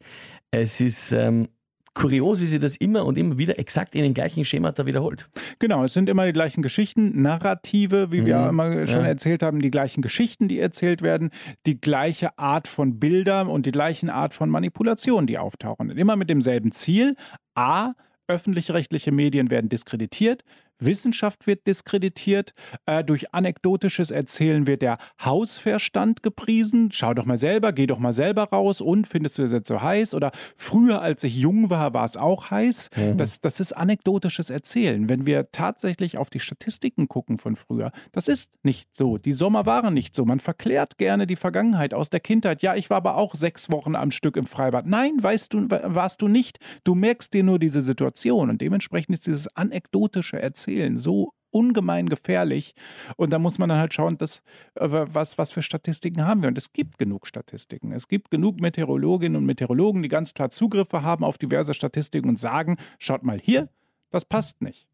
Es 0.51 0.81
ist 0.81 1.13
ähm, 1.13 1.47
kurios, 1.93 2.41
wie 2.41 2.45
sie 2.45 2.59
das 2.59 2.75
immer 2.77 3.05
und 3.05 3.17
immer 3.17 3.37
wieder 3.37 3.59
exakt 3.59 3.95
in 3.95 4.03
den 4.03 4.13
gleichen 4.13 4.45
Schemata 4.45 4.85
wiederholt. 4.85 5.27
Genau, 5.59 5.83
es 5.83 5.93
sind 5.93 6.09
immer 6.09 6.25
die 6.25 6.33
gleichen 6.33 6.61
Geschichten, 6.61 7.21
Narrative, 7.21 8.11
wie 8.11 8.21
mhm. 8.21 8.25
wir 8.25 8.49
immer 8.49 8.87
schon 8.87 9.01
ja. 9.01 9.07
erzählt 9.07 9.43
haben, 9.43 9.59
die 9.59 9.71
gleichen 9.71 10.01
Geschichten, 10.01 10.47
die 10.47 10.59
erzählt 10.59 11.01
werden, 11.01 11.29
die 11.65 11.79
gleiche 11.79 12.37
Art 12.37 12.67
von 12.67 12.99
Bildern 12.99 13.47
und 13.47 13.65
die 13.65 13.71
gleichen 13.71 14.09
Art 14.09 14.33
von 14.33 14.49
Manipulation, 14.49 15.27
die 15.27 15.37
auftauchen. 15.37 15.91
Und 15.91 15.97
immer 15.97 16.15
mit 16.15 16.29
demselben 16.29 16.71
Ziel. 16.71 17.15
A, 17.55 17.93
öffentlich-rechtliche 18.27 19.11
Medien 19.11 19.49
werden 19.49 19.69
diskreditiert. 19.69 20.43
Wissenschaft 20.79 21.47
wird 21.47 21.67
diskreditiert, 21.67 22.53
äh, 22.85 23.03
durch 23.03 23.33
anekdotisches 23.33 24.11
Erzählen 24.11 24.65
wird 24.67 24.81
der 24.81 24.97
Hausverstand 25.23 26.23
gepriesen. 26.23 26.91
Schau 26.91 27.13
doch 27.13 27.25
mal 27.25 27.37
selber, 27.37 27.73
geh 27.73 27.87
doch 27.87 27.99
mal 27.99 28.13
selber 28.13 28.43
raus 28.45 28.81
und 28.81 29.07
findest 29.07 29.37
du 29.37 29.41
das 29.43 29.51
jetzt 29.51 29.67
so 29.67 29.81
heiß? 29.81 30.13
Oder 30.13 30.31
früher, 30.55 31.01
als 31.01 31.23
ich 31.23 31.35
jung 31.35 31.69
war, 31.69 31.93
war 31.93 32.05
es 32.05 32.17
auch 32.17 32.51
heiß. 32.51 32.89
Mhm. 32.95 33.17
Das, 33.17 33.41
das 33.41 33.59
ist 33.59 33.73
anekdotisches 33.73 34.49
Erzählen. 34.49 35.09
Wenn 35.09 35.25
wir 35.25 35.51
tatsächlich 35.51 36.17
auf 36.17 36.29
die 36.29 36.39
Statistiken 36.39 37.07
gucken 37.07 37.37
von 37.37 37.55
früher, 37.55 37.91
das 38.11 38.27
ist 38.27 38.51
nicht 38.63 38.95
so. 38.95 39.17
Die 39.17 39.33
Sommer 39.33 39.65
waren 39.65 39.93
nicht 39.93 40.15
so. 40.15 40.25
Man 40.25 40.39
verklärt 40.39 40.97
gerne 40.97 41.27
die 41.27 41.35
Vergangenheit 41.35 41.93
aus 41.93 42.09
der 42.09 42.19
Kindheit. 42.19 42.61
Ja, 42.61 42.75
ich 42.75 42.89
war 42.89 42.97
aber 42.97 43.15
auch 43.15 43.35
sechs 43.35 43.71
Wochen 43.71 43.95
am 43.95 44.11
Stück 44.11 44.37
im 44.37 44.45
Freibad. 44.45 44.87
Nein, 44.87 45.13
weißt 45.21 45.53
du, 45.53 45.67
warst 45.69 46.21
du 46.21 46.27
nicht. 46.27 46.59
Du 46.83 46.95
merkst 46.95 47.33
dir 47.33 47.43
nur 47.43 47.59
diese 47.59 47.81
Situation 47.81 48.49
und 48.49 48.61
dementsprechend 48.61 49.15
ist 49.15 49.27
dieses 49.27 49.53
anekdotische 49.55 50.41
Erzählen 50.41 50.68
erzählen, 50.69 50.97
so 50.97 51.33
ungemein 51.51 52.09
gefährlich. 52.09 52.75
Und 53.17 53.31
da 53.31 53.39
muss 53.39 53.57
man 53.57 53.69
dann 53.69 53.79
halt 53.79 53.93
schauen, 53.93 54.17
dass, 54.17 54.43
äh, 54.75 54.87
was, 54.87 55.37
was 55.37 55.51
für 55.51 55.63
Statistiken 55.63 56.25
haben 56.25 56.41
wir. 56.41 56.49
Und 56.49 56.57
es 56.57 56.73
gibt 56.73 56.99
genug 56.99 57.25
Statistiken. 57.25 57.91
Es 57.91 58.07
gibt 58.07 58.29
genug 58.29 58.61
Meteorologinnen 58.61 59.35
und 59.35 59.45
Meteorologen, 59.45 60.03
die 60.03 60.09
ganz 60.09 60.33
klar 60.33 60.51
Zugriffe 60.51 61.01
haben 61.01 61.23
auf 61.23 61.39
diverse 61.39 61.73
Statistiken 61.73 62.29
und 62.29 62.39
sagen, 62.39 62.77
schaut 62.99 63.23
mal 63.23 63.39
hier, 63.39 63.69
das 64.11 64.25
passt 64.25 64.61
nicht. 64.61 64.88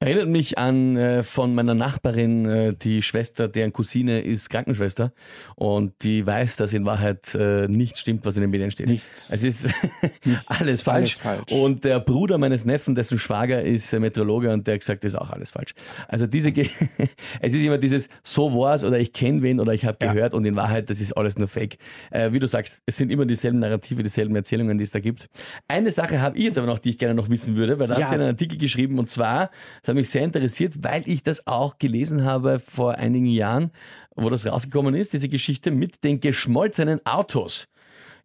Erinnert 0.00 0.28
mich 0.28 0.58
an 0.58 0.96
äh, 0.96 1.22
von 1.22 1.54
meiner 1.54 1.74
Nachbarin, 1.74 2.44
äh, 2.44 2.74
die 2.74 3.00
Schwester, 3.00 3.48
deren 3.48 3.72
Cousine 3.72 4.20
ist 4.20 4.50
Krankenschwester 4.50 5.12
und 5.56 5.94
die 6.02 6.26
weiß, 6.26 6.56
dass 6.56 6.72
in 6.74 6.84
Wahrheit 6.84 7.34
äh, 7.34 7.68
nichts 7.68 8.00
stimmt, 8.00 8.26
was 8.26 8.36
in 8.36 8.42
den 8.42 8.50
Medien 8.50 8.70
steht. 8.70 8.88
Nichts. 8.88 9.30
Es 9.30 9.44
ist 9.44 9.66
alles, 10.46 10.82
falsch. 10.82 11.18
alles, 11.20 11.46
falsch. 11.46 11.52
Und 11.52 11.84
der 11.84 12.00
Bruder 12.00 12.36
meines 12.38 12.64
Neffen, 12.64 12.94
dessen 12.94 13.18
Schwager 13.18 13.62
ist 13.62 13.92
Meteorologe 13.92 14.52
und 14.52 14.66
der 14.66 14.74
hat 14.74 14.80
gesagt, 14.80 15.04
das 15.04 15.12
ist 15.12 15.18
auch 15.18 15.30
alles 15.30 15.52
falsch. 15.52 15.74
Also 16.08 16.26
diese, 16.26 16.50
es 17.40 17.54
ist 17.54 17.62
immer 17.62 17.78
dieses 17.78 18.08
so 18.22 18.52
war's 18.52 18.84
oder 18.84 18.98
ich 18.98 19.12
kenne 19.12 19.42
wen 19.42 19.58
oder 19.58 19.72
ich 19.72 19.86
habe 19.86 19.96
gehört 19.98 20.32
ja. 20.32 20.36
und 20.36 20.44
in 20.44 20.56
Wahrheit, 20.56 20.90
das 20.90 21.00
ist 21.00 21.12
alles 21.16 21.38
nur 21.38 21.48
Fake. 21.48 21.78
Äh, 22.10 22.32
wie 22.32 22.40
du 22.40 22.46
sagst, 22.46 22.82
es 22.84 22.96
sind 22.96 23.10
immer 23.10 23.24
dieselben 23.24 23.60
Narrative, 23.60 24.02
dieselben 24.02 24.36
Erzählungen, 24.36 24.76
die 24.76 24.84
es 24.84 24.90
da 24.90 25.00
gibt. 25.00 25.30
Eine 25.66 25.92
Sache 25.92 26.20
habe 26.20 26.36
ich 26.36 26.44
jetzt 26.44 26.58
aber 26.58 26.66
noch, 26.66 26.78
die 26.78 26.90
ich 26.90 26.98
gerne 26.98 27.14
noch 27.14 27.30
wissen 27.30 27.56
würde, 27.56 27.78
weil 27.78 27.86
da 27.86 27.94
ja. 27.94 28.00
habt 28.02 28.12
ihr 28.12 28.18
einen 28.18 28.28
Artikel 28.28 28.58
geschrieben 28.58 28.98
und 28.98 29.08
zwar, 29.08 29.50
hat 29.88 29.94
mich 29.94 30.10
sehr 30.10 30.22
interessiert, 30.22 30.82
weil 30.82 31.02
ich 31.08 31.22
das 31.22 31.46
auch 31.46 31.78
gelesen 31.78 32.24
habe 32.24 32.58
vor 32.58 32.94
einigen 32.94 33.26
Jahren, 33.26 33.70
wo 34.16 34.30
das 34.30 34.46
rausgekommen 34.46 34.94
ist, 34.94 35.12
diese 35.12 35.28
Geschichte 35.28 35.70
mit 35.70 36.04
den 36.04 36.20
geschmolzenen 36.20 37.04
Autos. 37.06 37.66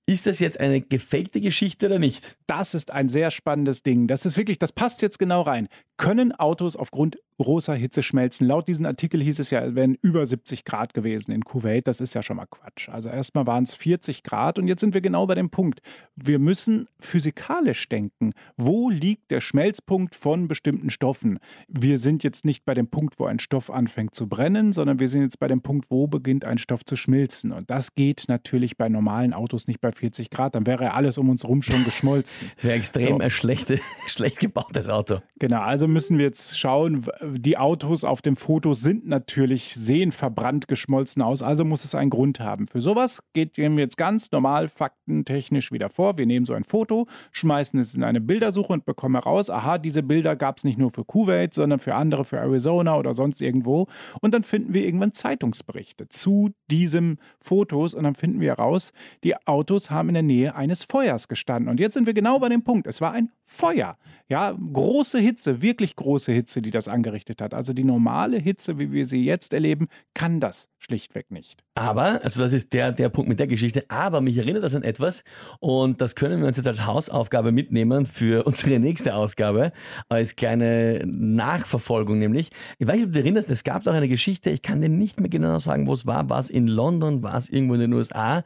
Ist 0.05 0.25
das 0.25 0.39
jetzt 0.39 0.59
eine 0.59 0.81
gefakte 0.81 1.39
Geschichte 1.39 1.85
oder 1.85 1.99
nicht? 1.99 2.35
Das 2.47 2.73
ist 2.73 2.89
ein 2.89 3.09
sehr 3.09 3.29
spannendes 3.29 3.83
Ding. 3.83 4.07
Das 4.07 4.25
ist 4.25 4.37
wirklich, 4.37 4.57
das 4.57 4.71
passt 4.71 5.03
jetzt 5.03 5.19
genau 5.19 5.41
rein. 5.41 5.67
Können 5.97 6.31
Autos 6.31 6.75
aufgrund 6.75 7.19
großer 7.39 7.73
Hitze 7.73 8.03
schmelzen? 8.03 8.45
Laut 8.45 8.67
diesem 8.67 8.85
Artikel 8.85 9.21
hieß 9.21 9.39
es 9.39 9.49
ja, 9.49 9.61
es 9.61 9.75
wären 9.75 9.95
über 10.01 10.25
70 10.25 10.65
Grad 10.65 10.93
gewesen 10.93 11.31
in 11.31 11.43
Kuwait. 11.43 11.87
Das 11.87 12.01
ist 12.01 12.13
ja 12.13 12.21
schon 12.21 12.37
mal 12.37 12.45
Quatsch. 12.45 12.89
Also 12.89 13.09
erstmal 13.09 13.47
waren 13.47 13.63
es 13.63 13.75
40 13.75 14.23
Grad 14.23 14.59
und 14.59 14.67
jetzt 14.67 14.81
sind 14.81 14.93
wir 14.93 15.01
genau 15.01 15.25
bei 15.25 15.35
dem 15.35 15.49
Punkt. 15.49 15.81
Wir 16.15 16.39
müssen 16.39 16.87
physikalisch 16.99 17.87
denken. 17.89 18.31
Wo 18.57 18.89
liegt 18.89 19.31
der 19.31 19.41
Schmelzpunkt 19.41 20.15
von 20.15 20.47
bestimmten 20.47 20.89
Stoffen? 20.89 21.39
Wir 21.67 21.97
sind 21.97 22.23
jetzt 22.23 22.45
nicht 22.45 22.65
bei 22.65 22.73
dem 22.73 22.87
Punkt, 22.87 23.19
wo 23.19 23.25
ein 23.25 23.39
Stoff 23.39 23.69
anfängt 23.69 24.15
zu 24.15 24.27
brennen, 24.27 24.73
sondern 24.73 24.99
wir 24.99 25.07
sind 25.07 25.21
jetzt 25.21 25.39
bei 25.39 25.47
dem 25.47 25.61
Punkt, 25.61 25.89
wo 25.89 26.07
beginnt 26.07 26.45
ein 26.45 26.57
Stoff 26.57 26.85
zu 26.85 26.95
schmilzen. 26.95 27.51
Und 27.51 27.69
das 27.69 27.95
geht 27.95 28.25
natürlich 28.27 28.77
bei 28.77 28.89
normalen 28.89 29.33
Autos 29.33 29.67
nicht 29.67 29.81
bei 29.81 29.91
40 29.91 30.29
Grad. 30.29 30.55
Dann 30.55 30.67
wäre 30.67 30.93
alles 30.93 31.17
um 31.17 31.29
uns 31.29 31.43
herum 31.43 31.61
schon 31.61 31.83
geschmolzen. 31.83 32.51
Wäre 32.61 32.75
extrem 32.75 33.07
so. 33.07 33.19
ein 33.19 33.29
schlechte, 33.29 33.79
schlecht 34.07 34.39
gebautes 34.39 34.89
Auto. 34.89 35.19
Genau, 35.39 35.61
also 35.61 35.87
müssen 35.87 36.17
wir 36.17 36.25
jetzt 36.25 36.59
schauen, 36.59 37.05
die 37.37 37.57
Autos 37.57 38.03
auf 38.03 38.21
dem 38.21 38.35
Foto 38.35 38.73
sind 38.73 39.07
natürlich, 39.07 39.75
sehen 39.75 40.11
verbrannt 40.11 40.67
geschmolzen 40.67 41.21
aus, 41.21 41.41
also 41.41 41.65
muss 41.65 41.85
es 41.85 41.95
einen 41.95 42.09
Grund 42.09 42.39
haben. 42.39 42.67
Für 42.67 42.81
sowas 42.81 43.21
geht 43.33 43.57
wir 43.57 43.69
jetzt 43.69 43.97
ganz 43.97 44.31
normal 44.31 44.67
faktentechnisch 44.67 45.71
wieder 45.71 45.89
vor. 45.89 46.17
Wir 46.17 46.25
nehmen 46.25 46.45
so 46.45 46.53
ein 46.53 46.63
Foto, 46.63 47.07
schmeißen 47.31 47.79
es 47.79 47.95
in 47.95 48.03
eine 48.03 48.21
Bildersuche 48.21 48.73
und 48.73 48.85
bekommen 48.85 49.15
heraus, 49.15 49.49
aha, 49.49 49.77
diese 49.77 50.03
Bilder 50.03 50.35
gab 50.35 50.57
es 50.57 50.63
nicht 50.63 50.77
nur 50.77 50.91
für 50.91 51.03
Kuwait, 51.03 51.53
sondern 51.53 51.79
für 51.79 51.95
andere, 51.95 52.25
für 52.25 52.37
Arizona 52.37 52.97
oder 52.97 53.13
sonst 53.13 53.41
irgendwo. 53.41 53.87
Und 54.21 54.33
dann 54.33 54.43
finden 54.43 54.73
wir 54.73 54.85
irgendwann 54.85 55.13
Zeitungsberichte 55.13 56.09
zu 56.09 56.51
diesem 56.69 57.17
Fotos 57.39 57.93
und 57.93 58.03
dann 58.03 58.15
finden 58.15 58.39
wir 58.39 58.49
heraus, 58.49 58.93
die 59.23 59.35
Autos 59.47 59.91
haben 59.91 60.09
in 60.09 60.13
der 60.13 60.23
Nähe 60.23 60.55
eines 60.55 60.83
Feuers 60.83 61.27
gestanden. 61.27 61.69
Und 61.69 61.79
jetzt 61.79 61.93
sind 61.93 62.05
wir 62.05 62.13
genau 62.13 62.39
bei 62.39 62.49
dem 62.49 62.63
Punkt. 62.63 62.87
Es 62.87 63.01
war 63.01 63.11
ein 63.11 63.31
Feuer. 63.49 63.97
Ja, 64.27 64.51
große 64.51 65.17
Hitze, 65.17 65.63
wirklich 65.63 65.95
große 65.95 66.31
Hitze, 66.31 66.61
die 66.61 66.69
das 66.69 66.87
angerichtet 66.87 67.41
hat. 67.41 67.55
Also 67.55 67.73
die 67.73 67.83
normale 67.83 68.37
Hitze, 68.37 68.77
wie 68.77 68.91
wir 68.91 69.07
sie 69.07 69.25
jetzt 69.25 69.53
erleben, 69.53 69.87
kann 70.13 70.39
das 70.39 70.69
schlichtweg 70.77 71.31
nicht. 71.31 71.63
Aber, 71.75 72.21
also 72.23 72.41
das 72.41 72.53
ist 72.53 72.73
der, 72.73 72.91
der 72.91 73.09
Punkt 73.09 73.29
mit 73.29 73.39
der 73.39 73.47
Geschichte, 73.47 73.85
aber 73.87 74.19
mich 74.19 74.37
erinnert 74.37 74.63
das 74.63 74.75
an 74.75 74.83
etwas 74.83 75.23
und 75.59 76.01
das 76.01 76.15
können 76.15 76.41
wir 76.41 76.47
uns 76.47 76.57
jetzt 76.57 76.67
als 76.67 76.85
Hausaufgabe 76.85 77.51
mitnehmen 77.51 78.05
für 78.05 78.43
unsere 78.47 78.79
nächste 78.79 79.15
Ausgabe, 79.15 79.71
als 80.09 80.35
kleine 80.35 81.01
Nachverfolgung 81.05 82.19
nämlich. 82.19 82.49
Ich 82.79 82.87
weiß 82.87 82.95
nicht, 82.95 83.05
ob 83.05 83.11
du 83.11 83.13
dich 83.13 83.23
erinnerst, 83.23 83.49
es 83.49 83.63
gab 83.63 83.83
doch 83.83 83.93
eine 83.93 84.09
Geschichte, 84.09 84.49
ich 84.49 84.61
kann 84.61 84.81
dir 84.81 84.89
nicht 84.89 85.19
mehr 85.21 85.29
genau 85.29 85.57
sagen, 85.59 85.87
wo 85.87 85.93
es 85.93 86.05
war, 86.05 86.29
war 86.29 86.39
es 86.39 86.49
in 86.49 86.67
London, 86.67 87.23
war 87.23 87.37
es 87.37 87.49
irgendwo 87.49 87.75
in 87.75 87.81
den 87.81 87.93
USA, 87.93 88.43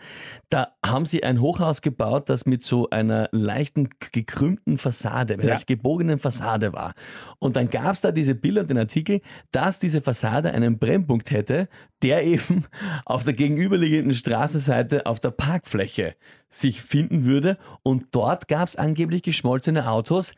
da 0.50 0.68
haben 0.86 1.06
sie 1.06 1.24
ein 1.24 1.42
Hochhaus 1.42 1.82
gebaut, 1.82 2.30
das 2.30 2.46
mit 2.46 2.62
so 2.62 2.89
einer 2.92 3.30
leichten 3.32 3.89
gekrümmten 4.12 4.78
Fassade, 4.78 4.92
mit 5.38 5.45
ja. 5.45 5.56
einer 5.56 5.63
gebogenen 5.65 6.19
Fassade 6.19 6.73
war. 6.73 6.93
Und 7.39 7.56
dann 7.56 7.69
gab 7.69 7.93
es 7.93 8.01
da 8.01 8.12
diese 8.12 8.36
Bilder 8.36 8.62
und 8.62 8.69
den 8.69 8.77
Artikel, 8.77 9.21
dass 9.51 9.79
diese 9.79 10.01
Fassade 10.01 10.53
einen 10.53 10.79
Brennpunkt 10.79 11.32
hätte, 11.32 11.67
der 12.01 12.23
eben 12.23 12.65
auf 13.06 13.23
der 13.23 13.34
gegenüberliegenden 13.34 14.13
Straßenseite 14.13 15.06
auf 15.06 15.19
der 15.19 15.32
Parkfläche 15.32 16.15
sich 16.49 16.82
finden 16.82 17.25
würde. 17.25 17.58
Und 17.84 18.08
dort 18.12 18.47
gab 18.47 18.67
es 18.67 18.75
angeblich 18.75 19.23
geschmolzene 19.23 19.89
Autos. 19.89 20.34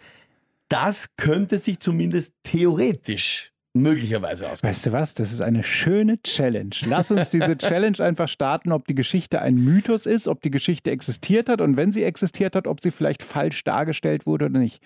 Das 0.69 1.15
könnte 1.17 1.57
sich 1.57 1.79
zumindest 1.79 2.33
theoretisch 2.43 3.51
möglicherweise 3.75 4.49
ausgehen. 4.49 4.71
Weißt 4.71 4.85
du 4.87 4.91
was? 4.91 5.13
Das 5.13 5.31
ist 5.31 5.41
eine 5.41 5.63
schöne 5.63 6.21
Challenge. 6.23 6.75
Lass 6.87 7.11
uns 7.11 7.29
diese 7.29 7.57
Challenge 7.57 7.99
einfach 7.99 8.27
starten, 8.27 8.71
ob 8.71 8.87
die 8.87 8.95
Geschichte 8.95 9.41
ein 9.41 9.55
Mythos 9.55 10.05
ist, 10.05 10.27
ob 10.27 10.41
die 10.41 10.51
Geschichte 10.51 10.91
existiert 10.91 11.49
hat 11.49 11.61
und 11.61 11.77
wenn 11.77 11.91
sie 11.91 12.03
existiert 12.03 12.55
hat, 12.55 12.67
ob 12.67 12.81
sie 12.81 12.91
vielleicht 12.91 13.21
falsch 13.21 13.63
dargestellt 13.63 14.25
wurde 14.25 14.45
oder 14.45 14.59
nicht. 14.59 14.81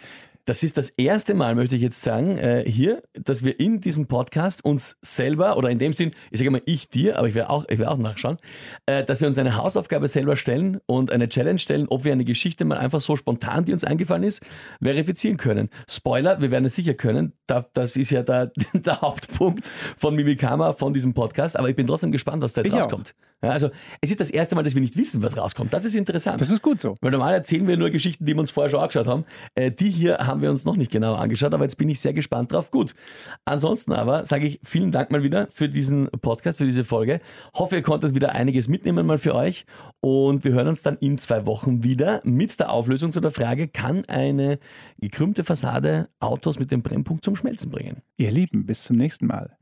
Das 0.49 0.63
ist 0.63 0.77
das 0.77 0.89
erste 0.97 1.35
Mal, 1.35 1.53
möchte 1.53 1.75
ich 1.75 1.83
jetzt 1.83 2.01
sagen, 2.01 2.39
äh, 2.39 2.63
hier, 2.65 3.03
dass 3.13 3.43
wir 3.43 3.59
in 3.59 3.81
diesem 3.81 4.07
Podcast 4.07 4.65
uns 4.65 4.97
selber, 5.03 5.57
oder 5.57 5.69
in 5.69 5.77
dem 5.77 5.93
Sinn, 5.93 6.09
ich 6.31 6.39
sage 6.39 6.49
mal 6.49 6.63
ich 6.65 6.89
dir, 6.89 7.19
aber 7.19 7.27
ich 7.27 7.35
werde 7.35 7.51
auch, 7.51 7.65
ich 7.69 7.77
werde 7.77 7.91
auch 7.91 7.99
nachschauen, 7.99 8.39
äh, 8.88 9.03
dass 9.03 9.21
wir 9.21 9.27
uns 9.27 9.38
eine 9.38 9.57
Hausaufgabe 9.57 10.07
selber 10.07 10.35
stellen 10.35 10.79
und 10.88 11.12
eine 11.12 11.29
Challenge 11.29 11.59
stellen, 11.59 11.85
ob 11.88 12.03
wir 12.03 12.13
eine 12.13 12.25
Geschichte 12.25 12.65
mal 12.65 12.79
einfach 12.79 12.99
so 12.99 13.15
spontan, 13.15 13.65
die 13.65 13.73
uns 13.73 13.83
eingefallen 13.83 14.23
ist, 14.23 14.41
verifizieren 14.81 15.38
können. 15.38 15.69
Spoiler, 15.88 16.41
wir 16.41 16.49
werden 16.49 16.65
es 16.65 16.73
sicher 16.73 16.95
können. 16.95 17.33
Das 17.45 17.95
ist 17.95 18.09
ja 18.09 18.23
der, 18.23 18.51
der 18.73 19.01
Hauptpunkt 19.01 19.69
von 19.97 20.15
Mimikama, 20.15 20.73
von 20.73 20.95
diesem 20.95 21.13
Podcast, 21.13 21.59
aber 21.59 21.69
ich 21.69 21.75
bin 21.75 21.85
trotzdem 21.85 22.12
gespannt, 22.12 22.41
was 22.41 22.53
da 22.53 22.62
jetzt 22.62 22.71
ich 22.71 22.75
rauskommt. 22.75 23.13
Auch. 23.15 23.38
Ja, 23.41 23.52
also 23.52 23.69
es 24.02 24.12
ist 24.12 24.19
das 24.19 24.30
erste 24.30 24.56
Mal, 24.56 24.63
dass 24.63 24.75
wir 24.75 24.82
nicht 24.82 24.97
wissen, 24.97 25.23
was 25.23 25.38
rauskommt. 25.38 25.71
Das 25.71 25.86
ist 25.86 25.95
interessant. 25.95 26.41
Das 26.41 26.49
ist 26.49 26.62
gut 26.62 26.82
so. 26.82 26.95
Weil 26.99 27.12
normal 27.12 27.34
erzählen 27.34 27.65
wir 27.67 27.78
nur 27.78 27.89
Geschichten, 27.89 28.25
die 28.25 28.34
wir 28.34 28.41
uns 28.41 28.52
vorher 28.52 28.69
schon 28.69 28.82
angeschaut 28.82 29.08
haben. 29.08 29.23
Äh, 29.56 29.71
die 29.71 29.89
hier 29.89 30.17
haben 30.17 30.41
wir 30.41 30.49
uns 30.49 30.65
noch 30.65 30.75
nicht 30.75 30.91
genau 30.91 31.15
angeschaut, 31.15 31.54
aber 31.54 31.63
jetzt 31.63 31.78
bin 31.78 31.88
ich 31.88 32.02
sehr 32.02 32.13
gespannt 32.13 32.52
drauf. 32.52 32.69
Gut. 32.69 32.93
Ansonsten 33.45 33.93
aber 33.93 34.25
sage 34.25 34.45
ich 34.45 34.60
vielen 34.63 34.91
Dank 34.91 35.12
mal 35.12 35.23
wieder 35.23 35.47
für 35.52 35.69
diesen 35.69 36.10
Podcast, 36.21 36.58
für 36.58 36.65
diese 36.65 36.84
Folge. 36.84 37.21
Hoffe, 37.54 37.78
ihr 37.78 37.82
konntet 37.82 38.13
wieder 38.13 38.36
einiges 38.36 38.67
mitnehmen 38.67 39.06
mal 39.06 39.17
für 39.17 39.36
euch. 39.36 39.65
Und 40.02 40.43
wir 40.43 40.52
hören 40.52 40.67
uns 40.67 40.84
dann 40.84 40.97
in 40.97 41.17
zwei 41.17 41.45
Wochen 41.45 41.84
wieder 41.84 42.21
mit 42.25 42.60
der 42.60 42.71
Auflösung 42.71 43.13
zu 43.13 43.21
der 43.21 43.32
Frage, 43.32 43.69
kann 43.69 44.04
eine 44.06 44.60
gekrümmte 44.99 45.45
Fassade 45.45 46.10
Autos 46.19 46.60
mit 46.60 46.71
dem 46.71 46.82
Brennpunkt 46.82 47.23
zum 47.23 47.36
Schmelzen 47.36 47.71
bringen? 47.71 48.02
Ihr 48.17 48.32
Lieben, 48.32 48.65
bis 48.65 48.84
zum 48.84 48.97
nächsten 48.97 49.28
Mal. 49.28 49.58